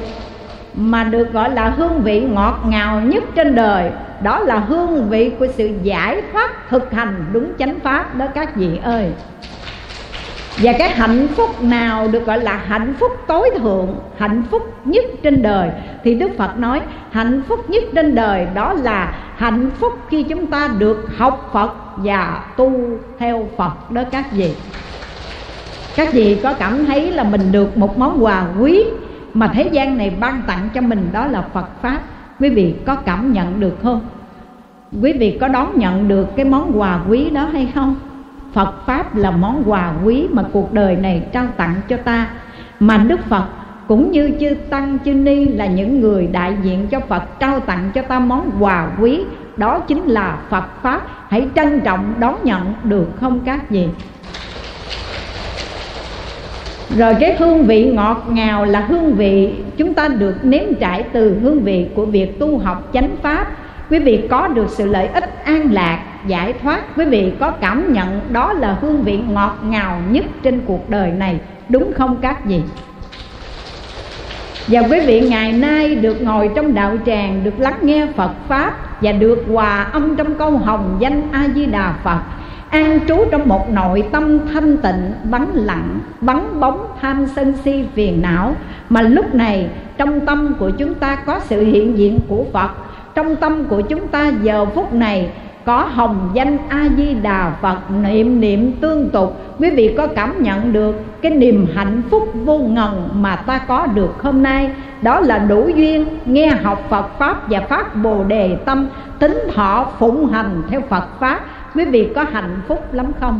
mà 0.73 1.03
được 1.03 1.33
gọi 1.33 1.49
là 1.49 1.69
hương 1.69 2.01
vị 2.01 2.21
ngọt 2.21 2.59
ngào 2.65 3.01
nhất 3.01 3.23
trên 3.35 3.55
đời, 3.55 3.91
đó 4.23 4.39
là 4.39 4.57
hương 4.57 5.09
vị 5.09 5.31
của 5.39 5.47
sự 5.57 5.69
giải 5.83 6.21
thoát 6.33 6.69
thực 6.69 6.91
hành 6.91 7.25
đúng 7.33 7.51
chánh 7.59 7.79
pháp 7.79 8.15
đó 8.15 8.25
các 8.35 8.55
vị 8.55 8.79
ơi 8.83 9.11
và 10.57 10.73
cái 10.79 10.89
hạnh 10.89 11.27
phúc 11.35 11.63
nào 11.63 12.07
được 12.07 12.25
gọi 12.25 12.41
là 12.41 12.57
hạnh 12.67 12.93
phúc 12.99 13.11
tối 13.27 13.49
thượng, 13.57 13.95
hạnh 14.17 14.43
phúc 14.51 14.73
nhất 14.85 15.05
trên 15.23 15.41
đời? 15.41 15.69
Thì 16.03 16.15
đức 16.15 16.31
phật 16.37 16.59
nói, 16.59 16.81
hạnh 17.11 17.41
phúc 17.47 17.69
nhất 17.69 17.83
trên 17.95 18.15
đời 18.15 18.47
đó 18.53 18.73
là 18.73 19.15
hạnh 19.35 19.71
phúc 19.79 19.93
khi 20.09 20.23
chúng 20.23 20.47
ta 20.47 20.69
được 20.77 21.17
học 21.17 21.49
phật 21.53 21.71
và 21.97 22.43
tu 22.57 22.71
theo 23.19 23.47
phật 23.57 23.91
đó 23.91 24.01
các 24.11 24.31
vị. 24.31 24.53
Các 25.95 26.13
vị 26.13 26.39
có 26.43 26.53
cảm 26.53 26.85
thấy 26.85 27.11
là 27.11 27.23
mình 27.23 27.51
được 27.51 27.77
một 27.77 27.97
món 27.97 28.23
quà 28.23 28.45
quý 28.59 28.83
mà 29.33 29.47
thế 29.47 29.69
gian 29.71 29.97
này 29.97 30.13
ban 30.19 30.41
tặng 30.47 30.69
cho 30.73 30.81
mình 30.81 31.09
đó 31.11 31.27
là 31.27 31.41
phật 31.53 31.81
pháp? 31.81 31.99
Quý 32.39 32.49
vị 32.49 32.75
có 32.85 32.95
cảm 32.95 33.33
nhận 33.33 33.59
được 33.59 33.77
không? 33.83 34.01
Quý 35.01 35.13
vị 35.13 35.37
có 35.41 35.47
đón 35.47 35.79
nhận 35.79 36.07
được 36.07 36.27
cái 36.35 36.45
món 36.45 36.79
quà 36.79 36.99
quý 37.09 37.29
đó 37.29 37.45
hay 37.53 37.71
không? 37.75 37.95
Phật 38.53 38.85
pháp 38.85 39.15
là 39.15 39.31
món 39.31 39.63
quà 39.65 39.93
quý 40.03 40.27
mà 40.31 40.43
cuộc 40.53 40.73
đời 40.73 40.95
này 40.95 41.23
trao 41.33 41.47
tặng 41.57 41.75
cho 41.87 41.97
ta. 41.97 42.27
Mà 42.79 42.97
đức 42.97 43.19
phật 43.29 43.45
cũng 43.87 44.11
như 44.11 44.31
chư 44.39 44.55
tăng, 44.69 44.97
chư 45.05 45.13
ni 45.13 45.45
là 45.45 45.65
những 45.65 46.01
người 46.01 46.27
đại 46.27 46.57
diện 46.63 46.87
cho 46.87 46.99
phật 46.99 47.39
trao 47.39 47.59
tặng 47.59 47.91
cho 47.93 48.01
ta 48.01 48.19
món 48.19 48.51
quà 48.59 48.91
quý. 49.01 49.21
Đó 49.57 49.79
chính 49.79 50.03
là 50.03 50.37
phật 50.49 50.63
pháp. 50.81 51.01
Hãy 51.29 51.47
trân 51.55 51.79
trọng 51.79 52.13
đón 52.19 52.35
nhận 52.43 52.73
được 52.83 53.07
không 53.19 53.39
các 53.45 53.69
vị 53.69 53.87
rồi 56.97 57.15
cái 57.19 57.35
hương 57.39 57.65
vị 57.65 57.85
ngọt 57.85 58.23
ngào 58.29 58.65
là 58.65 58.79
hương 58.79 59.13
vị 59.13 59.53
chúng 59.77 59.93
ta 59.93 60.07
được 60.07 60.35
nếm 60.43 60.73
trải 60.79 61.03
từ 61.13 61.39
hương 61.41 61.59
vị 61.59 61.87
của 61.95 62.05
việc 62.05 62.39
tu 62.39 62.57
học 62.57 62.89
chánh 62.93 63.09
pháp. 63.21 63.47
Quý 63.89 63.99
vị 63.99 64.27
có 64.29 64.47
được 64.47 64.69
sự 64.69 64.85
lợi 64.85 65.07
ích 65.07 65.43
an 65.43 65.71
lạc 65.71 66.03
giải 66.27 66.53
thoát. 66.53 66.81
Quý 66.97 67.05
vị 67.05 67.33
có 67.39 67.51
cảm 67.51 67.93
nhận 67.93 68.19
đó 68.31 68.53
là 68.53 68.77
hương 68.81 69.01
vị 69.03 69.19
ngọt 69.29 69.57
ngào 69.63 70.01
nhất 70.09 70.25
trên 70.43 70.61
cuộc 70.65 70.89
đời 70.89 71.11
này, 71.11 71.39
đúng 71.69 71.93
không 71.93 72.17
các 72.21 72.45
vị? 72.45 72.61
Và 74.67 74.81
quý 74.81 74.99
vị 75.05 75.21
ngày 75.21 75.53
nay 75.53 75.95
được 75.95 76.21
ngồi 76.21 76.49
trong 76.55 76.73
đạo 76.73 76.97
tràng, 77.05 77.43
được 77.43 77.59
lắng 77.59 77.77
nghe 77.81 78.07
phật 78.15 78.31
pháp 78.47 78.73
và 79.01 79.11
được 79.11 79.45
hòa 79.51 79.83
âm 79.83 80.15
trong 80.15 80.37
câu 80.37 80.51
hồng 80.51 80.97
danh 80.99 81.21
a 81.31 81.47
di 81.55 81.65
đà 81.65 81.93
phật, 82.03 82.19
an 82.69 82.99
trú 83.07 83.25
trong 83.31 83.47
một 83.47 83.71
nội 83.71 84.03
tâm 84.11 84.39
thanh 84.53 84.77
tịnh, 84.77 85.13
vắng 85.23 85.47
lặng, 85.53 85.99
vắng 86.21 86.59
bóng, 86.59 86.87
tham 87.01 87.25
sân 87.35 87.53
si, 87.63 87.85
phiền 87.93 88.21
não. 88.21 88.55
Mà 88.89 89.01
lúc 89.01 89.35
này, 89.35 89.69
trong 89.97 90.25
tâm 90.25 90.53
của 90.59 90.69
chúng 90.69 90.93
ta 90.93 91.15
có 91.15 91.39
sự 91.39 91.65
hiện 91.65 91.97
diện 91.97 92.19
của 92.27 92.45
phật, 92.53 92.71
trong 93.15 93.35
tâm 93.35 93.65
của 93.65 93.81
chúng 93.81 94.07
ta 94.07 94.31
giờ 94.41 94.65
phút 94.65 94.93
này 94.93 95.29
có 95.65 95.83
hồng 95.83 96.29
danh 96.33 96.57
a 96.69 96.89
di 96.97 97.13
đà 97.13 97.53
phật, 97.61 97.91
niệm 97.91 98.41
niệm 98.41 98.71
tương 98.71 99.09
tục. 99.09 99.37
Quý 99.59 99.69
vị 99.69 99.93
có 99.97 100.07
cảm 100.07 100.43
nhận 100.43 100.73
được 100.73 101.21
cái 101.21 101.31
niềm 101.31 101.67
hạnh 101.75 102.01
phúc 102.09 102.31
vô 102.45 102.57
ngần 102.57 103.09
mà 103.13 103.35
ta 103.35 103.57
có 103.57 103.87
được 103.87 104.23
hôm 104.23 104.43
nay? 104.43 104.71
Đó 105.01 105.19
là 105.19 105.37
đủ 105.37 105.69
duyên, 105.75 106.05
nghe 106.25 106.47
học 106.47 106.87
phật 106.89 107.19
pháp 107.19 107.49
và 107.49 107.59
phát 107.59 107.95
bồ 107.95 108.23
đề 108.23 108.57
tâm, 108.65 108.89
tính 109.19 109.39
thọ 109.55 109.87
phụng 109.99 110.31
hành 110.31 110.61
theo 110.69 110.81
phật 110.89 111.19
pháp. 111.19 111.39
Quý 111.75 111.85
vị 111.85 112.09
có 112.15 112.25
hạnh 112.31 112.61
phúc 112.67 112.93
lắm 112.93 113.05
không? 113.19 113.39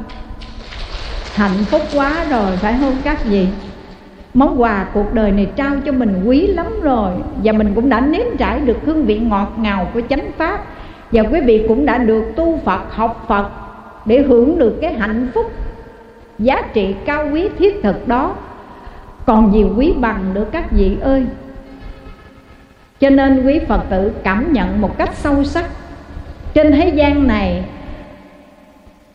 Hạnh 1.36 1.66
phúc 1.66 1.82
quá 1.96 2.26
rồi, 2.30 2.58
phải 2.58 2.76
không 2.80 2.96
các 3.04 3.26
vị? 3.26 3.48
Món 4.34 4.62
quà 4.62 4.86
cuộc 4.94 5.14
đời 5.14 5.32
này 5.32 5.48
trao 5.56 5.72
cho 5.86 5.92
mình 5.92 6.24
quý 6.26 6.48
lắm 6.48 6.68
rồi, 6.82 7.12
và 7.44 7.52
mình 7.52 7.72
cũng 7.76 7.90
đã 7.90 8.02
nếm 8.02 8.38
trải 8.38 8.60
được 8.60 8.78
hương 8.86 9.06
vị 9.06 9.20
ngọt 9.20 9.54
ngào 9.58 9.88
của 9.94 10.02
chánh 10.10 10.32
pháp 10.38 10.62
và 11.12 11.24
quý 11.24 11.42
vị 11.42 11.66
cũng 11.68 11.86
đã 11.86 11.98
được 11.98 12.24
tu 12.36 12.60
phật, 12.66 12.82
học 12.90 13.26
phật 13.28 13.50
để 14.06 14.22
hưởng 14.22 14.60
được 14.60 14.78
cái 14.82 14.94
hạnh 14.94 15.28
phúc 15.34 15.52
giá 16.40 16.62
trị 16.74 16.96
cao 17.06 17.28
quý 17.34 17.50
thiết 17.58 17.80
thực 17.84 18.08
đó. 18.08 18.36
Còn 19.26 19.54
gì 19.54 19.66
quý 19.78 19.94
bằng 20.00 20.34
nữa 20.34 20.46
các 20.52 20.72
vị 20.72 20.98
ơi? 21.02 21.26
Cho 23.00 23.10
nên 23.10 23.46
quý 23.46 23.60
phật 23.60 23.82
tử 23.90 24.12
cảm 24.24 24.54
nhận 24.54 24.82
một 24.82 24.98
cách 24.98 25.10
sâu 25.14 25.44
sắc. 25.44 25.66
Trên 26.54 26.72
thế 26.72 26.90
gian 26.90 27.28
này, 27.28 27.64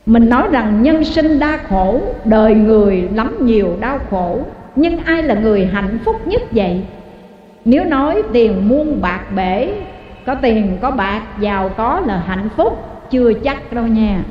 mình 0.07 0.29
nói 0.29 0.49
rằng 0.51 0.83
nhân 0.83 1.05
sinh 1.05 1.39
đa 1.39 1.59
khổ, 1.69 2.01
đời 2.25 2.55
người 2.55 3.09
lắm 3.15 3.47
nhiều 3.47 3.77
đau 3.81 3.99
khổ. 4.11 4.41
Nhưng 4.77 4.99
ai 5.05 5.23
là 5.23 5.35
người 5.35 5.67
hạnh 5.67 5.99
phúc 6.05 6.27
nhất 6.27 6.43
vậy? 6.51 6.83
Nếu 7.65 7.85
nói 7.85 8.23
tiền 8.33 8.69
muôn 8.69 9.01
bạc 9.01 9.21
bể 9.37 9.73
có 10.27 10.35
tiền, 10.35 10.79
có 10.81 10.91
bạc, 10.91 11.23
giàu, 11.41 11.71
có 11.77 12.01
là 12.07 12.23
hạnh 12.27 12.49
phúc, 12.57 12.85
chưa 13.11 13.33
chắc 13.45 13.73
đâu 13.73 13.87
nha. 13.87 14.23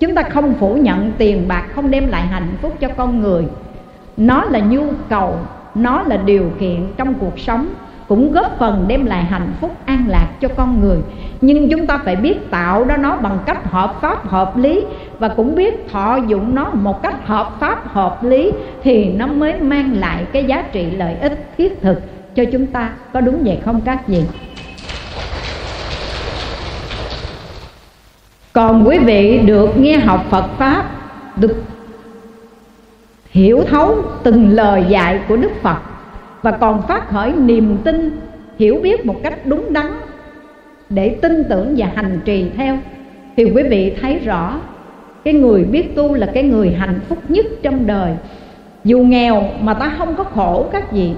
Chúng 0.00 0.14
ta 0.14 0.22
không 0.22 0.54
phủ 0.54 0.74
nhận 0.74 1.12
tiền 1.18 1.48
bạc 1.48 1.64
không 1.74 1.90
đem 1.90 2.08
lại 2.08 2.22
hạnh 2.22 2.48
phúc 2.62 2.76
cho 2.80 2.88
con 2.96 3.20
người. 3.20 3.44
Nó 4.16 4.44
là 4.44 4.58
nhu 4.58 4.82
cầu, 5.08 5.36
nó 5.74 6.02
là 6.02 6.16
điều 6.16 6.50
kiện 6.60 6.86
trong 6.96 7.14
cuộc 7.14 7.38
sống, 7.38 7.68
cũng 8.08 8.32
góp 8.32 8.58
phần 8.58 8.84
đem 8.88 9.06
lại 9.06 9.24
hạnh 9.24 9.52
phúc 9.60 9.76
an 9.84 10.04
lạc 10.08 10.28
cho 10.40 10.48
con 10.56 10.80
người. 10.80 10.98
Nhưng 11.40 11.68
chúng 11.70 11.86
ta 11.86 11.98
phải 11.98 12.16
biết 12.16 12.50
tạo 12.50 12.84
ra 12.84 12.96
nó 12.96 13.16
bằng 13.16 13.38
cách 13.46 13.70
hợp 13.70 13.94
pháp, 14.00 14.28
hợp 14.28 14.56
lý, 14.56 14.84
và 15.18 15.28
cũng 15.28 15.54
biết 15.54 15.88
thọ 15.92 16.18
dụng 16.26 16.54
nó 16.54 16.70
một 16.70 17.02
cách 17.02 17.26
hợp 17.26 17.60
pháp, 17.60 17.88
hợp 17.88 18.24
lý 18.24 18.52
thì 18.82 19.12
nó 19.12 19.26
mới 19.26 19.60
mang 19.60 19.92
lại 19.92 20.26
cái 20.32 20.44
giá 20.44 20.62
trị 20.72 20.90
lợi 20.90 21.14
ích 21.20 21.50
thiết 21.58 21.82
thực 21.82 22.02
cho 22.34 22.44
chúng 22.52 22.66
ta. 22.66 22.90
Có 23.12 23.20
đúng 23.20 23.42
vậy 23.44 23.58
không, 23.64 23.80
các 23.80 24.08
vị? 24.08 24.22
Còn 28.58 28.88
quý 28.88 28.98
vị 28.98 29.40
được 29.46 29.76
nghe 29.76 29.98
học 29.98 30.26
phật 30.30 30.44
pháp, 30.58 30.84
được 31.36 31.56
hiểu 33.30 33.62
thấu 33.70 33.96
từng 34.22 34.50
lời 34.50 34.84
dạy 34.88 35.20
của 35.28 35.36
đức 35.36 35.50
phật 35.62 35.76
và 36.42 36.50
còn 36.50 36.82
phát 36.88 37.08
khởi 37.08 37.32
niềm 37.32 37.76
tin, 37.84 38.10
hiểu 38.58 38.80
biết 38.82 39.06
một 39.06 39.14
cách 39.22 39.46
đúng 39.46 39.72
đắn 39.72 39.86
để 40.90 41.08
tin 41.22 41.44
tưởng 41.48 41.74
và 41.76 41.88
hành 41.94 42.20
trì 42.24 42.50
theo, 42.56 42.78
thì 43.36 43.44
quý 43.44 43.62
vị 43.62 43.92
thấy 44.00 44.18
rõ 44.18 44.60
cái 45.24 45.34
người 45.34 45.64
biết 45.64 45.96
tu 45.96 46.14
là 46.14 46.26
cái 46.34 46.42
người 46.42 46.70
hạnh 46.70 47.00
phúc 47.08 47.18
nhất 47.28 47.46
trong 47.62 47.86
đời. 47.86 48.12
Dù 48.84 48.98
nghèo 48.98 49.42
mà 49.60 49.74
ta 49.74 49.94
không 49.98 50.14
có 50.16 50.24
khổ 50.24 50.66
các 50.72 50.92
gì 50.92 51.14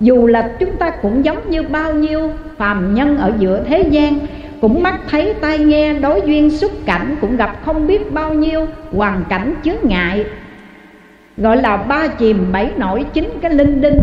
dù 0.00 0.26
là 0.26 0.50
chúng 0.60 0.76
ta 0.76 0.90
cũng 0.90 1.24
giống 1.24 1.50
như 1.50 1.62
bao 1.62 1.94
nhiêu 1.94 2.30
phàm 2.56 2.94
nhân 2.94 3.18
ở 3.18 3.32
giữa 3.38 3.62
thế 3.66 3.82
gian 3.90 4.18
cũng 4.60 4.82
mắt 4.82 4.94
thấy 5.10 5.34
tai 5.40 5.58
nghe 5.58 5.94
đối 5.94 6.22
duyên 6.26 6.50
xuất 6.50 6.72
cảnh 6.86 7.16
cũng 7.20 7.36
gặp 7.36 7.50
không 7.64 7.86
biết 7.86 8.12
bao 8.12 8.34
nhiêu, 8.34 8.66
hoàn 8.92 9.24
cảnh 9.28 9.54
chướng 9.64 9.88
ngại. 9.88 10.24
Gọi 11.36 11.56
là 11.56 11.76
ba 11.76 12.08
chìm 12.08 12.52
bảy 12.52 12.72
nổi 12.76 13.04
chính 13.12 13.30
cái 13.42 13.54
linh 13.54 13.80
đinh, 13.80 13.98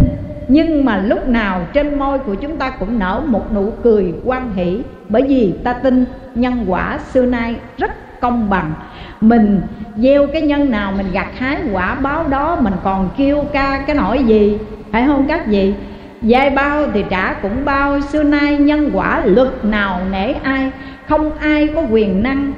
nhưng 0.47 0.85
mà 0.85 0.97
lúc 0.97 1.27
nào 1.27 1.61
trên 1.73 1.99
môi 1.99 2.19
của 2.19 2.35
chúng 2.35 2.57
ta 2.57 2.69
cũng 2.69 2.99
nở 2.99 3.21
một 3.25 3.53
nụ 3.53 3.71
cười 3.83 4.13
quan 4.23 4.53
hỷ, 4.53 4.81
bởi 5.09 5.23
vì 5.27 5.53
ta 5.63 5.73
tin 5.73 6.05
nhân 6.35 6.65
quả 6.67 6.99
xưa 7.13 7.25
nay 7.25 7.55
rất 7.77 8.19
công 8.19 8.49
bằng. 8.49 8.73
Mình 9.21 9.61
gieo 9.97 10.27
cái 10.27 10.41
nhân 10.41 10.71
nào 10.71 10.91
mình 10.97 11.07
gặt 11.13 11.27
hái 11.37 11.57
quả 11.71 11.95
báo 11.95 12.27
đó, 12.27 12.57
mình 12.61 12.73
còn 12.83 13.09
kêu 13.17 13.45
ca 13.53 13.83
cái 13.87 13.95
nỗi 13.95 14.23
gì, 14.23 14.57
phải 14.91 15.03
không 15.07 15.25
các 15.27 15.47
vị? 15.47 15.73
Giai 16.21 16.49
bao 16.49 16.87
thì 16.93 17.03
trả 17.09 17.33
cũng 17.33 17.65
bao, 17.65 18.01
Xưa 18.01 18.23
nay 18.23 18.57
nhân 18.57 18.89
quả 18.93 19.25
luật 19.25 19.65
nào 19.65 20.01
nể 20.11 20.31
ai, 20.31 20.71
Không 21.07 21.31
ai 21.37 21.67
có 21.75 21.81
quyền 21.91 22.23
năng 22.23 22.53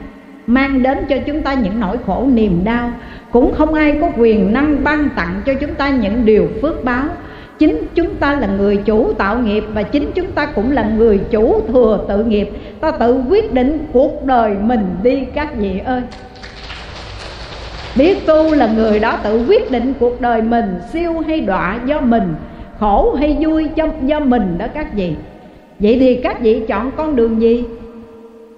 Mang 0.47 0.83
đến 0.83 0.97
cho 1.09 1.15
chúng 1.25 1.41
ta 1.41 1.53
những 1.53 1.79
nỗi 1.79 1.97
khổ 2.05 2.27
niềm 2.33 2.63
đau, 2.63 2.91
Cũng 3.31 3.53
không 3.53 3.73
ai 3.73 3.97
có 4.01 4.09
quyền 4.17 4.53
năng 4.53 4.83
ban 4.83 5.09
tặng 5.15 5.41
cho 5.45 5.53
chúng 5.53 5.73
ta 5.75 5.89
những 5.89 6.25
điều 6.25 6.47
phước 6.61 6.83
báo. 6.83 7.05
Chính 7.59 7.87
chúng 7.95 8.15
ta 8.15 8.35
là 8.35 8.47
người 8.47 8.77
chủ 8.77 9.13
tạo 9.13 9.39
nghiệp 9.39 9.63
Và 9.73 9.83
chính 9.83 10.11
chúng 10.15 10.31
ta 10.31 10.45
cũng 10.45 10.71
là 10.71 10.89
người 10.97 11.17
chủ 11.31 11.61
thừa 11.67 12.05
tự 12.07 12.23
nghiệp. 12.23 12.49
Ta 12.81 12.91
tự 12.91 13.21
quyết 13.29 13.53
định 13.53 13.87
cuộc 13.93 14.25
đời 14.25 14.55
mình 14.61 14.95
đi, 15.03 15.25
các 15.35 15.55
vị 15.55 15.81
ơi. 15.85 16.01
Biết 17.95 18.25
tu 18.25 18.53
là 18.53 18.67
người 18.67 18.99
đó 18.99 19.17
tự 19.23 19.45
quyết 19.47 19.71
định 19.71 19.93
cuộc 19.99 20.21
đời 20.21 20.41
mình, 20.41 20.79
Siêu 20.93 21.23
hay 21.27 21.41
đọa 21.41 21.79
do 21.85 22.01
mình 22.01 22.35
khổ 22.79 23.13
hay 23.13 23.37
vui 23.39 23.67
cho, 23.75 23.87
do 24.05 24.19
mình 24.19 24.57
đó 24.57 24.65
các 24.73 24.93
vị. 24.93 25.13
Vậy 25.79 25.97
thì 25.99 26.15
các 26.15 26.41
vị 26.41 26.61
chọn 26.67 26.91
con 26.97 27.15
đường 27.15 27.41
gì? 27.41 27.63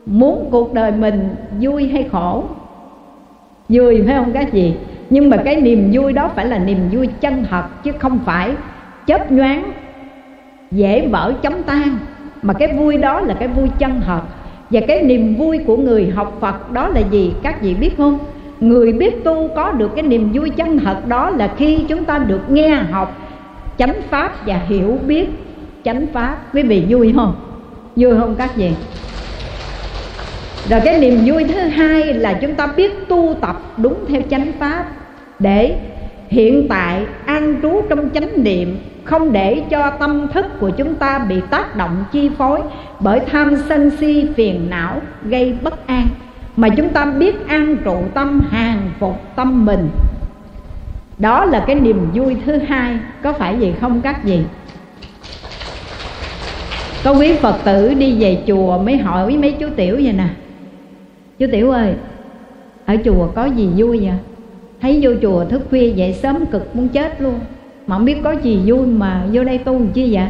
Muốn 0.06 0.48
cuộc 0.52 0.74
đời 0.74 0.91
mình 0.91 1.30
vui 1.62 1.88
hay 1.88 2.04
khổ? 2.12 2.43
Vui, 3.70 4.04
phải 4.06 4.16
không 4.16 4.32
các 4.34 4.52
vị? 4.52 4.74
Nhưng 5.10 5.30
mà 5.30 5.38
cái 5.38 5.56
niềm 5.56 5.89
vui 5.93 6.14
đó 6.14 6.32
phải 6.36 6.46
là 6.46 6.60
niềm 6.60 6.78
vui 6.91 7.08
chân 7.22 7.46
thật, 7.50 7.64
chứ 7.84 7.91
không 8.00 8.20
phải 8.26 8.52
chớp 9.08 9.32
nhoáng, 9.32 9.72
dễ 10.72 11.08
vỡ 11.08 11.34
chóng 11.41 11.64
tan. 11.64 11.98
Mà 12.41 12.54
cái 12.54 12.74
vui 12.78 12.98
đó 12.98 13.22
là 13.22 13.34
cái 13.34 13.48
vui 13.48 13.70
chân 13.80 14.02
thật. 14.06 14.22
Và 14.70 14.80
cái 14.88 15.04
niềm 15.04 15.36
vui 15.36 15.58
của 15.58 15.78
người 15.78 16.10
học 16.16 16.38
Phật 16.39 16.72
đó 16.72 16.88
là 16.88 17.02
gì? 17.12 17.34
Các 17.43 17.62
vị 17.62 17.74
biết 17.74 17.98
không? 17.98 18.18
Người 18.60 18.93
biết 18.93 19.24
tu 19.24 19.48
có 19.56 19.72
được 19.72 19.96
cái 19.96 20.04
niềm 20.04 20.32
vui 20.34 20.50
chân 20.50 20.80
thật 20.80 21.08
đó 21.08 21.30
là 21.30 21.54
khi 21.58 21.86
chúng 21.88 22.06
ta 22.06 22.18
được 22.18 22.41
nghe 22.50 22.70
học 22.70 23.18
chánh 23.78 24.02
pháp 24.10 24.46
và 24.46 24.60
hiểu 24.68 25.00
biết. 25.08 25.30
Chánh 25.84 26.08
pháp. 26.14 26.38
Quý 26.54 26.64
vị 26.64 26.86
vui 26.90 27.14
không? 27.16 27.36
Vui 27.96 28.18
không 28.20 28.36
các 28.36 28.56
vị? 28.56 28.72
Rồi 30.70 30.82
cái 30.86 31.00
niềm 31.00 31.20
vui 31.26 31.44
thứ 31.44 31.60
hai 31.60 32.14
là 32.14 32.34
chúng 32.34 32.56
ta 32.56 32.68
biết 32.68 33.08
tu 33.08 33.36
tập 33.42 33.62
đúng 33.78 34.06
theo 34.08 34.22
chánh 34.30 34.52
pháp. 34.60 34.86
Để 35.40 35.76
hiện 36.28 36.68
tại 36.70 37.06
an 37.26 37.56
trú 37.62 37.82
trong 37.90 38.10
chánh 38.10 38.44
niệm 38.44 38.78
không 39.04 39.32
để 39.32 39.64
cho 39.70 39.92
tâm 40.00 40.28
thức 40.34 40.46
của 40.60 40.70
chúng 40.70 40.96
ta 40.96 41.20
bị 41.20 41.42
tác 41.50 41.76
động, 41.76 42.04
chi 42.12 42.30
phối 42.38 42.62
bởi 43.00 43.20
tham 43.20 43.56
sân 43.70 43.92
si, 44.00 44.28
phiền 44.36 44.70
não, 44.70 45.02
gây 45.24 45.56
bất 45.62 45.88
an. 45.88 46.08
Mà 46.58 46.70
chúng 46.70 46.90
ta 46.90 47.06
biết 47.06 47.48
an 47.48 47.78
trụ 47.86 47.98
tâm, 48.14 48.42
hàng 48.52 48.92
phục 49.00 49.36
tâm 49.36 49.66
mình 49.66 49.90
đó 51.22 51.46
là 51.46 51.64
cái 51.68 51.76
niềm 51.76 52.12
vui 52.14 52.38
thứ 52.46 52.58
hai, 52.58 52.98
có 53.24 53.34
phải 53.34 53.56
vậy 53.56 53.74
không 53.82 54.02
các 54.02 54.24
vị? 54.24 54.40
Có 57.04 57.12
quý 57.12 57.34
phật 57.34 57.56
tử 57.64 57.94
đi 57.94 58.16
về 58.20 58.44
chùa 58.48 58.78
mới 58.78 58.98
hỏi 58.98 59.38
mấy 59.38 59.52
chú 59.52 59.68
tiểu 59.76 59.96
vậy 60.04 60.14
nè? 60.14 60.28
Chú 61.40 61.46
tiểu 61.52 61.72
ơi, 61.72 61.94
ở 62.86 62.96
chùa 63.06 63.28
có 63.28 63.46
gì 63.46 63.70
vui 63.76 64.00
vậy? 64.00 64.14
Thấy 64.82 65.00
vô 65.02 65.12
chùa 65.22 65.46
thức 65.46 65.62
khuya 65.70 65.90
dậy 65.90 66.14
sớm 66.14 66.46
cực 66.46 66.76
muốn 66.76 66.88
chết 66.88 67.22
luôn. 67.22 67.40
Mà 67.88 67.96
không 67.96 68.06
biết 68.06 68.18
có 68.24 68.32
gì 68.32 68.62
vui 68.66 68.88
mà 68.88 69.24
vô 69.32 69.44
đây 69.44 69.58
tu 69.58 69.82
chi 69.94 70.16
vậy? 70.16 70.28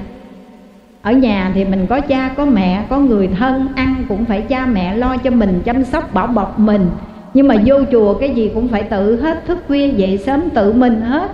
Ở 1.02 1.12
nhà 1.12 1.52
thì 1.56 1.66
mình 1.66 1.88
có 1.88 2.00
cha, 2.00 2.34
có 2.38 2.46
mẹ, 2.46 2.86
có 2.90 3.00
người 3.00 3.28
thân 3.28 3.68
ăn 3.76 3.96
cũng 4.10 4.26
phải 4.26 4.42
cha 4.42 4.66
mẹ 4.66 4.96
lo 4.96 5.18
cho 5.18 5.32
mình 5.32 5.62
chăm 5.66 5.84
sóc, 5.84 6.14
bảo 6.14 6.28
bọc 6.28 6.60
mình 6.60 6.90
nhưng 7.34 7.48
mà 7.48 7.56
vô 7.66 7.76
chùa 7.92 8.14
cái 8.14 8.30
gì 8.30 8.52
cũng 8.54 8.68
phải 8.68 8.84
tự 8.84 9.22
hết 9.22 9.46
thức 9.46 9.58
khuya 9.68 9.88
dậy 9.88 10.18
sớm 10.18 10.50
tự 10.50 10.74
mình 10.74 11.02
hết. 11.02 11.32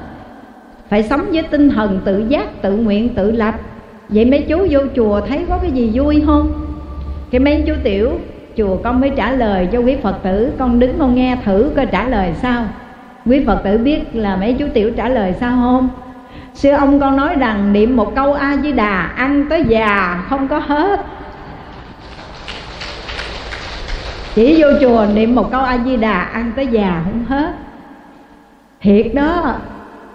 Phải 0.89 1.03
sống 1.03 1.21
với 1.31 1.43
tinh 1.43 1.69
thần 1.69 1.99
tự 2.05 2.25
giác, 2.29 2.61
tự 2.61 2.75
nguyện, 2.75 3.09
tự 3.09 3.31
lập. 3.31 3.55
Vậy 4.09 4.25
mấy 4.25 4.45
chú 4.49 4.67
vô 4.69 4.79
chùa 4.95 5.21
thấy 5.21 5.45
có 5.49 5.57
cái 5.57 5.71
gì 5.71 5.91
vui 5.93 6.23
không? 6.25 6.51
Cái 7.31 7.39
mấy 7.39 7.63
chú 7.67 7.73
tiểu, 7.83 8.11
chùa 8.57 8.77
con 8.83 9.01
mới 9.01 9.11
trả 9.15 9.31
lời 9.31 9.67
cho 9.71 9.79
quý 9.79 9.95
phật 10.03 10.23
tử. 10.23 10.51
Con 10.57 10.79
đứng 10.79 10.99
con 10.99 11.15
nghe 11.15 11.37
thử 11.45 11.71
coi 11.75 11.85
trả 11.85 12.07
lời 12.07 12.33
sao. 12.41 12.65
Quý 13.25 13.43
phật 13.45 13.61
tử 13.63 13.77
biết 13.77 14.15
là 14.15 14.35
mấy 14.35 14.53
chú 14.53 14.65
tiểu 14.73 14.91
trả 14.91 15.09
lời 15.09 15.33
sao 15.39 15.51
không? 15.61 15.89
Sư 16.53 16.71
ông 16.71 16.99
con 16.99 17.17
nói 17.17 17.35
rằng 17.35 17.73
niệm 17.73 17.95
một 17.95 18.15
câu 18.15 18.33
a 18.33 18.57
di 18.63 18.71
đà, 18.71 19.01
ăn 19.01 19.45
tới 19.49 19.63
già, 19.67 20.23
không 20.29 20.47
có 20.47 20.59
hết. 20.59 21.05
Chỉ 24.37 24.61
vô 24.61 24.67
chùa 24.81 25.05
niệm 25.13 25.35
một 25.35 25.51
câu 25.51 25.61
a 25.61 25.77
di 25.85 25.97
đà 25.97 26.21
ăn 26.21 26.51
tới 26.55 26.67
già 26.67 27.01
không 27.03 27.25
hết. 27.27 27.53
Thiệt 28.81 29.13
đó, 29.13 29.55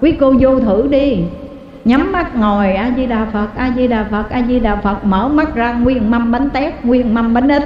quý 0.01 0.13
cô 0.21 0.35
vô 0.41 0.61
thử 0.61 0.89
đi. 0.91 1.19
Nhắm 1.85 2.13
mắt 2.13 2.37
ngồi 2.37 2.73
a 2.73 2.91
di 2.97 3.07
đà 3.07 3.27
phật 3.33 3.47
a 3.57 3.73
di 3.77 3.89
đà 3.89 4.05
phật 4.11 4.31
a 4.31 4.43
di 4.49 4.61
đà 4.61 4.77
phật, 4.77 5.05
mở 5.05 5.29
mắt 5.29 5.55
ra, 5.55 5.73
nguyên 5.73 6.11
mâm 6.11 6.33
bánh 6.33 6.51
tét, 6.51 6.85
nguyên 6.85 7.15
mâm 7.15 7.35
bánh 7.35 7.49
ít. 7.49 7.63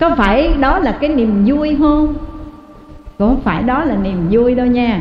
Có 0.00 0.14
phải 0.16 0.54
đó 0.60 0.78
là 0.78 0.92
cái 0.92 1.10
niềm 1.10 1.44
vui 1.46 1.76
không? 1.78 2.14
Cũng 3.18 3.28
không 3.28 3.40
phải 3.44 3.62
đó 3.62 3.84
là 3.84 3.96
niềm 4.02 4.28
vui 4.30 4.54
đâu 4.54 4.66
nha. 4.66 5.00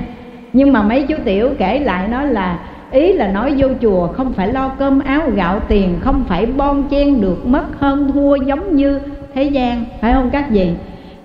Nhưng 0.53 0.73
mà 0.73 0.81
mấy 0.83 1.03
chú 1.03 1.15
tiểu 1.25 1.49
kể 1.57 1.79
lại 1.79 2.07
nói 2.07 2.27
là 2.27 2.59
ý 2.91 3.13
là 3.13 3.27
nói 3.27 3.53
vô 3.57 3.67
chùa 3.81 4.07
không 4.07 4.33
phải 4.33 4.53
lo 4.53 4.67
cơm 4.79 4.99
áo 4.99 5.21
gạo 5.35 5.59
tiền, 5.67 5.95
không 6.01 6.23
phải 6.27 6.45
bon 6.45 6.83
chen 6.89 7.21
được 7.21 7.45
mất 7.45 7.65
hơn 7.79 8.11
thua 8.13 8.35
giống 8.35 8.75
như 8.75 8.99
thế 9.35 9.43
gian, 9.43 9.85
phải 10.01 10.13
không 10.13 10.29
các 10.29 10.49
vị? 10.49 10.71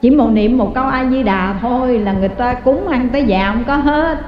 Chỉ 0.00 0.10
một 0.10 0.30
niệm 0.32 0.58
một 0.58 0.74
câu 0.74 0.84
a 0.84 1.04
di 1.10 1.22
đà 1.22 1.54
thôi 1.60 1.98
là 1.98 2.12
người 2.12 2.28
ta 2.28 2.54
cúng 2.54 2.88
ăn 2.88 3.08
tới 3.12 3.24
già 3.24 3.50
không 3.52 3.64
có 3.64 3.76
hết. 3.76 4.18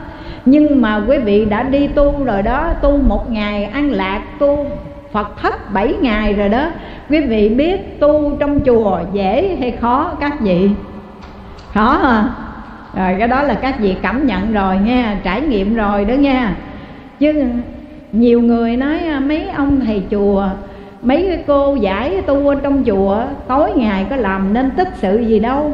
Nhưng 0.44 0.82
mà 0.82 1.02
quý 1.08 1.18
vị 1.18 1.44
đã 1.44 1.62
đi 1.62 1.86
tu 1.86 2.24
rồi 2.24 2.42
đó, 2.42 2.72
tu 2.82 2.98
một 3.08 3.30
ngày 3.30 3.64
ăn 3.64 3.90
lạc, 3.90 4.22
tu 4.38 4.66
phật 5.12 5.36
thất 5.42 5.72
bảy 5.72 5.94
ngày 6.00 6.32
rồi 6.32 6.48
đó. 6.48 6.66
Quý 7.10 7.20
vị 7.20 7.48
biết 7.48 8.00
tu 8.00 8.36
trong 8.40 8.60
chùa 8.60 9.00
dễ 9.12 9.56
hay 9.60 9.70
khó 9.70 10.12
các 10.20 10.40
vị? 10.40 10.70
Khó 11.74 11.98
à? 12.02 12.24
Rồi 12.94 13.16
cái 13.18 13.28
đó 13.28 13.42
là 13.42 13.54
các 13.54 13.80
vị 13.80 13.96
cảm 14.02 14.26
nhận 14.26 14.52
rồi 14.52 14.78
nha 14.78 15.18
trải 15.24 15.40
nghiệm 15.40 15.74
rồi 15.74 16.04
đó 16.04 16.14
nha 16.14 16.56
chứ 17.18 17.44
nhiều 18.12 18.40
người 18.40 18.76
nói, 18.76 19.00
mấy 19.20 19.48
ông 19.48 19.80
thầy 19.80 20.02
chùa 20.10 20.48
mấy 21.02 21.26
cái 21.28 21.44
cô 21.46 21.74
giải 21.74 22.22
tu 22.26 22.48
ở 22.48 22.54
trong 22.54 22.84
chùa, 22.84 23.22
tối 23.48 23.72
ngày 23.76 24.06
có 24.10 24.16
làm 24.16 24.54
nên 24.54 24.70
tích 24.70 24.88
sự 24.94 25.18
gì 25.18 25.38
đâu. 25.38 25.72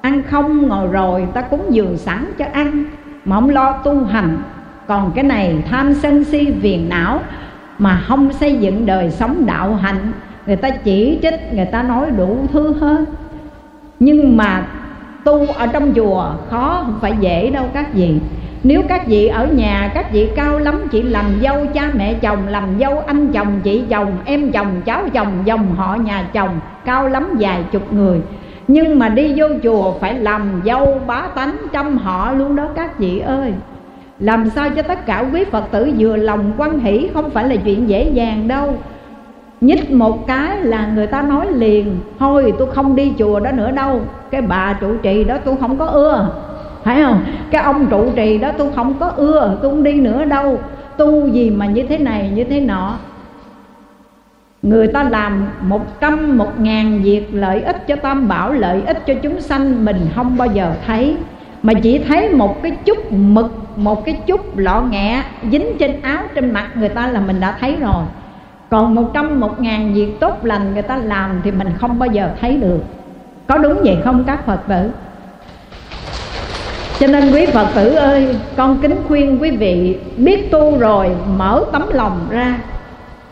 Ăn 0.00 0.22
không 0.22 0.68
ngồi 0.68 0.86
rồi, 0.86 1.26
ta 1.34 1.40
cúng 1.40 1.66
dường 1.70 1.96
sẵn 1.96 2.26
cho 2.38 2.44
ăn, 2.52 2.84
mà 3.24 3.36
không 3.36 3.50
lo 3.50 3.72
tu 3.72 4.04
hành. 4.04 4.38
Còn 4.86 5.12
cái 5.14 5.24
này 5.24 5.56
tham 5.70 5.94
sân 5.94 6.24
si 6.24 6.50
viền 6.50 6.88
não, 6.88 7.20
mà 7.78 8.02
không 8.06 8.32
xây 8.32 8.56
dựng 8.56 8.86
đời 8.86 9.10
sống 9.10 9.46
đạo 9.46 9.74
hạnh. 9.74 10.12
Người 10.46 10.56
ta 10.56 10.70
chỉ 10.70 11.18
trích, 11.22 11.52
người 11.52 11.66
ta 11.66 11.82
nói 11.82 12.10
đủ 12.10 12.38
thứ 12.52 12.74
hết. 12.80 13.04
Nhưng 14.00 14.36
mà 14.36 14.66
tu 15.24 15.46
ở 15.56 15.66
trong 15.66 15.92
chùa 15.94 16.24
khó, 16.50 16.82
không 16.84 16.98
phải 17.00 17.14
dễ 17.20 17.50
đâu 17.50 17.64
các 17.74 17.94
vị 17.94 18.14
nếu 18.64 18.82
các 18.88 19.06
vị 19.06 19.26
ở 19.26 19.46
nhà, 19.46 19.90
các 19.94 20.12
vị 20.12 20.30
cao 20.36 20.58
lắm, 20.58 20.82
chỉ 20.90 21.02
làm 21.02 21.24
dâu 21.42 21.66
cha 21.74 21.90
mẹ 21.94 22.14
chồng, 22.14 22.38
làm 22.48 22.64
dâu 22.80 22.98
anh 22.98 23.32
chồng, 23.32 23.60
chị 23.62 23.82
chồng, 23.88 24.12
em 24.24 24.52
chồng, 24.52 24.80
cháu 24.84 25.02
chồng, 25.14 25.32
dòng 25.44 25.74
họ 25.76 25.96
nhà 25.96 26.28
chồng, 26.32 26.60
cao 26.84 27.08
lắm 27.08 27.36
vài 27.40 27.64
chục 27.72 27.92
người. 27.92 28.20
Nhưng 28.68 28.98
mà 28.98 29.08
đi 29.08 29.32
vô 29.36 29.46
chùa 29.62 29.92
phải 30.00 30.18
làm 30.18 30.62
dâu 30.64 31.00
bá 31.06 31.22
tánh 31.34 31.56
trăm 31.72 31.98
họ 31.98 32.32
luôn 32.32 32.56
đó 32.56 32.68
các 32.76 32.98
vị 32.98 33.18
ơi. 33.18 33.52
Làm 34.18 34.50
sao 34.50 34.70
cho 34.70 34.82
tất 34.82 35.06
cả 35.06 35.24
quý 35.32 35.44
phật 35.44 35.64
tử 35.70 35.92
vừa 35.98 36.16
lòng 36.16 36.52
quan 36.56 36.78
hỷ, 36.78 37.08
không 37.14 37.30
phải 37.30 37.48
là 37.48 37.56
chuyện 37.56 37.88
dễ 37.88 38.10
dàng 38.10 38.48
đâu. 38.48 38.74
Nhích 39.60 39.90
một 39.90 40.26
cái 40.26 40.56
là 40.60 40.86
người 40.94 41.06
ta 41.06 41.22
nói 41.22 41.46
liền, 41.52 41.98
thôi 42.18 42.52
tôi 42.58 42.68
không 42.74 42.96
đi 42.96 43.12
chùa 43.18 43.40
đó 43.40 43.50
nữa 43.52 43.70
đâu, 43.70 44.00
cái 44.30 44.42
bà 44.42 44.76
trụ 44.80 44.96
trì 45.02 45.24
đó 45.24 45.36
tôi 45.44 45.56
không 45.60 45.78
có 45.78 45.86
ưa 45.86 46.28
phải 46.84 47.02
không? 47.02 47.24
Cái 47.50 47.62
ông 47.62 47.86
trụ 47.90 48.12
trì 48.16 48.38
đó 48.38 48.50
tôi 48.58 48.72
không 48.76 48.94
có 49.00 49.12
ưa, 49.16 49.58
tôi 49.62 49.70
không 49.70 49.82
đi 49.82 49.92
nữa 49.92 50.24
đâu. 50.24 50.60
Tu 50.96 51.28
gì 51.28 51.50
mà 51.50 51.66
như 51.66 51.82
thế 51.88 51.98
này, 51.98 52.30
như 52.34 52.44
thế 52.44 52.60
nọ. 52.60 52.98
Người 54.62 54.86
ta 54.86 55.02
làm 55.02 55.46
một 55.60 56.00
trăm, 56.00 56.38
một 56.38 56.60
ngàn 56.60 57.02
việc 57.02 57.28
lợi 57.32 57.62
ích 57.62 57.86
cho 57.86 57.96
tam 57.96 58.28
bảo, 58.28 58.52
lợi 58.52 58.82
ích 58.86 59.06
cho 59.06 59.14
chúng 59.22 59.40
sanh, 59.40 59.84
mình 59.84 59.96
không 60.14 60.36
bao 60.36 60.48
giờ 60.48 60.72
thấy. 60.86 61.16
Mà 61.62 61.72
chỉ 61.82 61.98
thấy 61.98 62.28
một 62.28 62.62
cái 62.62 62.72
chút 62.84 63.12
mực, 63.12 63.52
một 63.76 64.04
cái 64.04 64.20
chút 64.26 64.58
lọ 64.58 64.80
nghẹ 64.90 65.22
dính 65.50 65.66
trên 65.78 66.00
áo, 66.02 66.22
trên 66.34 66.50
mặt 66.50 66.66
người 66.74 66.88
ta 66.88 67.06
là 67.06 67.20
mình 67.20 67.40
đã 67.40 67.56
thấy 67.60 67.76
rồi. 67.80 68.04
Còn 68.70 68.94
một 68.94 69.10
trăm, 69.14 69.40
một 69.40 69.60
ngàn 69.60 69.94
việc 69.94 70.20
tốt 70.20 70.44
lành 70.44 70.72
người 70.72 70.82
ta 70.82 70.96
làm 70.96 71.40
thì 71.44 71.50
mình 71.50 71.68
không 71.78 71.98
bao 71.98 72.08
giờ 72.08 72.30
thấy 72.40 72.56
được. 72.56 72.80
Có 73.46 73.58
đúng 73.58 73.74
vậy 73.84 73.98
không 74.04 74.24
các 74.24 74.46
phật 74.46 74.60
tử? 74.68 74.90
Cho 77.00 77.06
nên 77.06 77.32
quý 77.32 77.46
phật 77.46 77.66
tử 77.74 77.94
ơi, 77.94 78.36
con 78.56 78.78
kính 78.82 78.96
khuyên 79.08 79.38
quý 79.42 79.50
vị 79.50 79.96
biết 80.16 80.50
tu 80.50 80.78
rồi, 80.78 81.10
mở 81.36 81.64
tấm 81.72 81.82
lòng 81.92 82.26
ra. 82.30 82.58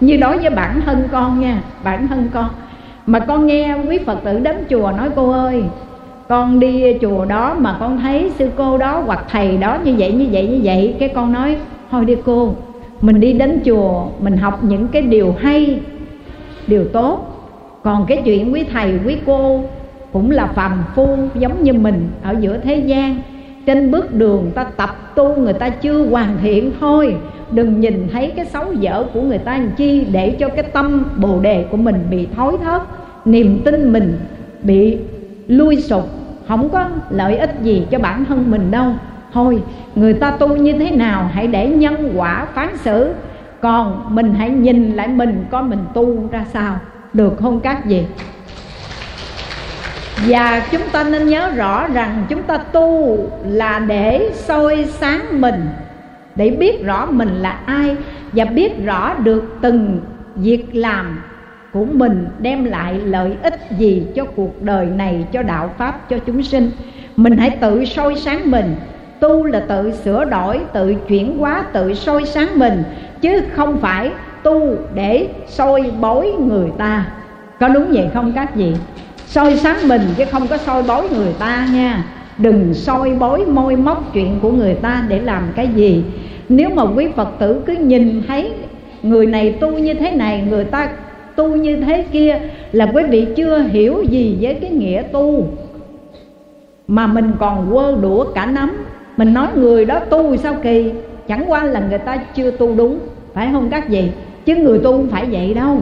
Như 0.00 0.16
đối 0.16 0.38
với 0.38 0.50
bản 0.50 0.80
thân 0.86 1.08
con 1.12 1.40
nha, 1.40 1.62
bản 1.84 2.08
thân 2.08 2.28
con. 2.32 2.48
Mà 3.06 3.18
con 3.18 3.46
nghe 3.46 3.76
quý 3.88 3.98
phật 3.98 4.18
tử 4.24 4.38
đến 4.38 4.56
chùa 4.70 4.92
nói, 4.96 5.08
cô 5.16 5.30
ơi, 5.30 5.64
con 6.28 6.60
đi 6.60 6.98
chùa 7.00 7.24
đó 7.24 7.54
mà 7.58 7.76
con 7.80 7.98
thấy 7.98 8.30
sư 8.38 8.50
cô 8.56 8.78
đó 8.78 9.02
hoặc 9.06 9.24
thầy 9.30 9.56
đó 9.56 9.78
như 9.84 9.94
vậy 9.98 10.12
như 10.12 10.26
vậy 10.32 10.46
như 10.46 10.60
vậy. 10.62 10.94
Cái 10.98 11.08
con 11.08 11.32
nói, 11.32 11.56
thôi 11.90 12.04
đi 12.04 12.16
cô, 12.24 12.54
mình 13.00 13.20
đi 13.20 13.32
đến 13.32 13.60
chùa, 13.64 14.06
mình 14.20 14.36
học 14.36 14.64
những 14.64 14.88
cái 14.88 15.02
điều 15.02 15.34
hay, 15.40 15.80
điều 16.66 16.84
tốt. 16.84 17.28
Còn 17.82 18.06
cái 18.06 18.22
chuyện 18.24 18.52
quý 18.52 18.64
thầy, 18.72 18.92
quý 19.06 19.16
cô 19.26 19.60
cũng 20.12 20.30
là 20.30 20.46
phàm 20.46 20.84
phu 20.94 21.16
giống 21.34 21.62
như 21.62 21.72
mình 21.72 22.08
ở 22.22 22.34
giữa 22.40 22.58
thế 22.58 22.76
gian 22.76 23.16
trên 23.66 23.90
bước 23.90 24.14
đường 24.14 24.50
ta 24.54 24.64
tập 24.64 25.14
tu 25.14 25.36
người 25.36 25.52
ta 25.52 25.68
chưa 25.68 26.06
hoàn 26.06 26.38
thiện 26.42 26.72
thôi. 26.80 27.16
Đừng 27.50 27.80
nhìn 27.80 28.08
thấy 28.12 28.32
cái 28.36 28.46
xấu 28.46 28.72
dở 28.72 29.04
của 29.14 29.22
người 29.22 29.38
ta 29.38 29.52
làm 29.58 29.70
chi 29.76 30.06
để 30.12 30.30
cho 30.30 30.48
cái 30.48 30.62
tâm 30.62 31.04
bồ 31.16 31.40
đề 31.40 31.64
của 31.70 31.76
mình 31.76 32.06
bị 32.10 32.28
thối 32.36 32.56
thớt. 32.64 32.82
Niềm 33.24 33.60
tin 33.64 33.92
mình 33.92 34.18
bị 34.62 34.98
lui 35.48 35.76
sụp, 35.76 36.04
không 36.48 36.68
có 36.68 36.88
lợi 37.10 37.36
ích 37.36 37.54
gì 37.62 37.86
cho 37.90 37.98
bản 37.98 38.24
thân 38.24 38.50
mình 38.50 38.70
đâu. 38.70 38.86
Thôi, 39.32 39.62
người 39.94 40.14
ta 40.14 40.30
tu 40.30 40.56
như 40.56 40.72
thế 40.72 40.90
nào 40.90 41.30
hãy 41.32 41.46
để 41.46 41.68
nhân 41.68 42.12
quả 42.16 42.46
phán 42.54 42.76
xử. 42.76 43.12
Còn 43.60 44.04
mình 44.08 44.34
hãy 44.34 44.50
nhìn 44.50 44.92
lại 44.92 45.08
mình 45.08 45.44
coi 45.50 45.62
mình 45.62 45.78
tu 45.94 46.28
ra 46.30 46.44
sao. 46.52 46.76
Được 47.12 47.36
không 47.40 47.60
các 47.60 47.84
vị? 47.84 48.04
Và 50.26 50.62
chúng 50.70 50.82
ta 50.92 51.04
nên 51.04 51.26
nhớ 51.26 51.50
rõ 51.56 51.88
rằng 51.88 52.24
chúng 52.28 52.42
ta 52.42 52.56
tu 52.56 53.18
là 53.48 53.78
để 53.78 54.30
soi 54.34 54.84
sáng 54.88 55.40
mình, 55.40 55.68
để 56.36 56.50
biết 56.50 56.84
rõ 56.84 57.06
mình 57.06 57.28
là 57.28 57.58
ai 57.66 57.96
và 58.32 58.44
biết 58.44 58.84
rõ 58.84 59.14
được 59.14 59.56
từng 59.62 60.00
việc 60.36 60.66
làm 60.72 61.22
của 61.72 61.84
mình 61.84 62.26
đem 62.38 62.64
lại 62.64 62.94
lợi 62.94 63.32
ích 63.42 63.60
gì 63.78 64.06
cho 64.14 64.24
cuộc 64.24 64.62
đời 64.62 64.86
này, 64.86 65.24
cho 65.32 65.42
đạo 65.42 65.70
pháp, 65.78 66.10
cho 66.10 66.18
chúng 66.26 66.42
sinh. 66.42 66.70
Mình 67.16 67.36
hãy 67.36 67.50
tự 67.50 67.84
soi 67.84 68.16
sáng 68.16 68.50
mình. 68.50 68.74
Tu 69.20 69.44
là 69.44 69.60
tự 69.60 69.92
sửa 69.92 70.24
đổi, 70.24 70.60
tự 70.72 70.94
chuyển 71.08 71.38
hóa, 71.38 71.64
tự 71.72 71.94
soi 71.94 72.24
sáng 72.24 72.58
mình, 72.58 72.82
chứ 73.20 73.42
không 73.52 73.78
phải 73.78 74.10
tu 74.42 74.76
để 74.94 75.28
soi 75.48 75.92
bối 76.00 76.32
người 76.38 76.70
ta. 76.78 77.06
Có 77.60 77.68
đúng 77.68 77.86
vậy 77.92 78.10
không 78.14 78.32
các 78.32 78.54
vị? 78.54 78.74
Soi 79.32 79.56
sáng 79.56 79.88
mình 79.88 80.02
chứ 80.16 80.24
không 80.30 80.46
có 80.46 80.56
soi 80.56 80.82
bói 80.82 81.08
người 81.08 81.32
ta 81.38 81.66
nha. 81.74 82.04
Đừng 82.38 82.74
soi 82.74 83.10
bói 83.10 83.44
môi 83.44 83.76
móc 83.76 84.12
chuyện 84.14 84.38
của 84.42 84.52
người 84.52 84.74
ta 84.74 85.04
để 85.08 85.20
làm 85.20 85.42
cái 85.56 85.68
gì. 85.74 86.04
Nếu 86.48 86.70
mà 86.70 86.82
quý 86.82 87.08
phật 87.16 87.28
tử 87.38 87.62
cứ 87.66 87.72
nhìn 87.72 88.22
thấy 88.28 88.50
người 89.02 89.26
này 89.26 89.52
tu 89.52 89.78
như 89.78 89.94
thế 89.94 90.10
này, 90.10 90.44
người 90.50 90.64
ta 90.64 90.90
tu 91.36 91.56
như 91.56 91.76
thế 91.76 92.04
kia 92.12 92.40
là 92.72 92.90
quý 92.94 93.02
vị 93.08 93.26
chưa 93.36 93.58
hiểu 93.58 94.04
gì 94.08 94.38
với 94.40 94.54
cái 94.54 94.70
nghĩa 94.70 95.02
tu. 95.12 95.48
Mà 96.88 97.06
mình 97.06 97.32
còn 97.40 97.70
quơ 97.72 97.96
đũa 98.02 98.24
cả 98.24 98.46
nắm. 98.46 98.84
Mình 99.16 99.34
nói 99.34 99.48
người 99.56 99.84
đó 99.84 99.98
tu 99.98 100.36
sao 100.36 100.54
kỳ? 100.62 100.92
Chẳng 101.28 101.44
qua 101.48 101.64
là 101.64 101.80
người 101.80 101.98
ta 101.98 102.16
chưa 102.16 102.50
tu 102.50 102.74
đúng. 102.74 102.98
Phải 103.34 103.48
không 103.52 103.70
các 103.70 103.88
vị? 103.88 104.08
Chứ 104.44 104.56
người 104.56 104.78
tu 104.78 104.92
không 104.92 105.08
phải 105.08 105.26
vậy 105.30 105.54
đâu 105.54 105.80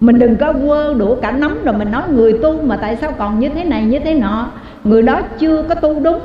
mình 0.00 0.18
đừng 0.18 0.36
có 0.36 0.52
quơ 0.52 0.94
đũa 0.94 1.14
cả 1.14 1.30
nắm 1.30 1.64
rồi 1.64 1.74
mình 1.74 1.90
nói 1.90 2.02
người 2.10 2.32
tu 2.42 2.62
mà 2.62 2.76
tại 2.76 2.96
sao 2.96 3.12
còn 3.18 3.40
như 3.40 3.48
thế 3.48 3.64
này, 3.64 3.84
như 3.84 3.98
thế 3.98 4.14
nọ. 4.14 4.50
Người 4.84 5.02
đó 5.02 5.20
chưa 5.38 5.62
có 5.62 5.74
tu 5.74 6.00
đúng, 6.00 6.18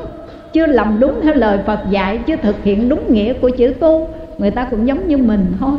chưa 0.53 0.65
làm 0.65 0.99
đúng 0.99 1.21
theo 1.21 1.35
lời 1.35 1.59
phật 1.65 1.79
dạy, 1.89 2.19
chưa 2.27 2.35
thực 2.35 2.63
hiện 2.63 2.89
đúng 2.89 3.13
nghĩa 3.13 3.33
của 3.33 3.49
chữ 3.49 3.73
tu. 3.79 4.09
Người 4.37 4.51
ta 4.51 4.67
cũng 4.71 4.87
giống 4.87 5.07
như 5.07 5.17
mình 5.17 5.45
thôi. 5.59 5.77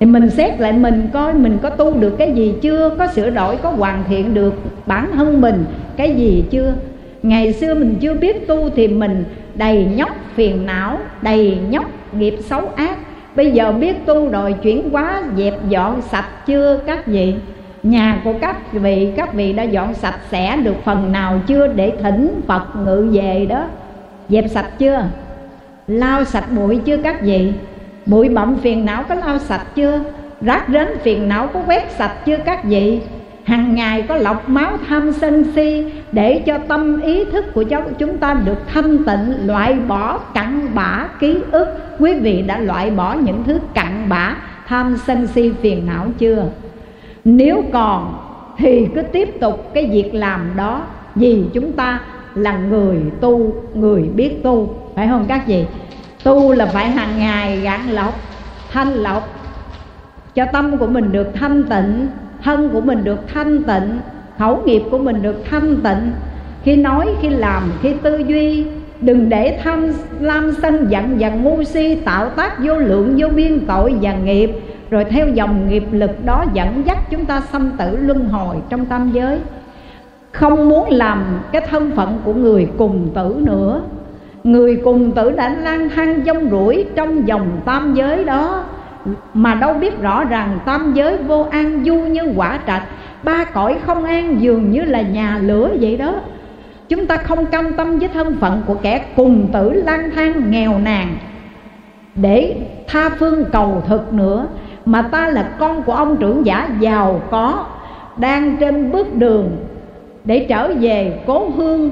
Thì 0.00 0.06
mình 0.06 0.30
xét 0.30 0.60
lại 0.60 0.72
mình 0.72 1.08
coi 1.12 1.34
mình 1.34 1.58
có 1.62 1.70
tu 1.70 1.94
được 1.94 2.14
cái 2.18 2.32
gì 2.32 2.54
chưa, 2.62 2.90
có 2.98 3.06
sửa 3.06 3.30
đổi, 3.30 3.56
có 3.56 3.70
hoàn 3.70 4.04
thiện 4.08 4.34
được 4.34 4.54
bản 4.86 5.08
thân 5.12 5.40
mình 5.40 5.64
cái 5.96 6.14
gì 6.14 6.44
chưa. 6.50 6.74
Ngày 7.22 7.52
xưa 7.52 7.74
mình 7.74 7.94
chưa 8.00 8.14
biết 8.14 8.46
tu 8.48 8.70
thì 8.76 8.88
mình 8.88 9.24
đầy 9.54 9.86
nhóc 9.96 10.10
phiền 10.34 10.66
não, 10.66 10.98
đầy 11.22 11.58
nhóc 11.70 11.84
nghiệp 12.12 12.34
xấu 12.40 12.60
ác 12.76 12.96
bây 13.36 13.50
giờ 13.50 13.72
biết 13.72 14.06
tu 14.06 14.28
rồi, 14.28 14.54
chuyển 14.62 14.90
hóa, 14.90 15.22
dẹp 15.36 15.54
dọn 15.68 16.02
sạch 16.02 16.46
chưa 16.46 16.80
các 16.86 17.06
vị? 17.06 17.34
Nhà 17.82 18.20
của 18.24 18.32
các 18.40 18.72
vị 18.72 19.12
các 19.16 19.34
vị 19.34 19.52
đã 19.52 19.62
dọn 19.62 19.94
sạch 19.94 20.18
sẽ 20.30 20.56
được 20.56 20.76
phần 20.84 21.12
nào 21.12 21.40
chưa 21.46 21.66
để 21.66 21.92
thỉnh 22.02 22.40
phật 22.46 22.62
ngự 22.84 23.08
về 23.12 23.46
đó? 23.48 23.64
Dẹp 24.28 24.50
sạch 24.50 24.70
chưa? 24.78 25.04
Lau 25.86 26.24
sạch 26.24 26.44
bụi 26.56 26.80
chưa 26.84 26.96
các 26.96 27.22
vị? 27.22 27.52
Bụi 28.06 28.28
bặm 28.28 28.56
phiền 28.56 28.84
não 28.84 29.02
có 29.08 29.14
lau 29.14 29.38
sạch 29.38 29.66
chưa? 29.74 30.00
Rác 30.40 30.64
rến 30.68 30.88
phiền 31.02 31.28
não 31.28 31.46
có 31.46 31.60
quét 31.66 31.90
sạch 31.90 32.12
chưa 32.26 32.36
các 32.36 32.64
vị? 32.64 33.00
Hàng 33.44 33.74
ngày 33.74 34.02
có 34.02 34.16
lọc 34.16 34.48
máu 34.48 34.78
tham 34.88 35.12
sân 35.12 35.44
si 35.54 35.92
để 36.12 36.42
cho 36.46 36.58
tâm 36.68 37.00
ý 37.00 37.24
thức 37.24 37.44
của 37.54 37.64
cháu 37.70 37.82
chúng 37.98 38.18
ta 38.18 38.34
được 38.34 38.58
thanh 38.66 39.04
tịnh, 39.04 39.46
loại 39.46 39.74
bỏ 39.74 40.18
cặn 40.18 40.74
bã 40.74 41.08
ký 41.20 41.38
ức. 41.50 41.68
Quý 41.98 42.14
vị 42.14 42.42
đã 42.42 42.58
loại 42.58 42.90
bỏ 42.90 43.14
những 43.14 43.44
thứ 43.44 43.58
cặn 43.74 44.08
bã 44.08 44.36
tham 44.66 44.96
sân 44.96 45.26
si 45.26 45.52
phiền 45.62 45.86
não 45.86 46.06
chưa? 46.18 46.44
Nếu 47.24 47.64
còn, 47.72 48.14
thì 48.58 48.88
cứ 48.94 49.02
tiếp 49.02 49.40
tục 49.40 49.70
cái 49.74 49.86
việc 49.86 50.14
làm 50.14 50.40
đó, 50.56 50.82
vì 51.14 51.44
chúng 51.52 51.72
ta 51.72 52.00
là 52.34 52.56
người 52.56 52.96
tu, 53.20 53.54
người 53.74 54.02
biết 54.02 54.42
tu. 54.42 54.74
Phải 54.94 55.08
không 55.08 55.24
các 55.28 55.46
vị? 55.46 55.64
Tu 56.24 56.52
là 56.52 56.66
phải 56.66 56.90
hàng 56.90 57.18
ngày 57.18 57.60
gạn 57.60 57.80
lọc, 57.90 58.14
thanh 58.72 58.88
lọc, 58.88 59.28
cho 60.34 60.44
tâm 60.52 60.78
của 60.78 60.86
mình 60.86 61.12
được 61.12 61.28
thanh 61.34 61.62
tịnh 61.62 62.08
thân 62.44 62.70
của 62.72 62.80
mình 62.80 63.04
được 63.04 63.18
thanh 63.34 63.62
tịnh, 63.62 63.98
khẩu 64.38 64.62
nghiệp 64.64 64.82
của 64.90 64.98
mình 64.98 65.22
được 65.22 65.44
thanh 65.50 65.76
tịnh. 65.76 66.12
Khi 66.62 66.76
nói, 66.76 67.08
khi 67.20 67.28
làm, 67.28 67.62
khi 67.82 67.94
tư 68.02 68.18
duy, 68.26 68.66
đừng 69.00 69.28
để 69.28 69.58
tham, 69.62 69.88
lam 70.20 70.52
sân 70.62 70.86
giận 70.88 71.16
và 71.18 71.28
ngu 71.28 71.64
si 71.64 71.94
tạo 71.94 72.28
tác 72.28 72.58
vô 72.64 72.78
lượng, 72.78 73.14
vô 73.18 73.28
biên 73.28 73.66
tội 73.66 73.94
và 74.02 74.14
nghiệp. 74.14 74.50
Rồi 74.90 75.04
theo 75.04 75.28
dòng 75.28 75.68
nghiệp 75.68 75.84
lực 75.92 76.24
đó 76.24 76.44
dẫn 76.52 76.82
dắt 76.86 76.98
chúng 77.10 77.24
ta 77.24 77.42
xâm 77.52 77.70
tử 77.78 77.96
luân 77.96 78.28
hồi 78.28 78.56
trong 78.68 78.84
tam 78.84 79.10
giới. 79.12 79.38
Không 80.32 80.68
muốn 80.68 80.90
làm 80.90 81.24
cái 81.52 81.62
thân 81.70 81.90
phận 81.96 82.18
của 82.24 82.34
người 82.34 82.68
cùng 82.78 83.08
tử 83.14 83.36
nữa. 83.38 83.82
Người 84.44 84.76
cùng 84.84 85.12
tử 85.12 85.30
đã 85.30 85.48
lang 85.48 85.88
thang, 85.88 86.22
dông 86.26 86.50
rủi 86.50 86.84
trong 86.94 87.28
dòng 87.28 87.60
tam 87.64 87.94
giới 87.94 88.24
đó 88.24 88.64
mà 89.34 89.54
đâu 89.54 89.74
biết 89.74 90.00
rõ 90.00 90.24
rằng 90.24 90.58
tam 90.64 90.94
giới 90.94 91.16
vô 91.16 91.46
an 91.50 91.84
du 91.84 91.94
như 91.94 92.22
quả 92.36 92.58
trạch, 92.66 92.82
ba 93.22 93.44
cõi 93.44 93.76
không 93.86 94.04
an 94.04 94.40
dường 94.40 94.70
như 94.70 94.80
là 94.80 95.00
nhà 95.00 95.38
lửa 95.42 95.70
vậy 95.80 95.96
đó. 95.96 96.14
Chúng 96.88 97.06
ta 97.06 97.16
không 97.16 97.46
cam 97.46 97.72
tâm 97.72 97.98
với 97.98 98.08
thân 98.08 98.36
phận 98.40 98.62
của 98.66 98.74
kẻ 98.74 99.04
cùng 99.16 99.48
tử 99.52 99.72
lang 99.72 100.10
thang 100.14 100.50
nghèo 100.50 100.78
nàn 100.78 101.08
để 102.14 102.56
tha 102.88 103.08
phương 103.08 103.44
cầu 103.52 103.82
thực 103.86 104.12
nữa, 104.12 104.46
mà 104.84 105.02
ta 105.02 105.28
là 105.28 105.42
con 105.58 105.82
của 105.82 105.92
ông 105.92 106.16
trưởng 106.16 106.46
giả 106.46 106.68
giàu 106.80 107.20
có, 107.30 107.66
đang 108.16 108.56
trên 108.56 108.92
bước 108.92 109.14
đường 109.14 109.50
để 110.24 110.46
trở 110.48 110.74
về 110.80 111.20
cố 111.26 111.48
hương, 111.56 111.90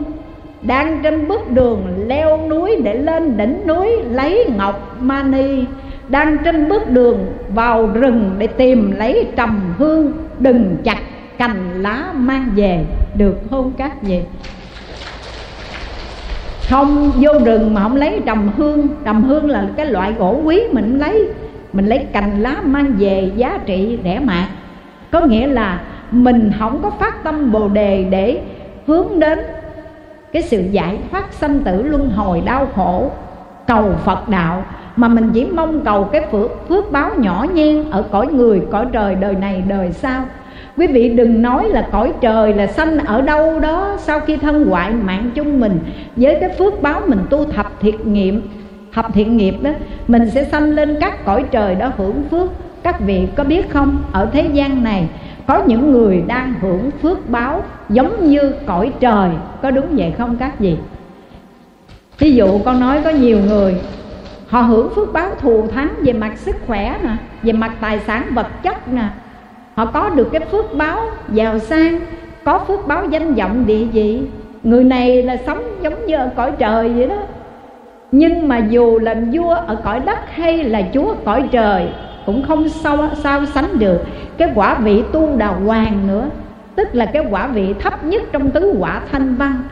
đang 0.63 1.01
trên 1.03 1.29
bước 1.29 1.51
đường 1.51 1.83
leo 2.07 2.49
núi 2.49 2.81
để 2.85 2.95
lên 2.95 3.37
đỉnh 3.37 3.67
núi 3.67 3.89
lấy 4.11 4.47
ngọc 4.57 4.97
mani 5.01 5.65
đang 6.11 6.39
trên 6.45 6.69
bước 6.69 6.91
đường 6.91 7.27
vào 7.55 7.87
rừng 7.87 8.35
để 8.39 8.47
tìm 8.47 8.91
lấy 8.91 9.27
trầm 9.37 9.75
hương. 9.79 10.13
Đừng 10.39 10.77
chặt 10.85 10.99
cành 11.39 11.83
lá 11.83 12.13
mang 12.17 12.51
về, 12.57 12.85
được 13.15 13.37
không 13.51 13.73
các 13.77 14.03
vị? 14.03 14.21
Không, 16.69 17.13
vô 17.17 17.33
rừng 17.45 17.75
mà 17.75 17.83
không 17.83 17.97
lấy 17.97 18.21
trầm 18.27 18.51
hương. 18.57 18.89
Trầm 19.05 19.23
hương 19.23 19.51
là 19.51 19.69
cái 19.77 19.87
loại 19.87 20.13
gỗ 20.19 20.41
quý 20.45 20.61
mình 20.73 20.99
lấy. 20.99 21.29
Mình 21.73 21.87
lấy 21.87 21.99
cành 21.99 22.43
lá 22.43 22.57
mang 22.65 22.95
về 22.99 23.31
giá 23.37 23.59
trị 23.67 23.99
rẻ 24.05 24.19
mạt. 24.19 24.49
Có 25.11 25.21
nghĩa 25.21 25.47
là 25.47 25.81
mình 26.11 26.53
không 26.59 26.83
có 26.83 26.91
phát 26.91 27.25
tâm 27.25 27.53
bồ 27.53 27.69
đề 27.69 28.05
để 28.11 28.41
hướng 28.87 29.19
đến 29.19 29.39
cái 30.33 30.43
sự 30.43 30.63
giải 30.71 30.99
thoát 31.11 31.33
sanh 31.33 31.61
tử 31.61 31.83
luân 31.83 32.11
hồi 32.11 32.43
đau 32.45 32.69
khổ, 32.75 33.11
cầu 33.67 33.93
phật 34.05 34.29
đạo 34.29 34.65
mà 35.01 35.09
mình 35.09 35.31
chỉ 35.35 35.45
mong 35.45 35.81
cầu 35.85 36.05
cái 36.05 36.27
phước 36.33 36.69
phước 36.69 36.93
báo 36.93 37.11
nhỏ 37.19 37.47
nhen 37.55 37.91
ở 37.91 38.03
cõi 38.11 38.27
người, 38.27 38.63
cõi 38.71 38.87
trời 38.93 39.15
đời 39.15 39.35
này 39.35 39.63
đời 39.69 39.93
sau. 39.93 40.25
Quý 40.77 40.87
vị 40.87 41.09
đừng 41.09 41.43
nói 41.43 41.69
là 41.69 41.89
cõi 41.93 42.13
trời 42.21 42.55
là 42.55 42.67
sanh 42.67 42.99
ở 42.99 43.21
đâu 43.21 43.61
đó 43.61 43.97
sau 43.99 44.21
khi 44.21 44.37
thân 44.37 44.67
hoại 44.67 44.91
mạng 44.91 45.31
chung 45.35 45.61
mình. 45.61 45.79
Với 46.17 46.37
cái 46.41 46.51
phước 46.59 46.83
báo 46.83 47.03
mình 47.07 47.19
tu 47.31 47.45
thập 47.45 47.81
thiệt 47.81 48.07
nghiệm, 48.07 48.43
thập 48.93 49.15
thiện 49.15 49.37
nghiệp 49.37 49.55
đó, 49.63 49.71
mình 50.09 50.31
sẽ 50.31 50.45
sanh 50.45 50.71
lên 50.71 50.97
các 51.01 51.25
cõi 51.25 51.45
trời 51.51 51.75
đó 51.75 51.93
hưởng 51.97 52.23
phước. 52.31 52.51
Các 52.83 53.01
vị 53.01 53.29
có 53.37 53.45
biết 53.45 53.71
không? 53.71 54.03
Ở 54.13 54.29
thế 54.33 54.47
gian 54.53 54.85
này, 54.85 55.09
có 55.47 55.63
những 55.67 55.93
người 55.93 56.23
đang 56.27 56.55
hưởng 56.61 56.91
phước 57.03 57.31
báo 57.31 57.63
giống 57.89 58.29
như 58.31 58.53
cõi 58.67 58.93
trời. 59.01 59.31
Có 59.63 59.71
đúng 59.71 59.87
vậy 59.91 60.13
không 60.19 60.37
các 60.37 60.59
vị? 60.59 60.77
Ví 62.19 62.33
dụ 62.33 62.59
con 62.59 62.81
nói 62.81 63.01
có 63.05 63.11
nhiều 63.11 63.39
người 63.49 63.75
họ 64.51 64.61
hưởng 64.61 64.91
phước 64.95 65.13
báo 65.13 65.31
thù 65.41 65.67
thắng 65.67 65.95
về 66.03 66.13
mặt 66.13 66.39
sức 66.39 66.57
khỏe 66.67 66.99
nè 67.03 67.11
về 67.43 67.53
mặt 67.53 67.73
tài 67.81 68.01
sản 68.01 68.23
vật 68.35 68.47
chất 68.63 68.89
nè. 68.93 69.05
Họ 69.75 69.85
có 69.85 70.11
được 70.11 70.29
cái 70.33 70.41
phước 70.41 70.75
báo 70.75 71.01
giàu 71.29 71.59
sang 71.59 72.01
có 72.45 72.59
phước 72.59 72.87
báo 72.87 73.05
danh 73.11 73.35
vọng 73.35 73.67
địa 73.67 73.85
vị. 73.85 74.23
Người 74.63 74.85
này 74.85 75.23
là 75.23 75.37
sống 75.47 75.63
giống 75.83 76.07
như 76.07 76.17
ở 76.17 76.31
cõi 76.37 76.53
trời 76.59 76.89
vậy 76.89 77.07
đó. 77.07 77.17
Nhưng 78.13 78.49
mà 78.49 78.59
dù 78.59 78.99
là 78.99 79.15
vua 79.33 79.55
ở 79.55 79.77
cõi 79.85 80.01
đất 80.01 80.19
hay 80.35 80.65
là 80.65 80.83
chúa 80.95 81.15
cõi 81.25 81.49
trời 81.51 81.89
cũng 82.27 82.43
không 82.43 82.69
sao, 82.69 83.09
sao 83.15 83.47
sánh 83.47 83.79
được 83.79 84.01
cái 84.37 84.53
quả 84.55 84.75
vị 84.75 85.03
tu 85.13 85.37
đà 85.37 85.47
hoàng 85.47 86.07
nữa. 86.07 86.29
Tức 86.75 86.89
là 86.93 87.07
cái 87.07 87.27
quả 87.31 87.47
vị 87.47 87.75
thấp 87.81 88.05
nhất 88.05 88.23
trong 88.33 88.51
tứ 88.51 88.75
quả 88.79 89.01
thanh 89.13 89.35
văn 89.35 89.63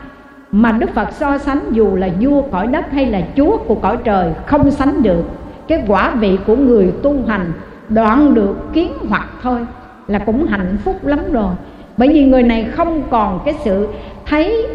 mà 0.51 0.71
Đức 0.71 0.89
Phật 0.93 1.11
so 1.11 1.37
sánh 1.37 1.59
dù 1.71 1.95
là 1.95 2.09
vua 2.19 2.41
cõi 2.41 2.67
đất 2.67 2.91
hay 2.91 3.05
là 3.05 3.21
chúa 3.35 3.57
của 3.57 3.75
cõi 3.75 3.97
trời 4.03 4.33
không 4.45 4.71
sánh 4.71 5.03
được. 5.03 5.23
Cái 5.67 5.83
quả 5.87 6.15
vị 6.15 6.37
của 6.47 6.55
người 6.55 6.93
tu 7.03 7.15
hành 7.27 7.51
đoạn 7.89 8.33
được 8.33 8.55
kiến 8.73 8.91
hoặc 9.09 9.29
thôi 9.41 9.59
là 10.07 10.19
cũng 10.19 10.45
hạnh 10.45 10.77
phúc 10.83 11.05
lắm 11.05 11.19
rồi. 11.31 11.53
Bởi 11.97 12.09
vì 12.09 12.25
người 12.25 12.43
này 12.43 12.67
không 12.71 13.03
còn 13.09 13.39
cái 13.45 13.55
sự 13.63 13.87
thấy 14.25 14.67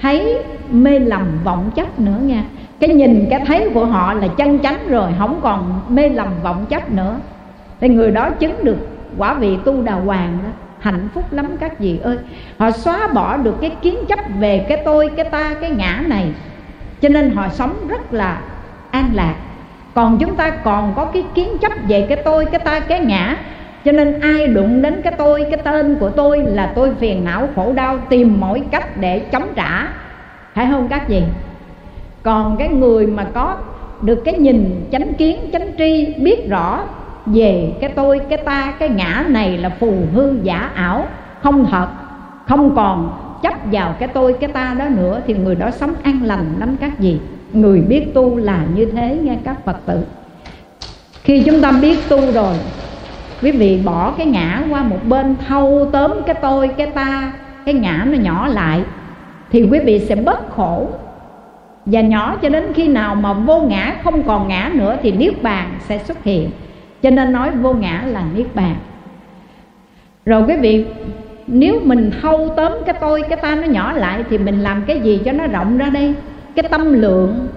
thấy 0.00 0.44
mê 0.70 0.98
lầm 0.98 1.26
vọng 1.44 1.70
chấp 1.74 2.00
nữa 2.00 2.18
nha. 2.22 2.44
Cái 2.80 2.94
nhìn, 2.94 3.26
cái 3.30 3.44
thấy 3.46 3.70
của 3.74 3.84
họ 3.84 4.14
là 4.14 4.28
chân 4.28 4.58
chánh 4.58 4.88
rồi, 4.88 5.10
không 5.18 5.40
còn 5.42 5.80
mê 5.88 6.08
lầm 6.08 6.28
vọng 6.42 6.66
chấp 6.68 6.90
nữa. 6.90 7.16
Thì 7.80 7.88
người 7.88 8.10
đó 8.10 8.30
chứng 8.30 8.64
được 8.64 8.76
quả 9.18 9.34
vị 9.34 9.56
tu 9.64 9.82
đà 9.82 9.94
hoàng 9.94 10.38
đó 10.42 10.50
hạnh 10.82 11.08
phúc 11.14 11.24
lắm 11.32 11.56
các 11.60 11.78
vị 11.78 11.98
ơi. 12.02 12.16
Họ 12.58 12.70
xóa 12.70 13.08
bỏ 13.14 13.36
được 13.36 13.54
cái 13.60 13.70
kiến 13.82 13.96
chấp 14.08 14.18
về 14.38 14.66
cái 14.68 14.82
tôi, 14.84 15.10
cái 15.16 15.24
ta, 15.24 15.54
cái 15.60 15.70
ngã 15.70 16.02
này. 16.06 16.32
Cho 17.00 17.08
nên 17.08 17.30
họ 17.30 17.48
sống 17.48 17.88
rất 17.88 18.14
là 18.14 18.40
an 18.90 19.10
lạc. 19.14 19.34
Còn 19.94 20.18
chúng 20.18 20.36
ta 20.36 20.50
còn 20.50 20.92
có 20.96 21.04
cái 21.04 21.24
kiến 21.34 21.48
chấp 21.60 21.72
về 21.88 22.06
cái 22.08 22.16
tôi, 22.24 22.44
cái 22.44 22.60
ta, 22.60 22.80
cái 22.80 23.00
ngã. 23.00 23.36
Cho 23.84 23.92
nên 23.92 24.20
ai 24.20 24.46
đụng 24.46 24.82
đến 24.82 25.02
cái 25.02 25.12
tôi, 25.18 25.46
cái 25.50 25.60
tên 25.64 25.96
của 26.00 26.10
tôi 26.10 26.38
là 26.38 26.72
tôi 26.74 26.94
phiền 26.94 27.24
não, 27.24 27.48
khổ 27.56 27.72
đau, 27.72 27.98
tìm 28.08 28.40
mọi 28.40 28.62
cách 28.70 28.96
để 28.96 29.18
chống 29.18 29.48
trả. 29.54 29.88
Phải 30.54 30.68
không 30.70 30.88
các 30.88 31.08
vị? 31.08 31.22
Còn 32.22 32.56
cái 32.56 32.68
người 32.68 33.06
mà 33.06 33.26
có 33.34 33.56
được 34.02 34.22
cái 34.24 34.34
nhìn 34.38 34.86
chánh 34.92 35.14
kiến, 35.14 35.50
chánh 35.52 35.68
tri, 35.78 36.14
biết 36.16 36.48
rõ 36.48 36.80
về 37.26 37.72
cái 37.80 37.90
tôi, 37.96 38.20
cái 38.28 38.38
ta, 38.38 38.74
cái 38.78 38.88
ngã 38.88 39.24
này 39.28 39.58
là 39.58 39.68
phù 39.68 39.94
hư 40.14 40.32
giả 40.42 40.70
ảo. 40.74 41.06
Không 41.42 41.66
thật 41.70 41.88
không 42.46 42.76
còn 42.76 43.12
chấp 43.42 43.54
vào 43.72 43.94
cái 43.98 44.08
tôi, 44.08 44.36
cái 44.40 44.50
ta 44.52 44.74
đó 44.78 44.84
nữa 44.88 45.20
thì 45.26 45.34
người 45.34 45.54
đó 45.54 45.70
sống 45.70 45.94
an 46.02 46.20
lành 46.24 46.54
lắm 46.58 46.76
các 46.80 47.00
gì 47.00 47.20
người 47.52 47.80
biết 47.80 48.14
tu 48.14 48.36
là 48.36 48.64
như 48.74 48.86
thế 48.86 49.18
nghe 49.22 49.36
các 49.44 49.64
phật 49.64 49.76
tử. 49.86 50.04
Khi 51.22 51.42
chúng 51.46 51.60
ta 51.60 51.72
biết 51.72 51.98
tu 52.08 52.32
rồi, 52.32 52.54
quý 53.42 53.50
vị 53.50 53.80
bỏ 53.84 54.10
cái 54.18 54.26
ngã 54.26 54.62
qua 54.70 54.82
một 54.82 54.98
bên, 55.08 55.36
thâu 55.48 55.88
tóm 55.92 56.12
cái 56.26 56.34
tôi, 56.34 56.68
cái 56.68 56.86
ta, 56.86 57.32
cái 57.64 57.74
ngã 57.74 58.06
nó 58.06 58.18
nhỏ 58.18 58.48
lại, 58.48 58.82
thì 59.50 59.62
quý 59.62 59.78
vị 59.78 59.98
sẽ 59.98 60.14
bớt 60.14 60.50
khổ. 60.56 60.88
Và 61.86 62.00
nhỏ 62.00 62.36
cho 62.42 62.48
đến 62.48 62.72
khi 62.74 62.88
nào 62.88 63.14
mà 63.14 63.32
vô 63.32 63.60
ngã, 63.60 63.94
không 64.04 64.22
còn 64.22 64.48
ngã 64.48 64.70
nữa 64.74 64.96
thì 65.02 65.12
niết 65.12 65.42
bàn 65.42 65.74
sẽ 65.88 65.98
xuất 65.98 66.24
hiện 66.24 66.50
cho 67.02 67.10
nên 67.10 67.32
nói 67.32 67.50
vô 67.50 67.72
ngã 67.72 68.04
là 68.06 68.24
niết 68.34 68.54
bàn. 68.54 68.76
Rồi 70.26 70.42
quý 70.48 70.56
vị, 70.56 70.86
nếu 71.46 71.80
mình 71.84 72.10
thâu 72.22 72.48
tóm 72.56 72.72
cái 72.86 72.94
tôi, 73.00 73.22
cái 73.28 73.38
ta 73.42 73.54
nó 73.54 73.66
nhỏ 73.66 73.92
lại 73.92 74.24
thì 74.30 74.38
mình 74.38 74.60
làm 74.60 74.82
cái 74.86 75.00
gì 75.00 75.20
cho 75.24 75.32
nó 75.32 75.46
rộng 75.46 75.78
ra 75.78 75.90
đây? 75.90 76.14
Cái 76.54 76.68
tâm 76.70 76.92
lượng 76.92 77.48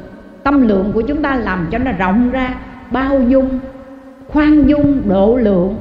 tâm 0.43 0.67
lượng 0.67 0.91
của 0.93 1.01
chúng 1.01 1.21
ta 1.21 1.35
làm 1.35 1.67
cho 1.71 1.77
nó 1.77 1.91
rộng 1.91 2.31
ra. 2.31 2.55
Bao 2.91 3.21
dung, 3.21 3.49
khoan 4.27 4.67
dung, 4.67 5.01
độ 5.07 5.37
lượng. 5.37 5.75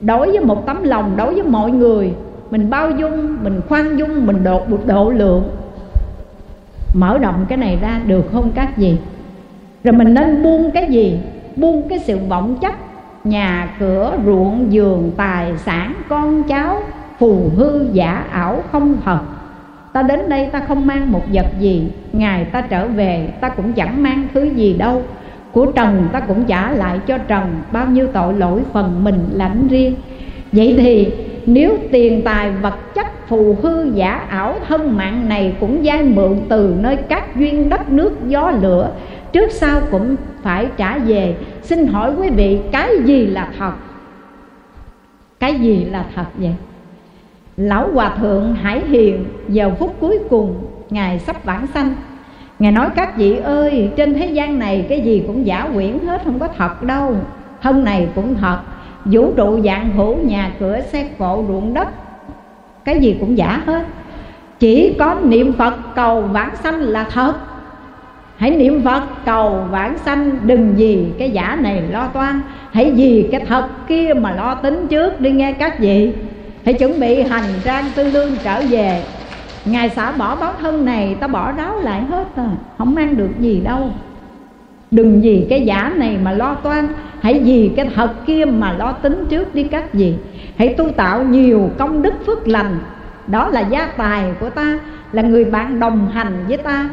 Đối 0.00 0.30
với 0.30 0.40
một 0.40 0.66
tấm 0.66 0.82
lòng, 0.82 1.16
đối 1.16 1.34
với 1.34 1.42
mọi 1.42 1.70
người, 1.70 2.12
mình 2.50 2.70
bao 2.70 2.90
dung, 2.90 3.36
mình 3.42 3.60
khoan 3.68 3.96
dung, 3.96 4.26
mình 4.26 4.44
độ 4.44 4.62
độ 4.86 5.10
lượng. 5.10 5.44
Mở 6.94 7.18
rộng 7.18 7.46
cái 7.48 7.58
này 7.58 7.78
ra, 7.82 8.00
được 8.06 8.24
không 8.32 8.50
các 8.54 8.78
gì 8.78 8.98
rồi 9.84 9.92
mình 9.92 10.14
nên 10.14 10.42
buông 10.42 10.70
cái 10.70 10.86
gì? 10.86 11.18
Buông 11.56 11.88
cái 11.88 11.98
sự 11.98 12.18
vọng 12.28 12.56
chấp, 12.60 12.74
nhà 13.24 13.74
cửa, 13.80 14.18
ruộng 14.26 14.72
giường 14.72 15.12
tài 15.16 15.58
sản, 15.58 15.94
con 16.08 16.42
cháu, 16.42 16.82
phù 17.18 17.50
hư, 17.56 17.86
giả 17.92 18.24
ảo 18.30 18.62
không 18.72 18.96
thật 19.04 19.20
ta 19.92 20.02
đến 20.02 20.28
đây 20.28 20.46
ta 20.52 20.60
không 20.60 20.86
mang 20.86 21.12
một 21.12 21.22
vật 21.32 21.46
gì, 21.58 21.88
ngày 22.12 22.44
ta 22.44 22.60
trở 22.60 22.86
về 22.86 23.28
ta 23.40 23.48
cũng 23.48 23.72
chẳng 23.72 24.02
mang 24.02 24.28
thứ 24.34 24.44
gì 24.44 24.72
đâu. 24.72 25.02
Của 25.52 25.66
trần 25.66 26.08
ta 26.12 26.20
cũng 26.20 26.44
trả 26.44 26.70
lại 26.70 27.00
cho 27.06 27.18
trần, 27.18 27.42
bao 27.72 27.86
nhiêu 27.86 28.06
tội 28.12 28.34
lỗi 28.34 28.60
phần 28.72 29.04
mình 29.04 29.28
lãnh 29.32 29.68
riêng. 29.68 29.94
Vậy 30.52 30.74
thì 30.78 31.12
nếu 31.46 31.76
tiền 31.90 32.22
tài, 32.24 32.50
vật 32.50 32.94
chất, 32.94 33.06
phù 33.28 33.56
hư, 33.62 33.92
giả 33.94 34.20
ảo, 34.28 34.54
thân 34.68 34.96
mạng 34.96 35.28
này 35.28 35.54
cũng 35.60 35.84
giai 35.84 36.02
mượn 36.02 36.40
từ 36.48 36.74
nơi 36.80 36.96
các 36.96 37.36
duyên 37.36 37.68
đất 37.68 37.90
nước, 37.90 38.12
gió 38.28 38.50
lửa 38.50 38.90
trước 39.32 39.50
sau 39.50 39.80
cũng 39.90 40.16
phải 40.42 40.68
trả 40.76 40.98
về. 40.98 41.36
Xin 41.62 41.86
hỏi 41.86 42.14
quý 42.18 42.30
vị, 42.30 42.60
cái 42.72 42.90
gì 43.04 43.26
là 43.26 43.48
thật? 43.58 43.72
Cái 45.40 45.54
gì 45.54 45.84
là 45.84 46.04
thật 46.14 46.26
vậy? 46.36 46.54
Lão 47.56 47.88
hòa 47.94 48.16
thượng 48.20 48.54
hải 48.54 48.82
hiền, 48.88 49.24
vào 49.48 49.76
phút 49.78 49.96
cuối 50.00 50.18
cùng, 50.30 50.66
ngài 50.90 51.18
sắp 51.18 51.44
vãng 51.44 51.66
sanh. 51.66 51.94
Ngài 52.58 52.72
nói, 52.72 52.88
các 52.96 53.16
vị 53.16 53.36
ơi, 53.36 53.90
trên 53.96 54.14
thế 54.14 54.26
gian 54.26 54.58
này 54.58 54.86
cái 54.88 55.00
gì 55.00 55.24
cũng 55.26 55.46
giả 55.46 55.68
quyển 55.74 55.98
hết, 56.06 56.22
không 56.24 56.38
có 56.38 56.48
thật 56.58 56.82
đâu. 56.82 57.16
Thân 57.62 57.84
này 57.84 58.08
cũng 58.14 58.34
thật. 58.34 58.58
Vũ 59.04 59.32
trụ 59.36 59.60
dạng 59.64 59.92
hữu, 59.92 60.16
nhà 60.16 60.50
cửa, 60.60 60.80
xe 60.80 61.08
cộ, 61.18 61.44
ruộng 61.48 61.74
đất, 61.74 61.88
cái 62.84 63.00
gì 63.00 63.16
cũng 63.20 63.38
giả 63.38 63.62
hết. 63.66 63.86
Chỉ 64.58 64.94
có 64.98 65.16
niệm 65.22 65.52
phật 65.52 65.74
cầu 65.94 66.22
vãng 66.22 66.56
sanh 66.56 66.80
là 66.80 67.04
thật 67.04 67.34
hãy 68.42 68.50
niệm 68.50 68.82
phật, 68.84 69.02
cầu 69.24 69.66
vãng 69.70 69.98
sanh, 69.98 70.30
đừng 70.42 70.78
gì 70.78 71.06
cái 71.18 71.30
giả 71.30 71.58
này 71.60 71.82
lo 71.90 72.06
toan. 72.06 72.40
Hãy 72.72 72.92
gì 72.96 73.28
cái 73.32 73.40
thật 73.48 73.68
kia 73.88 74.14
mà 74.16 74.32
lo 74.34 74.54
tính 74.54 74.86
trước, 74.90 75.20
đi 75.20 75.30
nghe 75.30 75.52
các 75.52 75.78
vị. 75.78 76.12
Hãy 76.64 76.74
chuẩn 76.74 77.00
bị 77.00 77.22
hành 77.22 77.44
trang 77.64 77.84
tư 77.94 78.10
lương 78.10 78.30
trở 78.44 78.62
về. 78.70 79.02
Ngài 79.64 79.90
xả 79.90 80.12
bỏ 80.12 80.36
báo 80.36 80.52
thân 80.60 80.84
này, 80.84 81.16
ta 81.20 81.26
bỏ 81.26 81.52
ráo 81.52 81.80
lại 81.80 82.02
hết 82.02 82.24
rồi, 82.36 82.46
không 82.78 82.94
mang 82.94 83.16
được 83.16 83.30
gì 83.40 83.60
đâu. 83.64 83.90
Đừng 84.90 85.20
vì 85.20 85.46
cái 85.50 85.60
giả 85.60 85.92
này 85.96 86.18
mà 86.24 86.32
lo 86.32 86.54
toan. 86.54 86.88
Hãy 87.20 87.40
vì 87.44 87.70
cái 87.76 87.90
thật 87.94 88.26
kia 88.26 88.44
mà 88.44 88.72
lo 88.72 88.92
tính 88.92 89.24
trước 89.28 89.54
đi 89.54 89.62
các 89.62 89.92
vị. 89.92 90.14
Hãy 90.58 90.68
tu 90.68 90.88
tạo 90.88 91.24
nhiều 91.24 91.70
công 91.78 92.02
đức 92.02 92.14
phước 92.26 92.48
lành. 92.48 92.78
Đó 93.26 93.48
là 93.48 93.60
gia 93.60 93.86
tài 93.86 94.24
của 94.40 94.50
ta, 94.50 94.78
là 95.12 95.22
người 95.22 95.44
bạn 95.44 95.80
đồng 95.80 96.08
hành 96.08 96.44
với 96.48 96.56
ta 96.56 96.88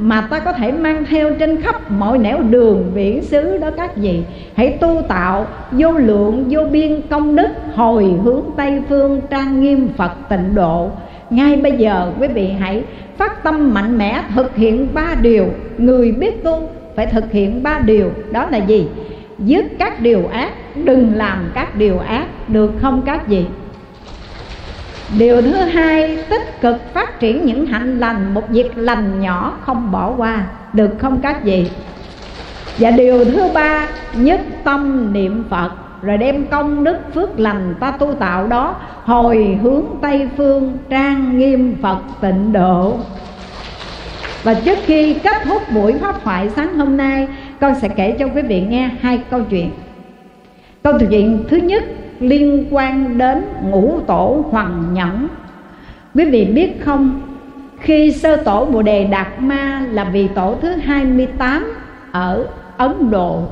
mà 0.00 0.20
ta 0.20 0.38
có 0.38 0.52
thể 0.52 0.72
mang 0.72 1.04
theo 1.04 1.30
trên 1.38 1.62
khắp 1.62 1.90
mọi 1.90 2.18
nẻo 2.18 2.42
đường 2.42 2.90
viễn 2.94 3.22
xứ 3.22 3.58
đó 3.58 3.70
các 3.76 3.96
vị. 3.96 4.22
Hãy 4.54 4.78
tu 4.80 5.02
tạo 5.08 5.46
vô 5.72 5.92
lượng, 5.92 6.44
vô 6.50 6.60
biên 6.70 7.00
công 7.10 7.36
đức, 7.36 7.48
hồi 7.74 8.14
hướng 8.24 8.42
tây 8.56 8.82
phương, 8.88 9.20
trang 9.30 9.62
nghiêm 9.62 9.88
phật 9.96 10.12
tịnh 10.28 10.54
độ. 10.54 10.90
Ngay 11.30 11.56
bây 11.56 11.72
giờ, 11.72 12.12
quý 12.20 12.28
vị 12.28 12.48
hãy 12.48 12.82
phát 13.16 13.42
tâm 13.42 13.74
mạnh 13.74 13.98
mẽ 13.98 14.22
thực 14.34 14.56
hiện 14.56 14.88
ba 14.94 15.14
điều. 15.22 15.46
Người 15.78 16.12
biết 16.12 16.44
tu 16.44 16.68
phải 16.96 17.06
thực 17.06 17.32
hiện 17.32 17.62
ba 17.62 17.78
điều. 17.78 18.10
Đó 18.32 18.46
là 18.50 18.58
gì? 18.58 18.88
Dứt 19.38 19.64
các 19.78 20.00
điều 20.00 20.26
ác, 20.26 20.52
đừng 20.84 21.14
làm 21.14 21.50
các 21.54 21.76
điều 21.76 21.98
ác. 21.98 22.26
Được 22.48 22.72
không 22.80 23.02
các 23.06 23.28
vị? 23.28 23.44
Điều 25.18 25.42
thứ 25.42 25.54
hai, 25.54 26.18
tích 26.30 26.60
cực 26.60 26.94
phát 26.94 27.20
triển 27.20 27.44
những 27.44 27.66
hạnh 27.66 28.00
lành, 28.00 28.34
một 28.34 28.48
việc 28.48 28.78
lành 28.78 29.20
nhỏ 29.20 29.58
không 29.60 29.92
bỏ 29.92 30.14
qua, 30.16 30.46
được 30.72 30.90
không 30.98 31.20
các 31.22 31.44
vị? 31.44 31.70
Và 32.78 32.90
điều 32.90 33.24
thứ 33.24 33.42
ba, 33.54 33.88
nhất 34.14 34.40
tâm 34.64 35.12
niệm 35.12 35.44
phật, 35.50 35.70
rồi 36.02 36.18
đem 36.18 36.46
công 36.46 36.84
đức 36.84 36.96
phước 37.14 37.40
lành 37.40 37.74
ta 37.80 37.90
tu 37.90 38.14
tạo 38.14 38.46
đó, 38.46 38.76
hồi 39.04 39.58
hướng 39.62 39.84
tây 40.02 40.28
phương, 40.36 40.78
trang 40.90 41.38
nghiêm 41.38 41.76
phật 41.82 41.98
tịnh 42.20 42.52
độ. 42.52 42.96
Và 44.42 44.54
trước 44.54 44.78
khi 44.84 45.14
kết 45.14 45.36
thúc 45.44 45.62
buổi 45.74 45.92
pháp 45.92 46.24
thoại 46.24 46.50
sáng 46.56 46.78
hôm 46.78 46.96
nay, 46.96 47.28
con 47.60 47.74
sẽ 47.80 47.88
kể 47.88 48.16
cho 48.18 48.26
quý 48.26 48.42
vị 48.42 48.60
nghe 48.60 48.90
hai 49.00 49.20
câu 49.30 49.40
chuyện. 49.50 49.70
Câu 50.82 50.98
chuyện 51.10 51.44
thứ 51.48 51.56
nhất 51.56 51.84
liên 52.20 52.66
quan 52.70 53.18
đến 53.18 53.44
ngũ 53.62 54.00
tổ 54.06 54.44
hoàng 54.50 54.84
nhẫn. 54.92 55.28
Quý 56.14 56.24
vị 56.24 56.44
biết 56.44 56.80
không, 56.80 57.20
khi 57.80 58.12
sơ 58.12 58.36
tổ 58.36 58.64
bồ 58.64 58.82
đề 58.82 59.04
đạt 59.04 59.26
ma 59.38 59.86
là 59.90 60.04
vị 60.04 60.28
tổ 60.34 60.54
thứ 60.62 60.72
28 60.72 61.72
ở 62.12 62.46
ấn 62.76 63.10
độ, 63.10 63.42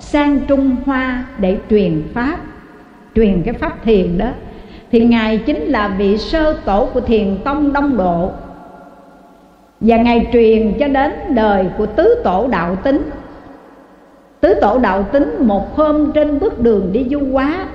sang 0.00 0.40
trung 0.48 0.76
hoa 0.86 1.24
để 1.38 1.56
truyền 1.70 2.02
pháp, 2.14 2.36
truyền 3.14 3.42
cái 3.42 3.54
pháp 3.54 3.84
thiền 3.84 4.18
đó, 4.18 4.28
thì 4.92 5.00
ngài 5.00 5.38
chính 5.38 5.60
là 5.60 5.88
vị 5.88 6.18
sơ 6.18 6.52
tổ 6.64 6.88
của 6.94 7.00
thiền 7.00 7.38
tông 7.44 7.72
đông 7.72 7.96
độ. 7.96 8.30
Và 9.80 9.96
ngài 9.96 10.28
truyền 10.32 10.72
cho 10.78 10.88
đến 10.88 11.12
đời 11.28 11.66
của 11.78 11.86
tứ 11.86 12.20
tổ 12.24 12.48
đạo 12.50 12.76
tính. 12.76 13.10
Tứ 14.40 14.54
tổ 14.54 14.78
đạo 14.78 15.02
tính 15.02 15.36
một 15.38 15.76
hôm 15.76 16.12
trên 16.12 16.38
bước 16.38 16.62
đường 16.62 16.92
đi 16.92 17.06
du 17.10 17.20
quá 17.32 17.66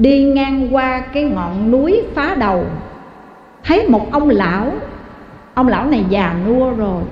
đi 0.00 0.24
ngang 0.24 0.74
qua 0.74 1.00
cái 1.00 1.24
ngọn 1.24 1.70
núi 1.70 2.02
phá 2.14 2.34
đầu. 2.34 2.64
Thấy 3.64 3.88
một 3.88 4.12
ông 4.12 4.28
lão. 4.28 4.72
Ông 5.54 5.68
lão 5.68 5.86
này 5.86 6.04
già 6.08 6.34
nua 6.46 6.70
rồi. 6.70 7.02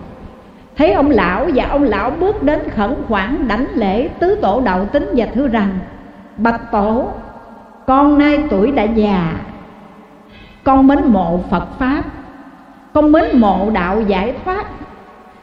Thấy 0.77 0.93
ông 0.93 1.11
lão 1.11 1.47
và 1.55 1.65
ông 1.65 1.83
lão 1.83 2.11
bước 2.11 2.43
đến 2.43 2.61
khẩn 2.77 2.95
khoản 3.09 3.49
đảnh 3.49 3.67
lễ 3.75 4.09
tứ 4.09 4.39
tổ 4.43 4.61
đạo 4.61 4.87
tính 4.93 5.13
và 5.17 5.27
thưa 5.35 5.49
rằng, 5.49 5.79
bạch 6.37 6.61
tổ, 6.73 7.09
con 7.87 8.19
nay 8.19 8.39
tuổi 8.51 8.73
đã 8.73 8.83
già. 8.83 9.33
Con 10.65 10.87
mến 10.87 10.99
mộ 11.05 11.41
phật 11.51 11.67
pháp. 11.79 12.03
Con 12.93 13.13
mến 13.13 13.25
mộ 13.35 13.71
đạo 13.71 14.01
giải 14.01 14.35
thoát. 14.45 14.67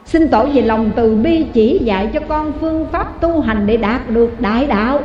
Xin 0.04 0.28
tổ 0.28 0.46
vì 0.52 0.62
lòng 0.62 0.90
từ 0.96 1.16
bi 1.16 1.46
chỉ 1.52 1.78
dạy 1.82 2.10
cho 2.14 2.20
con 2.28 2.52
phương 2.60 2.86
pháp 2.92 3.20
tu 3.20 3.40
hành 3.40 3.66
để 3.66 3.76
đạt 3.76 4.10
được 4.10 4.40
đại 4.40 4.66
đạo 4.66 5.00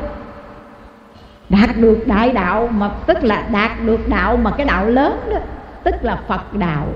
đạt 1.51 1.77
được 1.77 2.03
đại 2.05 2.31
đạo 2.31 2.69
mà, 2.77 2.89
tức 3.05 3.23
là 3.23 3.43
đạt 3.51 3.71
được 3.85 4.09
đạo 4.09 4.37
mà 4.37 4.51
cái 4.51 4.65
đạo 4.65 4.85
lớn 4.85 5.19
đó, 5.31 5.37
tức 5.83 5.95
là 6.01 6.19
phật 6.27 6.53
đạo. 6.53 6.87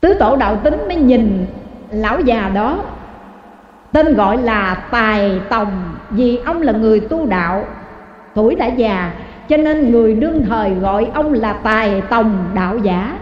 Tứ 0.00 0.14
tổ 0.14 0.36
đạo 0.36 0.56
tính 0.56 0.88
mới 0.88 0.96
nhìn 0.96 1.46
lão 1.90 2.20
già 2.20 2.50
đó, 2.54 2.78
tên 3.92 4.14
gọi 4.14 4.36
là 4.36 4.74
tài 4.90 5.40
tòng. 5.48 5.94
Vì 6.10 6.36
ông 6.36 6.62
là 6.62 6.72
người 6.72 7.00
tu 7.00 7.26
đạo, 7.26 7.64
tuổi 8.34 8.54
đã 8.54 8.66
già, 8.66 9.12
cho 9.48 9.56
nên 9.56 9.90
người 9.92 10.14
đương 10.14 10.44
thời 10.48 10.70
gọi 10.70 11.10
ông 11.14 11.32
là 11.32 11.52
tài 11.52 12.00
tòng 12.00 12.50
đạo 12.54 12.78
giả. 12.78 13.18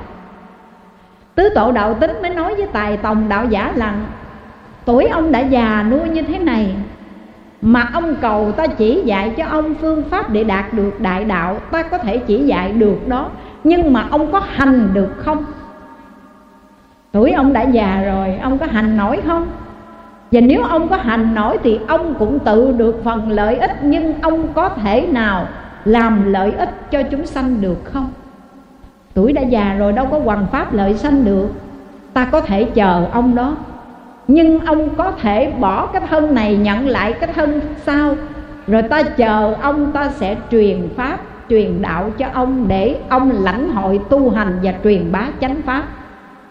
Tứ 1.35 1.49
tổ 1.55 1.73
đạo 1.73 1.95
tính 1.95 2.23
mới 2.23 2.31
nói 2.31 2.55
với 2.55 2.67
tài 2.73 2.97
tòng 2.97 3.29
đạo 3.29 3.45
giả 3.45 3.73
rằng 3.77 4.07
tuổi 4.85 5.07
ông 5.07 5.33
đã 5.33 5.41
già 5.41 5.85
nuôi 5.91 6.09
như 6.09 6.23
thế 6.23 6.39
này 6.39 6.75
mà 7.63 7.91
ông 7.93 8.15
cầu 8.21 8.53
ta 8.53 8.67
chỉ 8.67 9.03
dạy 9.05 9.35
cho 9.37 9.47
ông 9.47 9.75
phương 9.75 10.03
pháp 10.11 10.31
để 10.31 10.45
đạt 10.45 10.73
được 10.73 11.01
đại 11.01 11.25
đạo, 11.25 11.57
ta 11.71 11.83
có 11.83 11.99
thể 11.99 12.19
chỉ 12.19 12.39
dạy 12.39 12.73
được 12.73 13.09
đó. 13.09 13.31
Nhưng 13.65 13.93
mà 13.93 14.07
ông 14.11 14.33
có 14.33 14.43
hành 14.49 14.89
được 14.93 15.09
không? 15.17 15.45
Tuổi 17.13 17.33
ông 17.33 17.53
đã 17.53 17.63
già 17.63 18.03
rồi, 18.03 18.39
ông 18.43 18.59
có 18.59 18.67
hành 18.67 18.97
nổi 18.97 19.21
không? 19.27 19.47
Và 20.33 20.41
nếu 20.41 20.63
ông 20.63 20.89
có 20.89 20.97
hành 20.97 21.35
nổi 21.35 21.59
thì 21.63 21.79
ông 21.89 22.15
cũng 22.19 22.39
tự 22.39 22.73
được 22.73 23.01
phần 23.05 23.31
lợi 23.31 23.57
ích, 23.57 23.77
nhưng 23.83 24.21
ông 24.21 24.53
có 24.53 24.69
thể 24.69 25.07
nào 25.07 25.47
làm 25.85 26.33
lợi 26.33 26.53
ích 26.53 26.91
cho 26.91 27.03
chúng 27.03 27.27
sanh 27.27 27.61
được 27.61 27.85
không? 27.85 28.11
Tuổi 29.15 29.33
đã 29.33 29.43
già 29.43 29.75
rồi, 29.79 29.93
đâu 29.93 30.07
có 30.11 30.19
hoàn 30.19 30.47
pháp 30.53 30.75
lợi 30.75 30.95
sanh 30.95 31.25
được. 31.25 31.49
Ta 32.13 32.25
có 32.25 32.41
thể 32.41 32.65
chờ 32.65 33.07
ông 33.13 33.35
đó 33.35 33.57
nhưng 34.35 34.61
ông 34.61 34.95
có 34.97 35.13
thể 35.13 35.53
bỏ 35.61 35.87
cái 35.87 36.03
thân 36.11 36.35
này 36.35 36.57
nhận 36.57 36.87
lại 36.87 37.13
cái 37.13 37.33
thân 37.35 37.61
sau. 37.77 38.15
Rồi 38.67 38.83
ta 38.83 39.03
chờ 39.03 39.55
ông, 39.63 39.93
ta 39.93 40.09
sẽ 40.09 40.37
truyền 40.51 40.89
pháp, 40.97 41.19
truyền 41.49 41.83
đạo 41.83 42.11
cho 42.19 42.27
ông 42.33 42.69
để 42.69 42.97
ông 43.09 43.31
lãnh 43.45 43.71
hội 43.71 44.01
tu 44.11 44.31
hành 44.31 44.59
và 44.63 44.75
truyền 44.85 45.13
bá 45.13 45.27
chánh 45.41 45.63
pháp. 45.67 45.85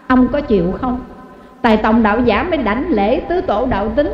Ông 0.06 0.28
có 0.28 0.40
chịu 0.40 0.72
không? 0.72 1.00
Tài 1.62 1.76
tòng 1.76 2.02
đạo 2.02 2.20
giả 2.20 2.42
mới 2.42 2.56
đảnh 2.58 2.84
lễ 2.88 3.20
tứ 3.28 3.40
tổ 3.40 3.66
đạo 3.66 3.88
tính. 3.96 4.10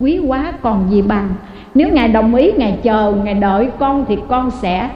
Quý 0.00 0.18
quá, 0.26 0.52
còn 0.62 0.90
gì 0.90 1.02
bằng? 1.02 1.28
Nếu 1.74 1.88
ngài 1.88 2.08
đồng 2.08 2.34
ý, 2.34 2.52
ngài 2.52 2.78
chờ, 2.82 3.12
ngài 3.24 3.34
đợi 3.34 3.68
con 3.78 4.04
thì 4.08 4.18
con 4.28 4.50
sẽ 4.50 4.90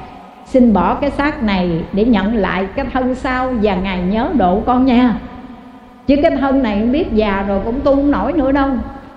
xin 0.46 0.72
bỏ 0.72 0.94
cái 0.94 1.10
xác 1.10 1.42
này 1.42 1.84
để 1.92 2.04
nhận 2.04 2.36
lại 2.36 2.66
cái 2.76 2.86
thân 2.92 3.14
sau 3.14 3.52
và 3.62 3.74
ngài 3.74 4.02
nhớ 4.02 4.30
độ 4.34 4.62
con 4.66 4.86
nha 4.86 5.14
chứ 6.06 6.16
cái 6.22 6.30
thân 6.30 6.62
này 6.62 6.80
không 6.80 6.92
biết 6.92 7.12
già 7.12 7.44
rồi 7.48 7.60
cũng 7.64 7.80
tu 7.80 7.94
không 7.94 8.10
nổi 8.10 8.32
nữa 8.32 8.52
đâu. 8.52 8.68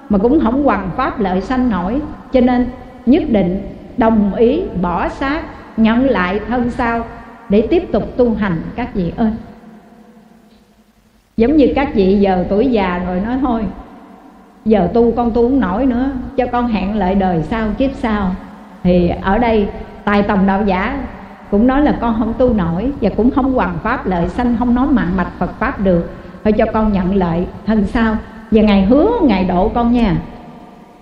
Mà 0.10 0.18
cũng 0.18 0.40
không 0.40 0.64
hoàn 0.64 0.90
pháp 0.96 1.20
lợi 1.20 1.42
sanh 1.42 1.70
nổi. 1.70 2.02
Cho 2.32 2.42
nên 2.42 2.68
nhất 3.06 3.24
định 3.28 3.62
đồng 3.98 4.34
ý 4.34 4.62
bỏ 4.82 5.10
xác, 5.10 5.42
nhận 5.78 6.10
lại 6.10 6.40
thân 6.48 6.72
sau 6.72 7.06
để 7.50 7.68
tiếp 7.70 7.84
tục 7.92 8.18
tu 8.18 8.36
hành 8.36 8.62
các 8.76 8.94
vị 8.94 9.14
ơi. 9.18 9.32
Giống 11.38 11.58
như 11.58 11.74
các 11.76 11.94
vị 11.94 12.18
giờ 12.20 12.46
tuổi 12.50 12.66
già 12.66 13.04
rồi 13.08 13.20
nói 13.20 13.38
thôi, 13.42 13.66
giờ 14.66 14.90
tu 14.94 15.12
con 15.12 15.32
tu 15.32 15.50
không 15.50 15.60
nổi 15.60 15.86
nữa, 15.86 16.10
cho 16.38 16.46
con 16.52 16.68
hẹn 16.68 16.96
lại 16.96 17.16
đời 17.16 17.44
sau 17.44 17.68
kiếp 17.78 17.92
sau. 17.94 18.36
Thì 18.84 19.12
ở 19.22 19.38
đây 19.38 19.68
tài 20.04 20.24
tòng 20.24 20.48
đạo 20.48 20.64
giả 20.66 21.04
cũng 21.52 21.68
nói 21.68 21.82
là 21.82 21.98
con 22.02 22.16
không 22.20 22.34
tu 22.38 22.54
nổi 22.54 22.92
và 23.02 23.10
cũng 23.18 23.32
không 23.32 23.54
hoàn 23.54 23.78
pháp 23.84 24.08
lợi 24.08 24.30
sanh, 24.30 24.56
không 24.60 24.76
nói 24.76 24.88
mạng 24.88 25.18
mạch 25.18 25.32
phật 25.38 25.60
pháp 25.60 25.80
được 25.80 26.10
thôi 26.48 26.54
cho 26.58 26.66
con 26.74 26.94
nhận 26.94 27.16
lại 27.16 27.46
thân 27.66 27.86
sau 27.86 28.16
và 28.52 28.62
ngài 28.62 28.86
hứa 28.86 29.12
ngài 29.22 29.44
độ 29.44 29.70
con 29.70 29.94
nha. 29.94 30.16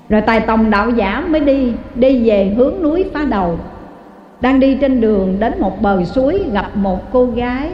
Rồi 0.09 0.21
tài 0.21 0.39
tòng 0.39 0.69
đạo 0.69 0.89
giả 0.89 1.23
mới 1.29 1.39
đi 1.41 1.73
đi 1.95 2.29
về 2.29 2.53
hướng 2.57 2.73
núi 2.81 3.05
phá 3.13 3.25
đầu. 3.29 3.59
Đang 4.41 4.59
đi 4.59 4.77
trên 4.81 5.01
đường 5.01 5.39
đến 5.39 5.53
một 5.59 5.81
bờ 5.81 6.03
suối, 6.03 6.43
gặp 6.51 6.77
một 6.77 7.11
cô 7.11 7.25
gái. 7.25 7.69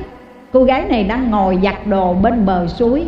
Cô 0.52 0.64
gái 0.64 0.86
này 0.90 1.04
đang 1.04 1.32
ngồi 1.32 1.60
giặt 1.64 1.76
đồ 1.86 2.14
bên 2.14 2.46
bờ 2.46 2.68
suối. 2.68 3.06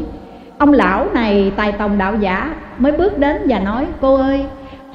Ông 0.58 0.74
lão 0.74 1.08
này, 1.14 1.52
tài 1.56 1.72
tòng 1.72 1.98
đạo 1.98 2.16
giả, 2.16 2.56
mới 2.78 2.92
bước 2.92 3.18
đến 3.18 3.42
và 3.48 3.60
nói, 3.60 3.86
cô 4.02 4.16
ơi, 4.16 4.46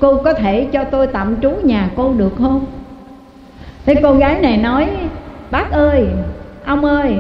cô 0.00 0.16
có 0.16 0.32
thể 0.32 0.64
cho 0.72 0.84
tôi 0.84 1.06
tạm 1.06 1.36
trú 1.42 1.50
nhà 1.62 1.90
cô 1.96 2.12
được 2.12 2.32
không? 2.38 2.66
Thế 3.86 3.94
cô 4.02 4.12
gái 4.12 4.40
này 4.40 4.56
nói, 4.56 4.88
bác 5.50 5.70
ơi, 5.70 6.08
ông 6.64 6.84
ơi, 6.84 7.16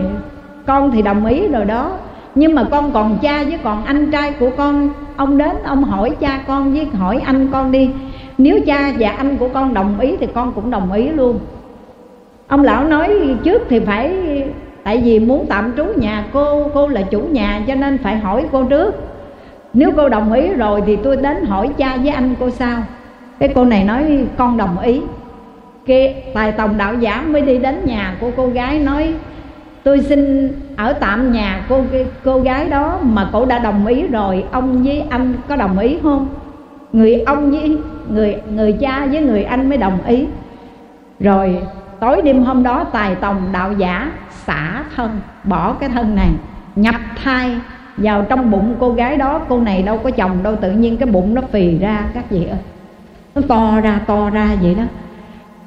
con 0.66 0.90
thì 0.90 1.02
đồng 1.02 1.26
ý 1.26 1.48
rồi 1.48 1.64
đó 1.64 1.98
nhưng 2.38 2.54
mà 2.54 2.64
con 2.70 2.92
còn 2.92 3.18
cha 3.22 3.44
với 3.44 3.58
còn 3.62 3.84
anh 3.84 4.10
trai 4.10 4.32
của 4.32 4.50
con. 4.56 4.90
Ông 5.16 5.38
đến, 5.38 5.56
ông 5.64 5.84
hỏi 5.84 6.10
cha 6.20 6.40
con 6.46 6.72
với 6.72 6.84
hỏi 6.84 7.20
anh 7.24 7.48
con 7.52 7.72
đi. 7.72 7.90
Nếu 8.38 8.60
cha 8.66 8.92
và 8.98 9.10
anh 9.10 9.36
của 9.36 9.48
con 9.48 9.74
đồng 9.74 10.00
ý 10.00 10.16
thì 10.20 10.26
con 10.34 10.52
cũng 10.52 10.70
đồng 10.70 10.92
ý 10.92 11.08
luôn. 11.08 11.38
Ông 12.48 12.64
lão 12.64 12.84
nói 12.84 13.16
trước 13.44 13.62
thì 13.68 13.80
phải, 13.80 14.12
tại 14.82 15.02
vì 15.04 15.20
muốn 15.20 15.46
tạm 15.48 15.72
trú 15.76 15.84
nhà 15.96 16.24
cô 16.32 16.68
cô 16.74 16.88
là 16.88 17.02
chủ 17.02 17.20
nhà 17.20 17.60
cho 17.66 17.74
nên 17.74 17.98
phải 17.98 18.16
hỏi 18.16 18.44
cô 18.52 18.64
trước. 18.64 18.94
Nếu 19.72 19.90
cô 19.96 20.08
đồng 20.08 20.32
ý 20.32 20.48
rồi 20.48 20.82
thì 20.86 20.96
tôi 20.96 21.16
đến 21.16 21.44
hỏi 21.44 21.70
cha 21.76 21.96
với 21.96 22.10
anh 22.10 22.34
cô 22.40 22.50
sao 22.50 22.82
cái 23.38 23.52
cô 23.54 23.64
này 23.64 23.84
nói, 23.84 24.24
con 24.36 24.56
đồng 24.56 24.78
ý. 24.78 25.00
Cái 25.86 26.22
tài 26.34 26.52
tòng 26.52 26.78
đạo 26.78 26.94
giả 26.94 27.24
mới 27.28 27.42
đi 27.42 27.58
đến 27.58 27.80
nhà 27.84 28.16
của 28.20 28.30
cô 28.36 28.46
gái 28.46 28.78
nói 28.78 29.14
tôi 29.88 30.00
xin 30.00 30.52
ở 30.76 30.92
tạm 30.92 31.32
nhà 31.32 31.64
cô 31.68 31.82
cô 32.24 32.40
gái 32.40 32.68
đó 32.68 32.98
mà 33.02 33.28
cổ 33.32 33.44
đã 33.44 33.58
đồng 33.58 33.86
ý 33.86 34.06
rồi. 34.06 34.44
Ông 34.50 34.82
với 34.82 35.00
anh 35.10 35.34
có 35.48 35.56
đồng 35.56 35.78
ý 35.78 35.98
không? 36.02 36.28
Người 36.92 37.20
ông 37.20 37.50
với 37.50 37.78
người 38.08 38.36
người 38.50 38.72
cha 38.72 39.06
với 39.06 39.22
người 39.22 39.44
anh 39.44 39.68
mới 39.68 39.78
đồng 39.78 39.98
ý. 40.06 40.26
Rồi 41.20 41.62
tối 42.00 42.22
đêm 42.22 42.42
hôm 42.42 42.62
đó 42.62 42.84
tài 42.84 43.14
tòng 43.14 43.48
đạo 43.52 43.72
giả 43.72 44.12
xả 44.30 44.84
thân, 44.96 45.20
bỏ 45.44 45.72
cái 45.72 45.88
thân 45.88 46.14
này, 46.14 46.30
nhập 46.76 47.00
thai 47.24 47.56
vào 47.96 48.26
trong 48.28 48.50
bụng 48.50 48.74
cô 48.80 48.92
gái 48.92 49.16
đó. 49.16 49.40
Cô 49.48 49.60
này 49.60 49.82
đâu 49.82 49.98
có 49.98 50.10
chồng 50.10 50.42
đâu, 50.42 50.56
tự 50.56 50.70
nhiên 50.70 50.96
cái 50.96 51.08
bụng 51.08 51.34
nó 51.34 51.42
phì 51.52 51.78
ra, 51.78 52.04
các 52.14 52.30
vị 52.30 52.44
ơi. 52.44 52.60
Nó 53.34 53.42
to 53.48 53.80
ra 53.80 54.00
to 54.06 54.30
ra 54.30 54.50
vậy 54.62 54.74
đó 54.74 54.84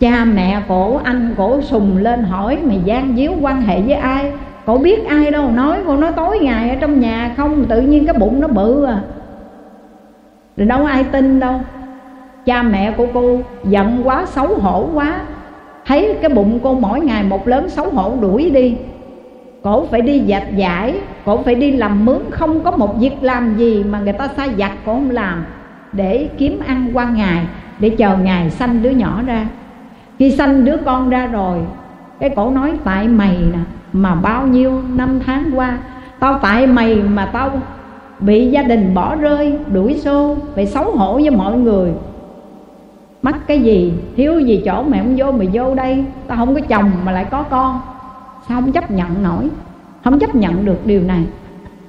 cha 0.02 0.26
mẹ 0.26 0.62
cổ 0.68 1.00
anh 1.04 1.34
cổ 1.38 1.62
sùng 1.62 1.98
lên 1.98 2.24
hỏi, 2.24 2.58
mày 2.64 2.80
gian 2.86 3.16
díu 3.16 3.32
quan 3.42 3.62
hệ 3.62 3.82
với 3.82 3.94
ai? 3.94 4.32
Cổ 4.66 4.78
biết 4.78 5.06
ai 5.08 5.32
đâu, 5.32 5.52
nói 5.52 5.80
cô 5.88 5.98
nói 5.98 6.12
tối 6.16 6.40
ngày 6.40 6.70
ở 6.70 6.76
trong 6.76 7.00
nhà 7.00 7.34
không, 7.38 7.66
tự 7.66 7.82
nhiên 7.82 8.06
cái 8.06 8.14
bụng 8.14 8.42
nó 8.42 8.48
bự 8.48 8.86
à. 8.86 9.02
Rồi 10.58 10.68
đâu 10.68 10.86
ai 10.86 11.04
tin 11.04 11.40
đâu. 11.40 11.62
Cha 12.46 12.64
mẹ 12.64 12.92
của 12.92 13.06
cô 13.14 13.40
giận 13.64 14.02
quá, 14.04 14.26
xấu 14.26 14.48
hổ 14.48 14.90
quá. 14.94 15.22
Thấy 15.86 16.16
cái 16.22 16.30
bụng 16.30 16.60
cô 16.64 16.74
mỗi 16.74 17.00
ngày 17.00 17.24
một 17.24 17.48
lớn 17.48 17.70
xấu 17.70 17.90
hổ, 17.90 18.14
đuổi 18.22 18.50
đi. 18.50 18.76
Cổ 19.64 19.86
phải 19.86 20.02
đi 20.02 20.24
dạch 20.28 20.56
giải 20.56 20.96
cổ 21.26 21.38
phải 21.38 21.56
đi 21.56 21.72
làm 21.72 22.06
mướn, 22.06 22.20
không 22.30 22.64
có 22.64 22.72
một 22.72 23.00
việc 23.00 23.24
làm 23.24 23.58
gì 23.58 23.84
mà 23.84 24.00
người 24.00 24.14
ta 24.14 24.28
sai 24.38 24.50
giặt 24.58 24.72
cổ 24.86 24.94
không 24.94 25.12
làm 25.12 25.46
để 25.92 26.30
kiếm 26.38 26.60
ăn 26.68 26.90
qua 26.94 27.06
ngày, 27.06 27.46
để 27.80 27.90
chờ 27.90 28.18
ngày 28.18 28.50
sanh 28.50 28.84
đứa 28.84 28.90
nhỏ 28.90 29.22
ra 29.28 29.46
khi 30.22 30.32
sanh 30.32 30.66
đứa 30.66 30.78
con 30.86 31.10
ra 31.10 31.28
rồi, 31.28 31.58
cái 32.20 32.30
cổ 32.36 32.50
nói 32.50 32.74
tại 32.84 33.08
mày 33.08 33.38
nè, 33.52 33.60
mà 33.94 34.16
bao 34.16 34.48
nhiêu 34.48 34.82
năm 34.94 35.20
tháng 35.26 35.52
qua, 35.56 35.78
tao 36.20 36.40
tại 36.42 36.68
mày 36.68 36.96
mà 36.96 37.26
tao 37.26 37.52
bị 38.20 38.52
gia 38.52 38.64
đình 38.64 38.94
bỏ 38.94 39.16
rơi, 39.16 39.60
đuổi 39.74 39.94
xô, 39.94 40.36
phải 40.56 40.68
xấu 40.68 40.92
hổ 40.92 41.14
với 41.14 41.30
mọi 41.30 41.58
người. 41.58 41.92
Mắc 43.22 43.36
cái 43.48 43.60
gì? 43.60 43.94
Thiếu 44.16 44.40
gì 44.40 44.62
chỗ 44.66 44.84
mẹ 44.84 44.98
không 44.98 45.16
vô 45.18 45.32
mày 45.32 45.50
vô 45.54 45.76
đây? 45.76 46.06
Tao 46.28 46.38
không 46.38 46.56
có 46.56 46.62
chồng 46.62 46.92
mà 47.06 47.12
lại 47.12 47.26
có 47.32 47.44
con. 47.44 47.82
Sao 48.48 48.62
không 48.62 48.72
chấp 48.72 48.92
nhận 48.92 49.24
nổi? 49.24 49.50
Không 50.04 50.20
chấp 50.20 50.36
nhận 50.36 50.66
được 50.66 50.86
điều 50.86 51.02
này. 51.02 51.24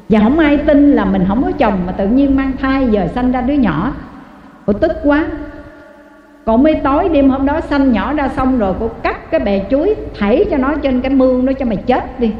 Và 0.08 0.20
không 0.20 0.38
ai 0.38 0.56
tin 0.56 0.92
là 0.92 1.04
mình 1.04 1.24
không 1.28 1.42
có 1.42 1.52
chồng 1.52 1.78
mà 1.86 1.92
tự 1.92 2.08
nhiên 2.08 2.36
mang 2.36 2.52
thai, 2.60 2.88
giờ 2.90 3.08
sanh 3.14 3.32
ra 3.32 3.40
đứa 3.40 3.54
nhỏ. 3.54 3.92
Ủa, 4.66 4.72
tức 4.72 4.92
quá 5.04 5.26
còn 6.44 6.62
mới 6.62 6.74
tối 6.74 7.08
đêm 7.08 7.30
hôm 7.30 7.46
đó 7.46 7.60
sanh 7.60 7.92
nhỏ 7.92 8.12
ra 8.12 8.28
xong 8.28 8.58
rồi, 8.58 8.74
cô 8.80 8.88
cắt 9.02 9.30
cái 9.30 9.40
bè 9.40 9.64
chuối, 9.70 9.94
thảy 10.18 10.44
cho 10.50 10.56
nó 10.56 10.74
trên 10.82 11.00
cái 11.00 11.10
mương 11.10 11.46
nó 11.46 11.52
cho 11.52 11.66
mày 11.66 11.76
chết 11.76 12.20
đi. 12.20 12.30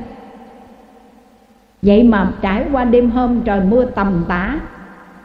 Vậy 1.83 2.03
mà 2.03 2.31
trải 2.43 2.65
qua 2.73 2.85
đêm 2.85 3.11
hôm 3.11 3.41
trời 3.41 3.61
mưa 3.61 3.85
tầm 3.85 4.25
tã, 4.29 4.61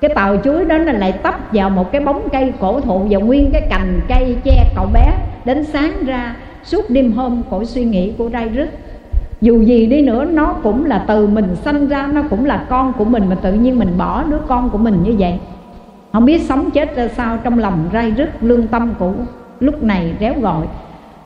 cái 0.02 0.12
tàu 0.16 0.38
chuối 0.44 0.66
đó 0.66 0.78
nó 0.78 0.92
lại 0.92 1.12
tấp 1.12 1.36
vào 1.52 1.70
một 1.70 1.92
cái 1.92 2.02
bóng 2.02 2.30
cây 2.32 2.54
cổ 2.60 2.80
thụ 2.80 3.06
và 3.10 3.20
nguyên 3.20 3.50
cái 3.54 3.62
cành 3.70 4.00
cây 4.10 4.36
che 4.44 4.64
cậu 4.76 4.86
bé. 4.94 5.14
Đến 5.46 5.64
sáng 5.64 5.92
ra, 6.06 6.36
suốt 6.64 6.90
đêm 6.90 7.12
hôm 7.12 7.42
cổ 7.50 7.66
suy 7.66 7.86
nghĩ 7.86 8.14
của 8.18 8.30
rai 8.34 8.50
rứt, 8.50 8.70
dù 9.42 9.62
gì 9.62 9.86
đi 9.86 10.02
nữa 10.02 10.26
nó 10.26 10.54
cũng 10.64 10.86
là 10.86 11.06
từ 11.08 11.28
mình 11.28 11.56
sanh 11.56 11.88
ra, 11.88 12.08
nó 12.14 12.22
cũng 12.30 12.46
là 12.46 12.66
con 12.70 12.94
của 12.94 13.06
mình 13.06 13.24
mà 13.30 13.36
tự 13.36 13.54
nhiên 13.54 13.80
mình 13.80 13.98
bỏ 13.98 14.24
đứa 14.24 14.40
con 14.48 14.70
của 14.70 14.78
mình 14.78 15.04
như 15.04 15.16
vậy 15.20 15.40
không 16.14 16.26
biết 16.26 16.42
sống 16.42 16.72
chết 16.72 16.96
ra 16.96 17.08
sao 17.08 17.38
trong 17.44 17.60
lòng 17.60 17.90
rai 17.94 18.12
rứt, 18.12 18.30
lương 18.42 18.68
tâm 18.68 18.94
của 19.00 19.14
lúc 19.60 19.84
này 19.84 20.14
réo 20.20 20.34
gọi. 20.42 20.66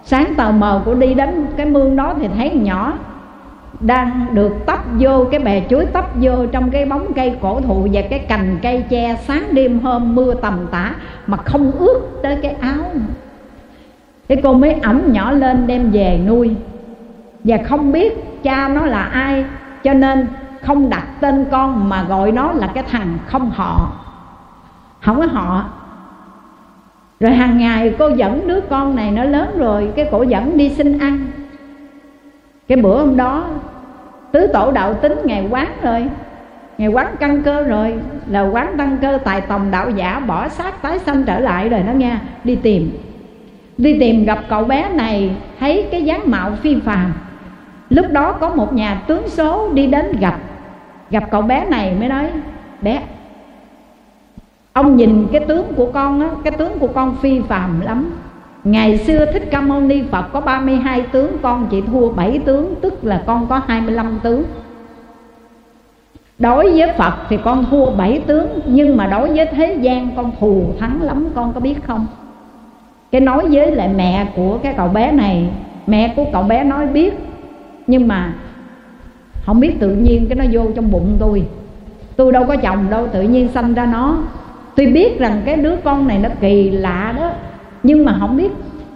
Sáng 0.03 0.33
tờ 0.37 0.51
mờ 0.51 0.81
của 0.85 0.93
đi 0.93 1.13
đến 1.13 1.45
cái 1.57 1.65
mương 1.65 1.95
đó 1.95 2.13
thì 2.19 2.27
thấy 2.35 2.51
nhỏ 2.55 2.93
đang 3.79 4.25
được 4.31 4.65
tấp 4.65 4.79
vô 4.99 5.25
cái 5.31 5.39
bè 5.39 5.61
chuối, 5.69 5.85
tấp 5.85 6.05
vô 6.15 6.45
trong 6.51 6.71
cái 6.71 6.85
bóng 6.85 7.13
cây 7.13 7.35
cổ 7.41 7.61
thụ 7.61 7.87
và 7.93 8.01
cái 8.09 8.19
cành 8.19 8.57
cây 8.61 8.83
tre. 8.89 9.15
Sáng 9.27 9.43
đêm 9.51 9.79
hôm 9.79 10.15
mưa 10.15 10.33
tầm 10.33 10.67
tã 10.71 10.95
mà 11.27 11.37
không 11.37 11.71
ướt 11.71 12.01
tới 12.23 12.37
cái 12.41 12.55
áo. 12.59 12.83
Cái 14.27 14.41
cô 14.43 14.53
mới 14.53 14.73
ẩm 14.73 15.01
nhỏ 15.05 15.31
lên 15.31 15.67
đem 15.67 15.91
về 15.91 16.19
nuôi. 16.27 16.55
Và 17.43 17.57
không 17.69 17.91
biết 17.91 18.43
cha 18.43 18.67
nó 18.67 18.85
là 18.85 19.03
ai, 19.03 19.45
cho 19.83 19.93
nên 19.93 20.27
không 20.61 20.89
đặt 20.89 21.07
tên 21.19 21.45
con 21.51 21.89
mà 21.89 22.03
gọi 22.03 22.31
nó 22.31 22.51
là 22.51 22.67
cái 22.67 22.83
thằng 22.91 23.17
không 23.25 23.49
họ 23.49 23.91
không 25.01 25.19
có 25.19 25.25
họ. 25.25 25.65
Rồi 27.19 27.31
hàng 27.31 27.57
ngày 27.57 27.95
cô 27.99 28.09
dẫn 28.09 28.47
đứa 28.47 28.61
con 28.61 28.95
này 28.95 29.11
nó 29.11 29.23
lớn 29.23 29.55
rồi, 29.57 29.91
cái 29.95 30.07
cổ 30.11 30.23
dẫn 30.23 30.57
đi 30.57 30.69
xin 30.69 30.99
ăn. 30.99 31.25
Cái 32.67 32.77
bữa 32.81 32.97
hôm 32.97 33.17
đó, 33.17 33.45
tứ 34.31 34.47
tổ 34.53 34.71
đạo 34.71 34.93
tính 34.93 35.15
ngày 35.23 35.47
quán 35.49 35.67
rồi, 35.81 36.09
ngày 36.77 36.89
quán 36.89 37.15
căn 37.19 37.41
cơ 37.43 37.63
rồi, 37.63 37.95
là 38.27 38.41
quán 38.41 38.77
tăng 38.77 38.97
cơ 39.01 39.19
tài 39.23 39.41
tòng 39.41 39.71
đạo 39.71 39.89
giả 39.89 40.19
bỏ 40.19 40.49
xác 40.49 40.81
tái 40.81 40.99
sanh 40.99 41.23
trở 41.23 41.39
lại 41.39 41.69
rồi 41.69 41.83
nó 41.87 41.93
nghe 41.93 42.17
đi 42.43 42.55
tìm. 42.55 42.97
Đi 43.77 43.99
tìm 43.99 44.25
gặp 44.25 44.39
cậu 44.49 44.63
bé 44.63 44.89
này, 44.93 45.35
thấy 45.59 45.87
cái 45.91 46.03
dáng 46.03 46.21
mạo 46.25 46.51
phi 46.61 46.79
phàm. 46.79 47.13
Lúc 47.89 48.05
đó 48.11 48.31
có 48.31 48.49
một 48.49 48.73
nhà 48.73 49.01
tướng 49.07 49.27
số 49.27 49.69
đi 49.73 49.87
đến 49.87 50.19
gặp 50.19 50.35
gặp 51.09 51.23
cậu 51.31 51.41
bé 51.41 51.65
này 51.69 51.95
mới 51.99 52.09
nói, 52.09 52.29
bé 52.81 53.01
ông 54.73 54.95
nhìn 54.95 55.27
cái 55.31 55.41
tướng 55.47 55.73
của 55.75 55.91
con 55.93 56.21
á, 56.21 56.29
cái 56.43 56.51
tướng 56.51 56.79
của 56.79 56.87
con 56.87 57.15
phi 57.21 57.41
phàm 57.41 57.81
lắm. 57.81 58.11
Ngày 58.63 58.97
xưa 58.97 59.25
Thích 59.33 59.47
Ca 59.51 59.61
Mâu 59.61 59.81
Ni 59.81 60.01
Phật 60.11 60.25
có 60.33 60.41
32 60.41 61.01
tướng, 61.01 61.37
Con 61.41 61.67
chỉ 61.71 61.81
thua 61.81 62.09
7 62.09 62.39
tướng, 62.45 62.75
Tức 62.81 63.03
là 63.03 63.23
con 63.25 63.47
có 63.47 63.61
25 63.67 64.19
tướng. 64.23 64.43
Đối 66.39 66.71
với 66.71 66.89
Phật 66.97 67.13
thì 67.29 67.37
con 67.43 67.65
thua 67.71 67.91
7 67.91 68.21
tướng, 68.27 68.47
Nhưng 68.65 68.97
mà 68.97 69.07
đối 69.07 69.27
với 69.27 69.45
thế 69.45 69.77
gian 69.81 70.09
con 70.15 70.31
thù 70.39 70.63
thắng 70.79 71.01
lắm, 71.01 71.29
Con 71.35 71.53
có 71.53 71.59
biết 71.59 71.75
không? 71.87 72.07
Cái 73.11 73.21
nói 73.21 73.47
với 73.51 73.71
lại 73.71 73.89
mẹ 73.95 74.27
của 74.35 74.57
cái 74.63 74.73
cậu 74.77 74.87
bé 74.87 75.11
này, 75.11 75.49
Mẹ 75.87 76.13
của 76.15 76.25
cậu 76.33 76.43
bé 76.43 76.63
nói 76.63 76.87
biết, 76.87 77.13
Nhưng 77.87 78.07
mà 78.07 78.33
Không 79.45 79.59
biết 79.59 79.79
tự 79.79 79.89
nhiên 79.89 80.25
cái 80.29 80.35
nó 80.35 80.45
vô 80.51 80.71
trong 80.75 80.91
bụng 80.91 81.15
tôi. 81.19 81.47
Tôi 82.15 82.31
đâu 82.31 82.45
có 82.47 82.55
chồng 82.55 82.89
đâu, 82.89 83.07
Tự 83.07 83.21
nhiên 83.21 83.47
sanh 83.47 83.73
ra 83.73 83.85
nó. 83.85 84.17
Tôi 84.75 84.85
biết 84.85 85.19
rằng 85.19 85.41
cái 85.45 85.57
đứa 85.57 85.75
con 85.83 86.07
này 86.07 86.17
nó 86.17 86.29
kỳ 86.41 86.69
lạ 86.69 87.13
đó, 87.17 87.29
nhưng 87.83 88.05
mà 88.05 88.17
không 88.19 88.37
biết 88.37 88.51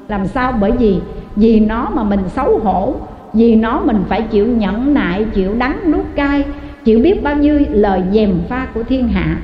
làm 0.08 0.28
sao 0.28 0.52
bởi 0.52 0.72
vì 0.72 1.00
vì 1.36 1.60
nó 1.60 1.90
mà 1.94 2.04
mình 2.04 2.20
xấu 2.30 2.60
hổ, 2.60 2.94
vì 3.34 3.56
nó 3.56 3.80
mình 3.80 4.04
phải 4.10 4.22
chịu 4.22 4.48
nhẫn 4.48 4.94
nại, 4.94 5.26
chịu 5.34 5.54
đắng 5.58 5.92
nuốt 5.92 6.06
cay, 6.16 6.44
chịu 6.86 7.00
biết 7.00 7.24
bao 7.24 7.36
nhiêu 7.36 7.60
lời 7.70 8.04
dèm 8.12 8.34
pha 8.50 8.68
của 8.74 8.84
thiên 8.84 9.08
hạ. 9.08 9.38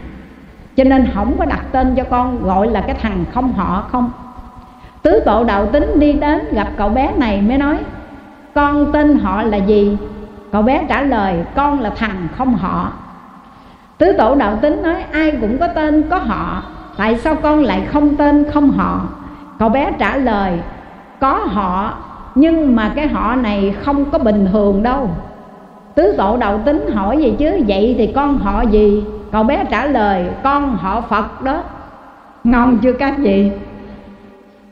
Cho 0.76 0.84
nên 0.84 1.08
không 1.14 1.38
có 1.38 1.46
đặt 1.46 1.66
tên 1.72 1.96
cho 1.96 2.04
con, 2.04 2.44
gọi 2.44 2.68
là 2.68 2.82
cái 2.82 2.96
thằng 3.02 3.26
không 3.34 3.54
họ 3.54 3.86
không. 3.92 4.12
Tứ 5.02 5.20
bộ 5.26 5.44
đạo 5.44 5.66
tính 5.66 6.00
đi 6.00 6.14
đến 6.14 6.42
gặp 6.52 6.68
cậu 6.78 6.90
bé 6.90 7.12
này 7.18 7.42
mới 7.42 7.58
nói, 7.58 7.78
con 8.56 8.92
tên 8.92 9.18
họ 9.18 9.44
là 9.44 9.58
gì? 9.58 9.98
Cậu 10.52 10.62
bé 10.62 10.86
trả 10.90 11.02
lời, 11.02 11.36
con 11.56 11.80
là 11.80 11.90
thằng 11.90 12.28
không 12.38 12.54
họ 12.54 12.92
tứ 14.02 14.14
tổ 14.14 14.36
đạo 14.36 14.58
tính 14.62 14.82
nói, 14.84 15.04
ai 15.12 15.32
cũng 15.42 15.58
có 15.58 15.68
tên, 15.68 16.04
có 16.10 16.18
họ. 16.18 16.64
Tại 16.98 17.18
sao 17.18 17.36
con 17.36 17.64
lại 17.64 17.82
không 17.92 18.16
tên, 18.16 18.46
không 18.54 18.72
họ? 18.72 19.02
Cậu 19.60 19.70
bé 19.70 19.92
trả 20.00 20.18
lời, 20.18 20.60
có 21.20 21.34
họ, 21.34 21.94
nhưng 22.36 22.76
mà 22.76 22.92
cái 22.96 23.08
họ 23.08 23.36
này 23.36 23.76
không 23.84 24.06
có 24.06 24.18
bình 24.18 24.48
thường 24.52 24.84
đâu. 24.84 25.10
Tứ 25.96 26.14
tổ 26.18 26.38
đạo 26.38 26.62
tính 26.66 26.86
hỏi 26.94 27.18
gì 27.18 27.36
chứ, 27.40 27.60
vậy 27.68 27.96
thì 27.98 28.08
con 28.08 28.38
họ 28.38 28.62
gì? 28.62 29.06
Cậu 29.32 29.44
bé 29.44 29.66
trả 29.70 29.86
lời, 29.86 30.26
con 30.44 30.78
họ 30.78 31.02
phật 31.02 31.42
đó. 31.42 31.64
Ngon 32.44 32.78
chưa 32.78 32.94
các 32.94 33.14
vị? 33.18 33.52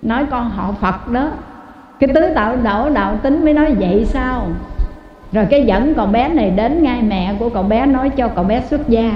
Nói 0.01 0.25
con 0.31 0.49
họ 0.49 0.71
phật 0.81 1.07
đó. 1.07 1.27
Cái 1.99 2.09
tứ 2.15 2.21
tạo 2.35 2.55
đổ 2.55 2.89
đạo 2.89 3.15
tính 3.21 3.45
mới 3.45 3.53
nói, 3.53 3.75
vậy 3.79 4.05
sao? 4.05 4.41
Rồi 5.31 5.45
cái 5.49 5.65
dẫn 5.65 5.93
cậu 5.95 6.05
bé 6.05 6.29
này 6.29 6.49
đến 6.49 6.83
ngay 6.83 7.01
mẹ 7.01 7.33
của 7.39 7.49
cậu 7.49 7.63
bé, 7.63 7.85
nói 7.85 8.09
cho 8.09 8.27
cậu 8.27 8.43
bé 8.43 8.61
xuất 8.69 8.89
gia. 8.89 9.11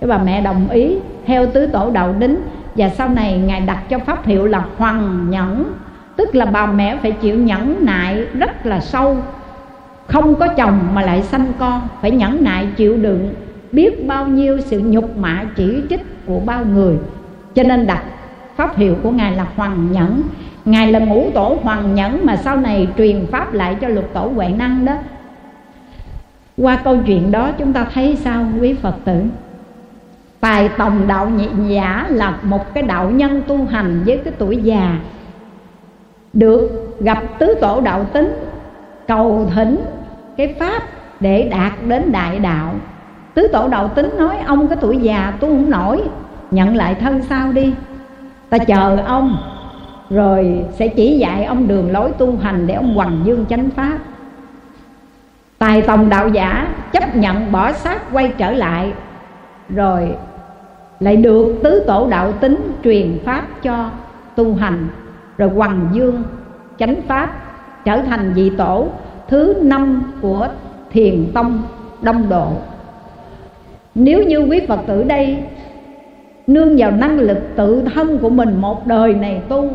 Cái 0.00 0.08
bà 0.08 0.18
mẹ 0.18 0.40
đồng 0.40 0.68
ý, 0.68 0.96
theo 1.26 1.46
tứ 1.46 1.66
tổ 1.66 1.90
đạo 1.90 2.14
đính. 2.18 2.36
Và 2.74 2.88
sau 2.88 3.08
này 3.08 3.38
ngài 3.38 3.60
đặt 3.60 3.88
cho 3.88 3.98
pháp 3.98 4.26
hiệu 4.26 4.46
là 4.46 4.64
hoàng 4.76 5.30
nhẫn. 5.30 5.72
Tức 6.16 6.34
là 6.34 6.44
bà 6.44 6.66
mẹ 6.66 6.96
phải 7.02 7.12
chịu 7.12 7.38
nhẫn 7.38 7.76
nại 7.80 8.24
rất 8.34 8.66
là 8.66 8.80
sâu. 8.80 9.16
Không 10.06 10.34
có 10.34 10.48
chồng 10.48 10.78
mà 10.94 11.02
lại 11.02 11.22
sanh 11.22 11.52
con. 11.58 11.80
Phải 12.00 12.10
nhẫn 12.10 12.44
nại 12.44 12.66
chịu 12.76 12.96
đựng. 12.96 13.34
Biết 13.72 14.06
bao 14.06 14.26
nhiêu 14.26 14.60
sự 14.60 14.82
nhục 14.84 15.16
mạ 15.16 15.44
chỉ 15.56 15.82
trích 15.90 16.26
của 16.26 16.40
bao 16.46 16.64
người. 16.64 16.96
Cho 17.54 17.62
nên 17.62 17.86
đặt 17.86 18.02
pháp 18.56 18.76
hiệu 18.76 18.96
của 19.02 19.10
ngài 19.10 19.36
là 19.36 19.46
hoàng 19.56 19.92
nhẫn. 19.92 20.22
Ngài 20.64 20.92
là 20.92 20.98
ngũ 20.98 21.30
tổ 21.34 21.56
hoàng 21.62 21.94
nhẫn 21.94 22.26
mà 22.26 22.36
sau 22.36 22.56
này 22.56 22.88
truyền 22.98 23.26
pháp 23.30 23.54
lại 23.54 23.76
cho 23.80 23.88
lục 23.88 24.10
tổ 24.12 24.30
huệ 24.34 24.48
năng 24.48 24.84
đó 24.84 24.94
qua 26.56 26.76
câu 26.76 26.98
chuyện 27.06 27.30
đó 27.30 27.50
chúng 27.58 27.72
ta 27.72 27.86
thấy 27.94 28.16
sao, 28.16 28.46
quý 28.60 28.74
phật 28.74 28.94
tử? 29.04 29.22
Tài 30.40 30.68
tòng 30.68 31.06
đạo 31.06 31.28
nhị 31.28 31.48
giả 31.74 32.06
là 32.10 32.38
một 32.42 32.74
cái 32.74 32.82
đạo 32.82 33.10
nhân 33.10 33.42
tu 33.46 33.64
hành 33.64 34.02
với 34.06 34.18
cái 34.24 34.32
tuổi 34.38 34.56
già, 34.56 34.98
Được 36.32 36.96
gặp 37.00 37.22
tứ 37.38 37.54
tổ 37.60 37.80
đạo 37.80 38.04
tính, 38.04 38.34
Cầu 39.08 39.50
thỉnh 39.54 39.84
cái 40.36 40.54
pháp 40.58 40.82
để 41.20 41.48
đạt 41.48 41.72
đến 41.88 42.12
đại 42.12 42.38
đạo. 42.38 42.74
Tứ 43.34 43.48
tổ 43.52 43.68
đạo 43.68 43.88
tính 43.88 44.10
nói, 44.18 44.36
ông 44.46 44.68
cái 44.68 44.78
tuổi 44.80 44.96
già 44.96 45.32
tu 45.40 45.48
không 45.48 45.70
nổi, 45.70 46.02
Nhận 46.50 46.76
lại 46.76 46.94
thân 46.94 47.22
sao 47.22 47.52
đi. 47.52 47.72
Ta 48.48 48.58
chờ 48.58 48.96
ông, 49.06 49.36
Rồi 50.10 50.64
sẽ 50.72 50.88
chỉ 50.88 51.18
dạy 51.18 51.44
ông 51.44 51.68
đường 51.68 51.92
lối 51.92 52.12
tu 52.18 52.36
hành 52.36 52.66
Để 52.66 52.74
ông 52.74 52.94
hoằng 52.94 53.20
dương 53.24 53.44
chánh 53.48 53.70
pháp. 53.70 53.98
Tài 55.66 55.82
tòng 55.82 56.08
đạo 56.08 56.28
giả 56.28 56.68
chấp 56.92 57.16
nhận 57.16 57.52
bỏ 57.52 57.72
xác 57.72 58.12
quay 58.12 58.32
trở 58.38 58.52
lại, 58.52 58.92
Rồi 59.68 60.08
lại 61.00 61.16
được 61.16 61.60
tứ 61.62 61.84
tổ 61.86 62.06
đạo 62.10 62.32
tính 62.32 62.72
truyền 62.84 63.18
pháp 63.24 63.46
cho 63.62 63.90
tu 64.36 64.54
hành, 64.54 64.86
rồi 65.38 65.48
hoàng 65.48 65.88
dương 65.92 66.22
chánh 66.78 66.94
pháp 67.08 67.30
trở 67.84 68.02
thành 68.02 68.32
vị 68.32 68.52
tổ 68.58 68.88
thứ 69.28 69.54
năm 69.62 70.12
của 70.22 70.48
thiền 70.92 71.26
tông 71.34 71.62
đông 72.02 72.28
độ. 72.28 72.48
Nếu 73.94 74.22
như 74.22 74.38
quý 74.38 74.60
phật 74.68 74.80
tử 74.86 75.02
đây 75.02 75.38
nương 76.46 76.76
vào 76.78 76.90
năng 76.90 77.18
lực 77.18 77.38
tự 77.56 77.82
thân 77.94 78.18
của 78.18 78.30
mình 78.30 78.60
một 78.60 78.86
đời 78.86 79.14
này 79.14 79.42
tu 79.48 79.70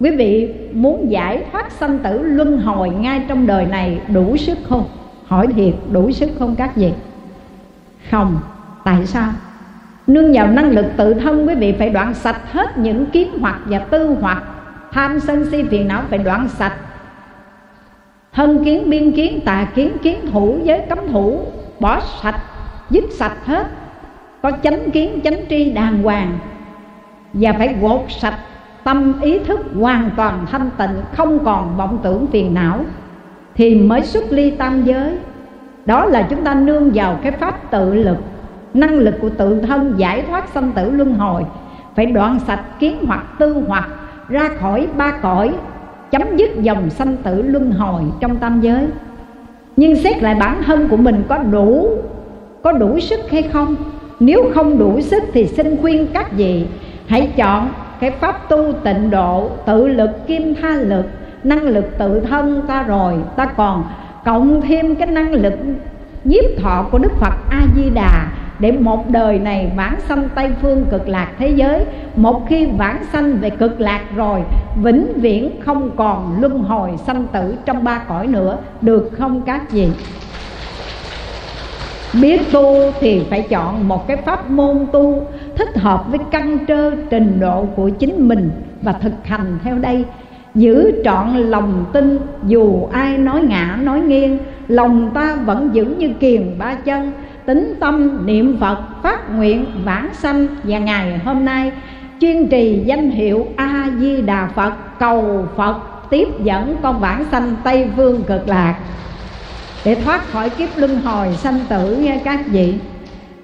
quý 0.00 0.10
vị 0.10 0.54
muốn 0.72 1.10
giải 1.10 1.44
thoát 1.52 1.72
sanh 1.72 1.98
tử 1.98 2.22
luân 2.22 2.60
hồi 2.60 2.88
ngay 2.88 3.22
trong 3.28 3.46
đời 3.46 3.66
này 3.66 4.00
đủ 4.08 4.36
sức 4.36 4.58
không? 4.68 4.88
Hỏi 5.26 5.46
thiệt, 5.46 5.74
đủ 5.90 6.10
sức 6.10 6.30
không 6.38 6.56
các 6.56 6.76
vị? 6.76 6.92
Không. 8.10 8.38
Tại 8.84 9.06
sao? 9.06 9.32
Nương 10.06 10.32
vào 10.32 10.46
năng 10.46 10.70
lực 10.70 10.86
tự 10.96 11.14
thân, 11.14 11.48
quý 11.48 11.54
vị 11.54 11.74
phải 11.78 11.90
đoạn 11.90 12.14
sạch 12.14 12.52
hết 12.52 12.78
những 12.78 13.06
kiến 13.06 13.28
hoặc 13.40 13.60
và 13.64 13.78
tư 13.78 14.16
hoặc. 14.20 14.42
Tham 14.92 15.20
sân 15.20 15.46
si 15.50 15.62
phiền 15.62 15.88
não 15.88 16.02
phải 16.08 16.18
đoạn 16.18 16.48
sạch. 16.48 16.74
Thân 18.32 18.64
kiến, 18.64 18.90
biên 18.90 19.12
kiến, 19.12 19.40
tà 19.44 19.66
kiến 19.74 19.90
kiến 20.02 20.18
thủ, 20.32 20.58
giới 20.64 20.80
cấm 20.88 20.98
thủ, 21.12 21.38
bỏ 21.80 22.00
sạch, 22.22 22.40
dứt 22.90 23.04
sạch 23.10 23.36
hết. 23.44 23.66
Có 24.42 24.50
chánh 24.62 24.90
kiến, 24.90 25.20
chánh 25.24 25.40
tri 25.50 25.70
đàng 25.70 26.02
hoàng. 26.02 26.38
Và 27.32 27.52
phải 27.52 27.74
gột 27.80 28.04
sạch 28.08 28.38
tâm 28.84 29.20
ý 29.20 29.38
thức 29.38 29.60
hoàn 29.80 30.10
toàn 30.16 30.46
thanh 30.50 30.70
tịnh, 30.78 31.02
không 31.16 31.38
còn 31.44 31.76
vọng 31.76 31.98
tưởng 32.02 32.26
phiền 32.26 32.54
não, 32.54 32.80
thì 33.54 33.74
mới 33.74 34.02
xuất 34.02 34.32
ly 34.32 34.50
tam 34.50 34.84
giới. 34.84 35.18
Đó 35.86 36.06
là 36.06 36.22
chúng 36.22 36.44
ta 36.44 36.54
nương 36.54 36.90
vào 36.94 37.18
cái 37.22 37.32
pháp 37.32 37.70
tự 37.70 37.94
lực, 37.94 38.16
năng 38.74 38.94
lực 38.94 39.14
của 39.20 39.30
tự 39.30 39.60
thân 39.60 39.94
giải 39.96 40.22
thoát 40.22 40.48
sanh 40.48 40.72
tử 40.72 40.90
luân 40.90 41.14
hồi. 41.14 41.44
Phải 41.96 42.06
đoạn 42.06 42.38
sạch 42.46 42.62
kiến 42.78 42.96
hoặc 43.06 43.24
tư 43.38 43.64
hoặc, 43.68 43.88
ra 44.28 44.48
khỏi 44.60 44.88
ba 44.96 45.10
cõi, 45.10 45.54
chấm 46.10 46.36
dứt 46.36 46.50
dòng 46.62 46.90
sanh 46.90 47.16
tử 47.16 47.42
luân 47.42 47.70
hồi 47.70 48.02
trong 48.20 48.36
tam 48.36 48.60
giới. 48.60 48.86
Nhưng 49.76 49.96
xét 49.96 50.22
lại 50.22 50.34
bản 50.40 50.62
thân 50.66 50.88
của 50.88 50.96
mình 50.96 51.22
có 51.28 51.38
đủ 51.38 51.88
có 52.62 52.72
đủ 52.72 53.00
sức 53.00 53.30
hay 53.30 53.42
không? 53.42 53.76
Nếu 54.20 54.50
không 54.54 54.78
đủ 54.78 55.00
sức 55.00 55.22
thì 55.32 55.46
xin 55.46 55.76
khuyên 55.80 56.06
các 56.12 56.32
vị 56.32 56.66
hãy 57.06 57.30
chọn 57.36 57.68
cái 58.04 58.12
pháp 58.20 58.48
tu 58.48 58.72
tịnh 58.84 59.10
độ, 59.10 59.50
tự 59.66 59.88
lực 59.88 60.26
kim 60.26 60.54
tha 60.54 60.70
lực, 60.70 61.06
năng 61.44 61.62
lực 61.62 61.84
tự 61.98 62.20
thân 62.20 62.62
ta 62.66 62.82
rồi, 62.82 63.14
ta 63.36 63.46
còn 63.46 63.84
cộng 64.24 64.60
thêm 64.60 64.96
cái 64.96 65.06
năng 65.06 65.32
lực 65.32 65.54
nhiếp 66.24 66.44
thọ 66.62 66.86
của 66.90 66.98
đức 66.98 67.12
phật 67.20 67.34
a 67.50 67.60
di 67.76 67.90
đà 67.90 68.26
để 68.58 68.72
một 68.72 69.10
đời 69.10 69.38
này 69.38 69.72
vãng 69.76 70.00
sanh 70.08 70.28
tây 70.34 70.50
phương 70.62 70.86
cực 70.90 71.08
lạc 71.08 71.28
thế 71.38 71.48
giới. 71.48 71.84
Một 72.16 72.48
khi 72.48 72.66
vãng 72.66 73.04
sanh 73.12 73.36
về 73.36 73.50
cực 73.50 73.80
lạc 73.80 74.00
rồi, 74.16 74.40
vĩnh 74.82 75.06
viễn 75.16 75.60
không 75.60 75.90
còn 75.96 76.40
luân 76.40 76.58
hồi 76.58 76.90
sanh 77.06 77.26
tử 77.32 77.54
trong 77.64 77.84
ba 77.84 77.98
cõi 77.98 78.26
nữa. 78.26 78.56
Được 78.80 79.10
không 79.18 79.42
các 79.42 79.70
vị? 79.70 79.88
Biết 82.20 82.40
tu 82.52 82.92
thì 83.00 83.22
phải 83.30 83.42
chọn 83.42 83.88
một 83.88 84.08
cái 84.08 84.16
pháp 84.16 84.50
môn 84.50 84.86
tu 84.92 85.26
thích 85.56 85.76
hợp 85.76 86.04
với 86.10 86.18
căn 86.30 86.58
trơ 86.68 86.90
trình 87.10 87.40
độ 87.40 87.66
của 87.76 87.88
chính 87.88 88.28
mình 88.28 88.50
và 88.82 88.92
thực 88.92 89.12
hành 89.24 89.58
theo 89.64 89.78
đây. 89.78 90.04
Giữ 90.54 91.02
trọn 91.04 91.36
lòng 91.36 91.84
tin, 91.92 92.18
dù 92.46 92.86
ai 92.92 93.18
nói 93.18 93.42
ngã, 93.42 93.78
nói 93.82 94.00
nghiêng, 94.00 94.38
lòng 94.68 95.10
ta 95.14 95.36
vẫn 95.44 95.70
giữ 95.72 95.84
như 95.84 96.08
kiền 96.20 96.58
ba 96.58 96.74
chân. 96.74 97.12
Tính 97.46 97.74
tâm 97.80 98.26
niệm 98.26 98.56
Phật, 98.60 98.78
phát 99.02 99.36
nguyện, 99.36 99.66
vãng 99.84 100.08
sanh 100.14 100.46
và 100.64 100.78
ngày 100.78 101.18
hôm 101.18 101.44
nay 101.44 101.72
chuyên 102.20 102.48
trì 102.48 102.82
danh 102.86 103.10
hiệu 103.10 103.46
A 103.56 103.90
Di 103.98 104.22
Đà 104.22 104.48
Phật, 104.54 104.72
cầu 104.98 105.46
Phật, 105.56 105.76
tiếp 106.10 106.28
dẫn 106.42 106.76
con 106.82 107.00
vãng 107.00 107.24
sanh 107.30 107.56
Tây 107.64 107.88
Phương 107.96 108.22
cực 108.22 108.48
lạc 108.48 108.78
để 109.84 109.94
thoát 109.94 110.32
khỏi 110.32 110.50
kiếp 110.50 110.68
luân 110.76 111.00
hồi 111.00 111.32
sanh 111.32 111.58
tử 111.68 111.96
nha 111.96 112.18
các 112.24 112.40
vị. 112.46 112.74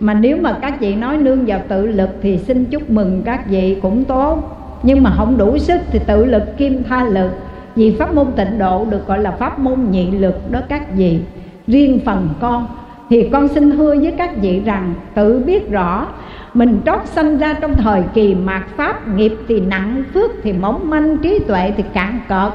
Mà 0.00 0.14
nếu 0.14 0.36
mà 0.36 0.58
các 0.62 0.80
vị 0.80 0.94
nói 0.94 1.16
nương 1.16 1.46
vào 1.46 1.60
tự 1.68 1.86
lực 1.86 2.10
thì 2.22 2.38
xin 2.38 2.64
chúc 2.64 2.90
mừng 2.90 3.22
các 3.22 3.46
vị 3.46 3.78
cũng 3.82 4.04
tốt. 4.04 4.56
Nhưng 4.82 5.02
mà 5.02 5.12
không 5.16 5.38
đủ 5.38 5.58
sức 5.58 5.80
thì 5.90 5.98
tự 6.06 6.24
lực 6.24 6.56
kim 6.56 6.84
tha 6.84 7.04
lực. 7.04 7.30
Vì 7.76 7.96
pháp 7.98 8.14
môn 8.14 8.26
tịnh 8.36 8.58
độ 8.58 8.84
được 8.84 9.06
gọi 9.06 9.18
là 9.18 9.30
pháp 9.30 9.58
môn 9.58 9.90
nhị 9.90 10.10
lực 10.10 10.50
đó 10.50 10.60
các 10.68 10.94
vị. 10.94 11.20
Riêng 11.66 12.00
phần 12.04 12.28
con 12.40 12.66
thì 13.10 13.28
con 13.32 13.48
xin 13.48 13.70
thưa 13.70 13.94
với 13.94 14.14
các 14.18 14.36
vị 14.40 14.62
rằng 14.64 14.94
tự 15.14 15.42
biết 15.46 15.70
rõ, 15.70 16.06
mình 16.54 16.80
trót 16.86 17.00
sanh 17.04 17.38
ra 17.38 17.54
trong 17.60 17.74
thời 17.74 18.02
kỳ 18.14 18.34
mạt 18.34 18.62
pháp, 18.76 19.08
nghiệp 19.08 19.32
thì 19.48 19.60
nặng 19.60 20.02
phước 20.14 20.30
thì 20.42 20.52
mỏng 20.52 20.90
manh, 20.90 21.18
trí 21.18 21.38
tuệ 21.38 21.72
thì 21.76 21.84
cạn 21.92 22.20
cợt 22.28 22.52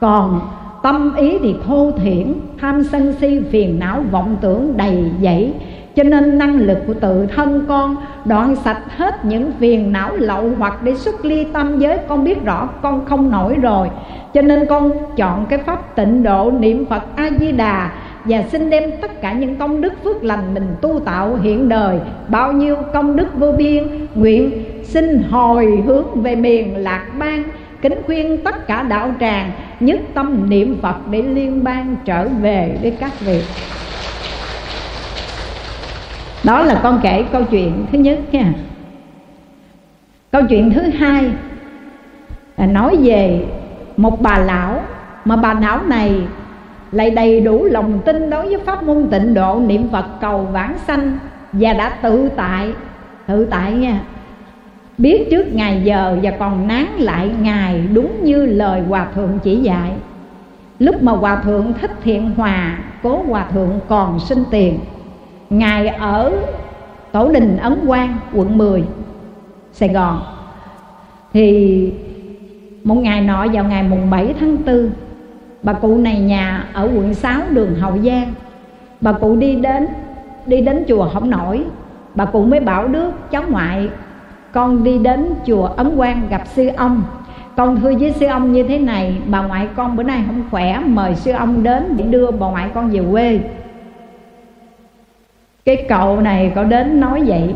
còn 0.00 0.40
tâm 0.82 1.14
ý 1.16 1.38
thì 1.38 1.54
thô 1.66 1.90
thiển, 2.02 2.34
tham 2.60 2.82
sân 2.84 3.14
si, 3.20 3.40
phiền 3.50 3.78
não, 3.78 4.04
vọng 4.10 4.36
tưởng 4.40 4.76
đầy 4.76 5.04
dẫy. 5.20 5.52
Cho 5.96 6.02
nên 6.02 6.38
năng 6.38 6.56
lực 6.56 6.78
của 6.86 6.94
tự 6.94 7.26
thân 7.26 7.64
con, 7.68 7.96
đoạn 8.24 8.56
sạch 8.56 8.80
hết 8.96 9.24
những 9.24 9.52
phiền 9.58 9.92
não 9.92 10.16
lậu 10.16 10.50
hoặc 10.58 10.82
để 10.82 10.94
xuất 10.94 11.24
ly 11.24 11.44
tâm 11.52 11.78
giới, 11.78 11.98
con 12.08 12.24
biết 12.24 12.44
rõ 12.44 12.68
con 12.82 13.04
không 13.04 13.30
nổi 13.30 13.54
rồi. 13.54 13.88
Cho 14.34 14.42
nên 14.42 14.66
con 14.66 14.90
chọn 15.16 15.46
cái 15.48 15.58
pháp 15.58 15.96
tịnh 15.96 16.22
độ 16.22 16.50
niệm 16.50 16.86
phật 16.86 17.02
a 17.16 17.30
di 17.40 17.52
đà 17.52 17.90
và 18.24 18.42
xin 18.42 18.70
đem 18.70 18.90
tất 19.00 19.20
cả 19.20 19.32
những 19.32 19.56
công 19.56 19.80
đức 19.80 19.92
phước 20.04 20.24
lành 20.24 20.54
mình 20.54 20.66
tu 20.80 21.00
tạo 21.00 21.36
hiện 21.42 21.68
đời. 21.68 21.98
Bao 22.28 22.52
nhiêu 22.52 22.76
công 22.92 23.16
đức 23.16 23.26
vô 23.34 23.52
biên, 23.52 23.84
nguyện 24.14 24.52
xin 24.82 25.22
hồi 25.30 25.82
hướng 25.86 26.22
về 26.22 26.36
miền 26.36 26.76
lạc 26.76 27.04
bang 27.18 27.42
kính 27.82 28.02
khuyên 28.06 28.44
tất 28.44 28.66
cả 28.66 28.82
đạo 28.82 29.10
tràng, 29.20 29.50
nhất 29.80 30.00
tâm 30.14 30.50
niệm 30.50 30.78
phật 30.82 30.96
để 31.10 31.22
liên 31.22 31.64
bang 31.64 31.96
trở 32.04 32.28
về 32.28 32.78
với 32.82 32.90
các 32.90 33.20
vị. 33.20 33.42
Đó 36.44 36.62
là 36.62 36.80
con 36.82 37.00
kể 37.02 37.24
câu 37.32 37.44
chuyện 37.44 37.86
thứ 37.92 37.98
nhất 37.98 38.18
nha. 38.32 38.52
Câu 40.32 40.42
chuyện 40.48 40.72
thứ 40.72 40.82
hai 40.82 41.30
là 42.56 42.66
nói 42.66 42.96
về 43.02 43.44
một 43.96 44.22
bà 44.22 44.38
lão 44.38 44.82
mà 45.24 45.36
bà 45.36 45.54
lão 45.54 45.82
này 45.82 46.20
lại 46.92 47.10
đầy 47.10 47.40
đủ 47.40 47.64
lòng 47.64 48.00
tin 48.04 48.30
đối 48.30 48.46
với 48.46 48.58
pháp 48.66 48.82
môn 48.82 49.08
tịnh 49.10 49.34
độ 49.34 49.60
niệm 49.66 49.88
phật 49.92 50.04
cầu 50.20 50.48
vãng 50.52 50.78
sanh 50.86 51.18
và 51.52 51.72
đã 51.72 51.88
tự 51.88 52.28
tại 52.36 52.72
tự 53.26 53.44
tại 53.44 53.72
nha 53.72 54.00
biết 54.98 55.30
trước 55.30 55.54
ngày 55.54 55.82
giờ 55.84 56.18
và 56.22 56.30
còn 56.30 56.68
nán 56.68 56.86
lại 56.98 57.30
ngài 57.40 57.80
đúng 57.94 58.24
như 58.24 58.46
lời 58.46 58.82
hòa 58.88 59.06
thượng 59.14 59.38
chỉ 59.42 59.56
dạy. 59.56 59.90
Lúc 60.78 61.02
mà 61.02 61.12
hòa 61.12 61.36
thượng 61.36 61.72
thích 61.80 61.90
thiện 62.02 62.30
hòa, 62.36 62.78
cố 63.02 63.22
hòa 63.28 63.46
thượng 63.52 63.80
còn 63.88 64.20
sinh 64.20 64.44
tiền. 64.50 64.78
Ngài 65.50 65.88
ở 65.88 66.32
tổ 67.12 67.32
đình 67.32 67.56
ấn 67.56 67.86
quang, 67.86 68.16
quận 68.32 68.58
10 68.58 68.84
sài 69.72 69.88
gòn. 69.88 70.22
Thì 71.32 71.92
một 72.84 72.94
ngày 72.94 73.20
nọ 73.20 73.46
vào 73.52 73.64
ngày 73.64 73.82
mùng 73.82 74.10
7 74.10 74.34
tháng 74.40 74.56
4 74.66 74.90
Bà 75.62 75.72
cụ 75.72 75.98
này 75.98 76.20
nhà 76.20 76.68
ở 76.72 76.90
quận 76.96 77.14
6 77.14 77.40
đường 77.50 77.74
Hậu 77.74 77.98
Giang. 77.98 78.32
Bà 79.00 79.12
cụ 79.12 79.36
đi 79.36 79.54
đến 79.54 79.86
đi 80.46 80.60
đến 80.60 80.84
chùa 80.88 81.08
không 81.08 81.30
nổi. 81.30 81.64
Bà 82.14 82.24
cụ 82.24 82.44
mới 82.44 82.60
bảo 82.60 82.88
đứa 82.88 83.10
cháu 83.30 83.42
ngoại 83.48 83.88
con 84.52 84.84
đi 84.84 84.98
đến 84.98 85.34
chùa 85.46 85.64
Ấn 85.64 85.96
Quang 85.96 86.28
gặp 86.30 86.42
sư 86.46 86.68
ông. 86.76 87.02
Con 87.56 87.80
thưa 87.80 87.92
với 88.00 88.12
sư 88.12 88.26
ông 88.26 88.52
như 88.52 88.62
thế 88.62 88.78
này, 88.78 89.14
Bà 89.26 89.42
ngoại 89.42 89.68
con 89.76 89.96
bữa 89.96 90.02
nay 90.02 90.22
không 90.26 90.42
khỏe, 90.50 90.80
Mời 90.86 91.14
sư 91.14 91.30
ông 91.30 91.62
đến 91.62 91.96
để 91.96 92.04
đưa 92.04 92.30
bà 92.30 92.46
ngoại 92.46 92.70
con 92.74 92.90
về 92.90 93.00
quê. 93.10 93.40
Cái 95.64 95.84
cậu 95.88 96.20
này 96.20 96.52
cậu 96.54 96.64
đến 96.64 97.00
nói 97.00 97.22
vậy. 97.26 97.54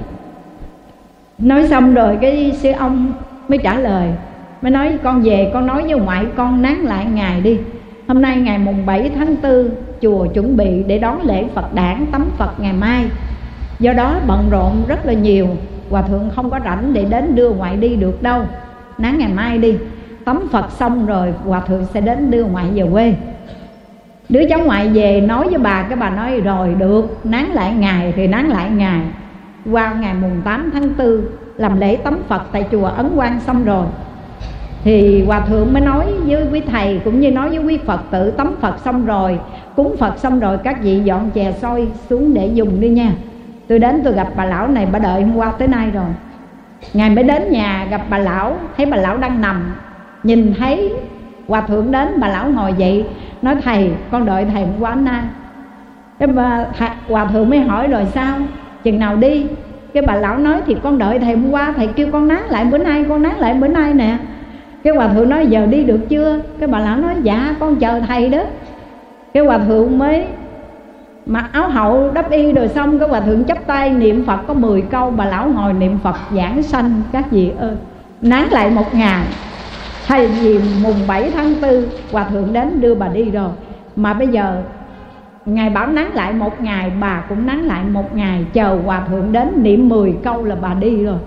Nói 1.38 1.68
xong 1.68 1.94
rồi 1.94 2.18
cái 2.20 2.53
sư 2.55 2.72
ông 2.72 3.12
mới 3.49 3.59
trả 3.59 3.78
lời, 3.78 4.09
Mới 4.62 4.70
nói, 4.70 4.99
con 5.03 5.22
về, 5.22 5.51
con 5.55 5.66
nói 5.66 5.82
với 5.82 6.01
ngoại 6.01 6.24
con 6.36 6.62
nán 6.62 6.74
lại 6.74 7.07
ngày 7.14 7.40
đi. 7.40 7.59
Hôm 8.09 8.22
nay 8.22 8.36
ngày 8.36 8.59
mùng 8.59 8.86
7 8.86 9.11
tháng 9.14 9.36
4 9.42 9.70
Chùa 10.01 10.26
chuẩn 10.26 10.57
bị 10.57 10.82
để 10.86 10.99
đón 10.99 11.22
lễ 11.22 11.44
Phật 11.55 11.74
đản, 11.74 12.07
tắm 12.12 12.30
Phật 12.36 12.61
ngày 12.61 12.72
mai. 12.72 13.05
Do 13.78 13.92
đó 13.92 14.16
bận 14.26 14.49
rộn 14.51 14.84
rất 14.88 15.07
là 15.07 15.12
nhiều. 15.12 15.49
Hòa 15.91 16.03
thượng 16.03 16.30
không 16.34 16.51
có 16.51 16.61
rảnh 16.64 16.93
để 16.93 17.05
đến 17.05 17.34
đưa 17.34 17.51
ngoại 17.51 17.76
đi 17.76 17.97
được 17.97 18.22
đâu. 18.22 18.43
Nắng 18.99 19.18
ngày 19.18 19.32
mai 19.34 19.59
đi, 19.59 19.76
Tắm 20.24 20.49
Phật 20.53 20.70
xong 20.70 21.07
rồi 21.07 21.34
Hòa 21.45 21.61
thượng 21.61 21.84
sẽ 21.95 22.01
đến 22.01 22.30
đưa 22.30 22.45
ngoại 22.45 22.66
về 22.74 22.84
quê. 22.93 23.14
Đứa 24.28 24.49
cháu 24.49 24.59
ngoại 24.64 24.89
về 24.89 25.20
nói 25.20 25.49
với 25.49 25.59
bà, 25.59 25.82
Cái 25.82 25.97
bà 25.97 26.11
nói, 26.11 26.41
rồi 26.41 26.74
được 26.78 27.18
Nán 27.24 27.45
lại 27.45 27.74
ngày 27.74 28.12
thì 28.16 28.26
nán 28.26 28.47
lại 28.47 28.70
ngày. 28.70 29.01
Qua 29.72 29.95
ngày 30.01 30.14
mùng 30.14 30.43
8 30.45 30.70
tháng 30.72 30.97
4 30.99 31.20
Làm 31.57 31.80
lễ 31.80 31.97
tắm 31.97 32.22
Phật 32.28 32.43
tại 32.53 32.66
chùa 32.72 32.87
Ấn 32.87 33.11
Quang 33.16 33.41
xong 33.41 33.64
rồi. 33.64 33.87
Thì 34.84 35.24
hòa 35.24 35.41
thượng 35.41 35.72
mới 35.72 35.82
nói 35.82 36.07
với 36.26 36.47
quý 36.53 36.61
thầy 36.61 37.01
cũng 37.05 37.20
như 37.20 37.30
nói 37.30 37.49
với 37.49 37.59
quý 37.59 37.78
phật 37.78 38.01
tử, 38.11 38.30
tắm 38.30 38.55
phật 38.61 38.74
xong 38.84 39.07
rồi, 39.07 39.39
cúng 39.76 39.97
phật 39.97 40.18
xong 40.18 40.41
rồi, 40.41 40.59
các 40.59 40.82
vị 40.82 41.01
dọn 41.05 41.30
chè 41.30 41.53
soi 41.53 41.87
xuống 42.11 42.34
để 42.34 42.47
dùng 42.47 42.80
đi 42.80 42.89
nha 42.89 43.12
tôi 43.69 43.79
đến 43.79 44.01
tôi 44.05 44.12
gặp 44.12 44.29
bà 44.37 44.45
lão 44.45 44.69
này 44.69 44.87
bà 44.93 44.99
đợi 44.99 45.23
hôm 45.23 45.37
qua 45.37 45.53
tới 45.59 45.69
nay 45.69 45.91
rồi. 45.95 46.09
Ngày 46.95 47.11
mới 47.11 47.25
đến 47.25 47.43
nhà 47.51 47.87
gặp 47.91 48.01
bà 48.11 48.19
lão 48.19 48.57
thấy 48.77 48.87
bà 48.87 48.97
lão 48.97 49.17
đang 49.17 49.41
nằm. 49.41 49.75
Nhìn 50.23 50.55
thấy 50.59 50.93
hòa 51.49 51.61
thượng 51.61 51.91
đến 51.91 52.09
bà 52.21 52.29
lão 52.29 52.51
ngồi 52.51 52.73
dậy 52.73 53.05
nói 53.43 53.57
thầy 53.64 53.91
con 54.11 54.27
đợi 54.27 54.47
thầy 54.53 54.62
hôm 54.62 54.81
qua 54.81 54.95
nay. 54.95 55.23
Cái 56.19 56.29
bà, 56.29 56.64
hòa 57.09 57.25
thượng 57.25 57.51
mới 57.51 57.61
hỏi 57.61 57.89
rồi 57.89 58.07
sao? 58.14 58.39
Chừng 58.83 58.99
nào 58.99 59.17
đi? 59.17 59.47
Cái 59.95 60.03
bà 60.07 60.14
lão 60.14 60.39
nói 60.39 60.61
thì 60.67 60.77
con 60.83 60.99
đợi 60.99 61.19
thầy 61.19 61.35
hôm 61.37 61.51
qua 61.51 61.73
thầy 61.77 61.87
kêu 61.87 62.09
con 62.12 62.29
nán 62.29 62.43
lại 62.49 62.64
bữa 62.64 62.79
nay 62.79 63.05
con 63.09 63.23
nán 63.23 63.37
lại 63.37 63.55
bữa 63.55 63.69
nay 63.69 63.95
nè. 63.95 64.17
Cái 64.85 64.95
hòa 64.95 65.09
thượng 65.09 65.29
nói 65.29 65.47
giờ 65.47 65.67
đi 65.67 65.85
được 65.85 66.01
chưa? 66.09 66.41
Cái 66.59 66.69
bà 66.69 66.79
lão 66.79 66.97
nói 66.97 67.14
dạ 67.23 67.55
con 67.61 67.77
chờ 67.77 68.01
thầy 68.09 68.29
đó. 68.29 68.43
Cái 69.35 69.45
hòa 69.45 69.59
thượng 69.59 69.99
mới 69.99 70.27
mặc 71.27 71.51
áo 71.53 71.68
hậu, 71.68 72.11
đắp 72.11 72.31
y 72.31 72.53
rồi 72.53 72.68
xong 72.68 72.99
cái 72.99 73.09
hòa 73.09 73.20
thượng 73.20 73.45
chắp 73.45 73.66
tay, 73.66 73.91
niệm 73.91 74.24
phật 74.27 74.41
có 74.47 74.55
10 74.55 74.83
câu, 74.83 75.11
bà 75.11 75.24
lão 75.24 75.49
ngồi 75.49 75.72
niệm 75.72 75.99
phật 76.03 76.16
giảng 76.37 76.62
sanh 76.62 77.03
các 77.12 77.31
vị 77.31 77.53
ơi. 77.59 77.74
Nán 78.22 78.49
lại 78.51 78.70
một 78.70 78.95
ngày 78.95 79.24
thầy 80.07 80.27
vì 80.27 80.61
mùng 80.83 81.07
7 81.07 81.31
tháng 81.31 81.61
4 81.62 81.85
hòa 82.12 82.24
thượng 82.24 82.53
đến 82.53 82.81
đưa 82.81 82.95
bà 82.95 83.09
đi 83.09 83.31
rồi. 83.31 83.51
Mà 83.97 84.14
bây 84.14 84.29
giờ, 84.29 84.62
ngài 85.47 85.70
bảo 85.70 85.87
nán 85.87 86.07
lại 86.14 86.33
một 86.33 86.61
ngày, 86.61 86.93
bà 87.01 87.24
cũng 87.29 87.47
nán 87.47 87.59
lại 87.59 87.85
một 87.85 88.16
ngày, 88.16 88.47
chờ 88.53 88.79
hòa 88.85 89.03
thượng 89.09 89.33
đến 89.33 89.49
niệm 89.62 89.89
10 89.89 90.16
câu 90.24 90.45
là 90.45 90.55
bà 90.55 90.74
đi 90.74 91.05
rồi. 91.05 91.18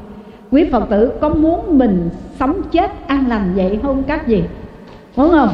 Quý 0.51 0.69
phật 0.71 0.89
tử, 0.89 1.11
có 1.21 1.29
muốn 1.29 1.77
mình 1.77 2.09
sống 2.39 2.61
chết 2.71 3.07
an 3.07 3.27
lành 3.27 3.53
vậy 3.55 3.79
không 3.83 4.03
các 4.03 4.27
gì 4.27 4.43
muốn 5.15 5.31
không? 5.31 5.49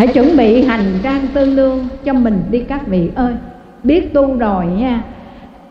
Hãy 0.00 0.08
chuẩn 0.08 0.36
bị 0.36 0.64
hành 0.64 0.84
trang 1.02 1.26
tương 1.34 1.56
đương 1.56 1.88
cho 2.04 2.12
mình 2.12 2.42
đi 2.50 2.60
các 2.60 2.86
vị 2.86 3.10
ơi. 3.14 3.34
Biết 3.82 4.12
tu 4.14 4.36
rồi 4.36 4.66
nha. 4.66 5.02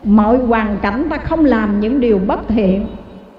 Mọi 0.04 0.38
hoàn 0.38 0.76
cảnh 0.82 1.06
ta 1.10 1.18
không 1.18 1.44
làm 1.44 1.80
những 1.80 2.00
điều 2.00 2.18
bất 2.18 2.48
thiện. 2.48 2.86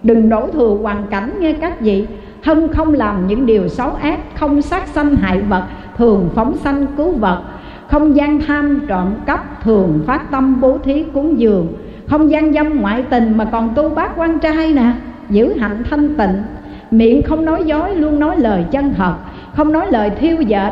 Đừng 0.04 0.30
đổ 0.30 0.48
thừa 0.54 0.78
hoàn 0.82 1.04
cảnh 1.10 1.34
nghe 1.40 1.54
các 1.54 1.82
vị. 1.82 2.06
Hân 2.44 2.68
không 2.74 2.94
làm 2.94 3.28
những 3.28 3.46
điều 3.46 3.68
xấu 3.68 3.92
ác, 3.92 4.20
không 4.36 4.62
sát 4.62 4.88
sanh 4.88 5.16
hại 5.16 5.42
vật, 5.42 5.64
thường 5.98 6.30
phóng 6.36 6.58
sanh 6.58 6.86
cứu 6.98 7.12
vật. 7.12 7.42
Không 7.88 8.16
gian 8.16 8.40
tham 8.40 8.82
trộm 8.88 9.14
cắp, 9.26 9.64
thường 9.64 10.04
phát 10.08 10.32
tâm 10.32 10.62
bố 10.62 10.78
thí 10.78 11.04
cúng 11.14 11.40
dường. 11.40 11.68
Không 12.08 12.32
gian 12.32 12.54
dâm 12.54 12.82
ngoại 12.82 13.04
tình 13.10 13.38
mà 13.38 13.46
còn 13.46 13.70
tu 13.76 13.90
bác 13.90 14.18
quan 14.18 14.40
trai 14.40 14.74
nè. 14.74 14.92
Giữ 15.30 15.54
hạnh 15.54 15.84
thanh 15.90 16.16
tịnh. 16.16 16.44
Miệng 16.92 17.24
không 17.24 17.46
nói 17.46 17.64
dối, 17.66 17.96
luôn 17.96 18.20
nói 18.20 18.36
lời 18.38 18.66
chân 18.72 18.94
thật 18.94 19.14
không 19.56 19.72
nói 19.72 19.88
lời 19.92 20.10
thiêu 20.10 20.42
dệt, 20.42 20.72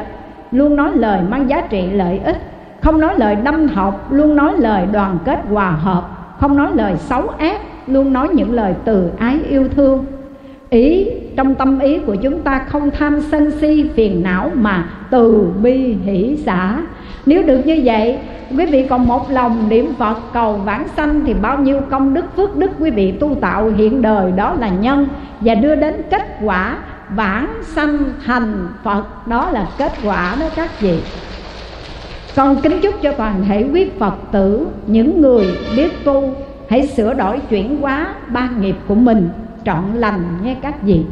luôn 0.52 0.76
nói 0.76 0.92
lời 0.96 1.22
mang 1.30 1.50
giá 1.50 1.62
trị 1.62 1.90
lợi 1.92 2.20
ích. 2.24 2.38
Không 2.82 3.00
nói 3.00 3.14
lời 3.18 3.36
đâm 3.36 3.68
học 3.68 4.12
luôn 4.12 4.36
nói 4.36 4.54
lời 4.58 4.88
đoàn 4.92 5.18
kết 5.26 5.40
hòa 5.50 5.72
hợp. 5.72 6.04
Không 6.40 6.58
nói 6.58 6.72
lời 6.74 6.94
xấu 6.98 7.28
ác, 7.28 7.62
luôn 7.88 8.14
nói 8.14 8.28
những 8.34 8.54
lời 8.54 8.74
từ 8.86 9.12
ái 9.18 9.40
yêu 9.50 9.68
thương. 9.76 10.06
Ý, 10.70 11.10
trong 11.36 11.56
tâm 11.56 11.80
ý 11.80 12.00
của 12.00 12.16
chúng 12.16 12.42
ta 12.42 12.60
không 12.60 12.92
tham 12.92 13.22
sân 13.22 13.52
si 13.52 13.90
phiền 13.96 14.24
não 14.24 14.52
mà 14.54 14.90
từ 15.10 15.48
bi 15.62 15.98
hỷ 16.04 16.38
xả 16.46 16.78
nếu 17.26 17.44
được 17.44 17.66
như 17.66 17.82
vậy, 17.84 18.18
quý 18.58 18.66
vị 18.66 18.86
còn 18.90 19.08
một 19.08 19.32
lòng 19.32 19.70
niệm 19.70 19.94
phật 19.98 20.18
cầu 20.34 20.54
vãng 20.54 20.88
sanh 20.88 21.26
thì 21.26 21.34
bao 21.34 21.58
nhiêu 21.60 21.82
công 21.90 22.14
đức 22.14 22.26
phước 22.36 22.58
đức 22.58 22.72
quý 22.80 22.90
vị 22.92 23.12
tu 23.12 23.36
tạo 23.36 23.72
hiện 23.78 24.02
đời 24.02 24.32
đó 24.32 24.56
là 24.60 24.70
nhân 24.70 25.08
và 25.40 25.56
đưa 25.56 25.76
đến 25.76 25.94
kết 26.10 26.22
quả 26.44 26.78
vãng 27.16 27.48
sanh 27.64 27.98
thành 28.26 28.68
phật, 28.84 29.28
đó 29.28 29.50
là 29.52 29.68
kết 29.78 29.92
quả 30.04 30.36
đó 30.40 30.46
các 30.56 30.82
vị. 30.82 31.00
Con 32.36 32.62
kính 32.62 32.80
chúc 32.82 32.96
cho 33.02 33.12
toàn 33.12 33.44
thể 33.48 33.66
quý 33.74 33.90
phật 34.00 34.14
tử, 34.32 34.68
những 34.88 35.22
người 35.22 35.58
biết 35.76 36.04
tu, 36.04 36.36
hãy 36.70 36.88
sửa 36.88 37.14
đổi 37.14 37.40
chuyển 37.50 37.82
hóa 37.82 38.14
ba 38.28 38.50
nghiệp 38.60 38.76
của 38.88 38.96
mình 38.96 39.30
trọn 39.66 39.84
lành 39.94 40.24
nghe 40.44 40.56
các 40.62 40.82
vị. 40.82 41.06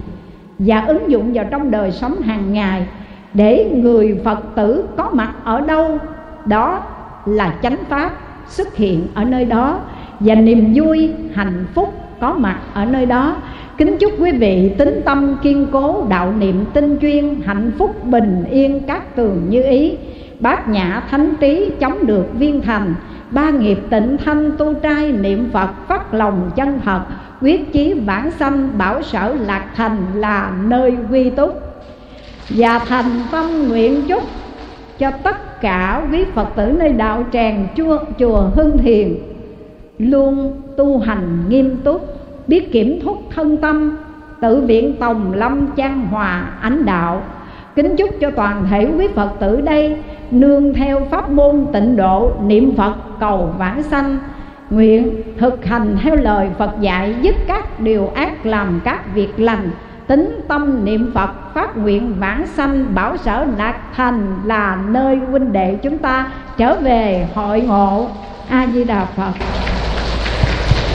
Và 0.60 0.84
ứng 0.88 1.12
dụng 1.12 1.34
vào 1.34 1.46
trong 1.52 1.72
đời 1.72 1.92
sống 1.92 2.22
hàng 2.22 2.54
ngày 2.54 2.88
để 3.34 3.72
người 3.74 4.22
phật 4.26 4.40
tử 4.56 4.86
có 4.98 5.10
mặt 5.14 5.34
ở 5.44 5.62
đâu, 5.62 5.98
đó 6.46 6.82
là 7.26 7.56
chánh 7.64 7.78
pháp 7.90 8.12
xuất 8.48 8.76
hiện 8.76 9.08
ở 9.14 9.24
nơi 9.24 9.46
đó. 9.46 9.80
Và 10.20 10.36
niềm 10.36 10.74
vui, 10.76 11.12
hạnh 11.34 11.66
phúc 11.74 11.94
có 12.20 12.34
mặt 12.34 12.58
ở 12.74 12.86
nơi 12.86 13.06
đó 13.06 13.36
kính 13.78 13.98
chúc 13.98 14.12
quý 14.20 14.32
vị 14.32 14.72
tính 14.78 15.02
tâm 15.06 15.38
kiên 15.44 15.68
cố 15.72 16.06
đạo 16.10 16.34
niệm 16.40 16.66
tinh 16.74 16.98
chuyên 17.02 17.42
hạnh 17.46 17.72
phúc 17.78 18.06
bình 18.06 18.44
yên 18.52 18.80
các 18.88 19.16
tường 19.16 19.46
như 19.50 19.64
ý. 19.64 19.98
Bát 20.40 20.70
nhã 20.70 21.04
thánh 21.10 21.34
trí 21.40 21.72
chống 21.80 22.08
được 22.08 22.26
viên 22.34 22.62
thành. 22.62 22.96
Ba 23.32 23.50
nghiệp 23.50 23.78
tịnh 23.90 24.18
thanh 24.26 24.52
tu 24.58 24.74
trai 24.74 25.12
niệm 25.12 25.50
phật 25.54 25.70
phát 25.88 26.14
lòng 26.14 26.52
chân 26.56 26.80
thật. 26.86 27.02
Quyết 27.42 27.74
chí 27.74 27.94
bản 27.94 28.32
sanh 28.32 28.70
bảo 28.78 29.02
sở 29.02 29.36
lạc 29.46 29.66
thành 29.76 29.98
là 30.16 30.52
nơi 30.68 30.94
quy 31.12 31.30
túc. 31.30 31.62
Và 32.50 32.80
thành 32.80 33.12
tâm 33.32 33.68
nguyện 33.68 34.02
chúc 34.08 34.24
cho 35.00 35.12
tất 35.24 35.62
cả 35.62 36.08
quý 36.12 36.24
phật 36.36 36.48
tử 36.56 36.72
nơi 36.80 36.90
đạo 36.94 37.24
tràng 37.34 37.68
chùa, 37.78 38.00
chùa 38.20 38.42
hưng 38.56 38.78
thiền 38.78 39.16
luôn 39.98 40.62
tu 40.78 41.00
hành 41.00 41.44
nghiêm 41.50 41.78
túc 41.84 42.18
biết 42.48 42.72
kiểm 42.72 43.00
thúc 43.04 43.24
thân 43.36 43.58
tâm, 43.58 43.98
tự 44.42 44.62
viện 44.62 44.96
tòng 45.00 45.34
lâm 45.34 45.68
trang 45.76 46.08
hòa 46.08 46.50
ánh 46.62 46.86
đạo. 46.86 47.22
Kính 47.76 47.96
chúc 47.98 48.10
cho 48.22 48.32
toàn 48.32 48.68
thể 48.70 48.92
quý 48.98 49.08
phật 49.16 49.30
tử 49.40 49.62
đây, 49.62 49.98
nương 50.32 50.74
theo 50.74 51.08
pháp 51.12 51.30
môn 51.30 51.66
tịnh 51.74 51.96
độ, 51.96 52.32
niệm 52.44 52.76
phật 52.76 52.94
cầu 53.20 53.50
vãng 53.58 53.84
sanh. 53.84 54.18
Nguyện 54.70 55.22
thực 55.38 55.66
hành 55.66 55.98
theo 56.02 56.16
lời 56.16 56.50
phật 56.58 56.72
dạy 56.82 57.16
dứt 57.22 57.36
các 57.48 57.80
điều 57.80 58.08
ác 58.16 58.46
làm 58.46 58.82
các 58.84 59.14
việc 59.14 59.40
lành. 59.40 59.70
Tính 60.08 60.40
tâm 60.48 60.86
niệm 60.86 61.12
phật, 61.14 61.54
phát 61.54 61.78
nguyện 61.78 62.16
vãng 62.20 62.48
sanh, 62.48 62.86
bảo 62.96 63.18
sở 63.18 63.46
lạc 63.58 63.76
thành 63.96 64.36
là 64.46 64.78
nơi 64.90 65.16
huynh 65.16 65.54
đệ 65.54 65.76
chúng 65.84 65.98
ta. 65.98 66.32
Trở 66.58 66.76
về 66.76 67.28
hội 67.34 67.62
ngộ. 67.62 68.08
A 68.50 68.68
di 68.74 68.84
đà 68.84 69.06
phật. 69.06 69.32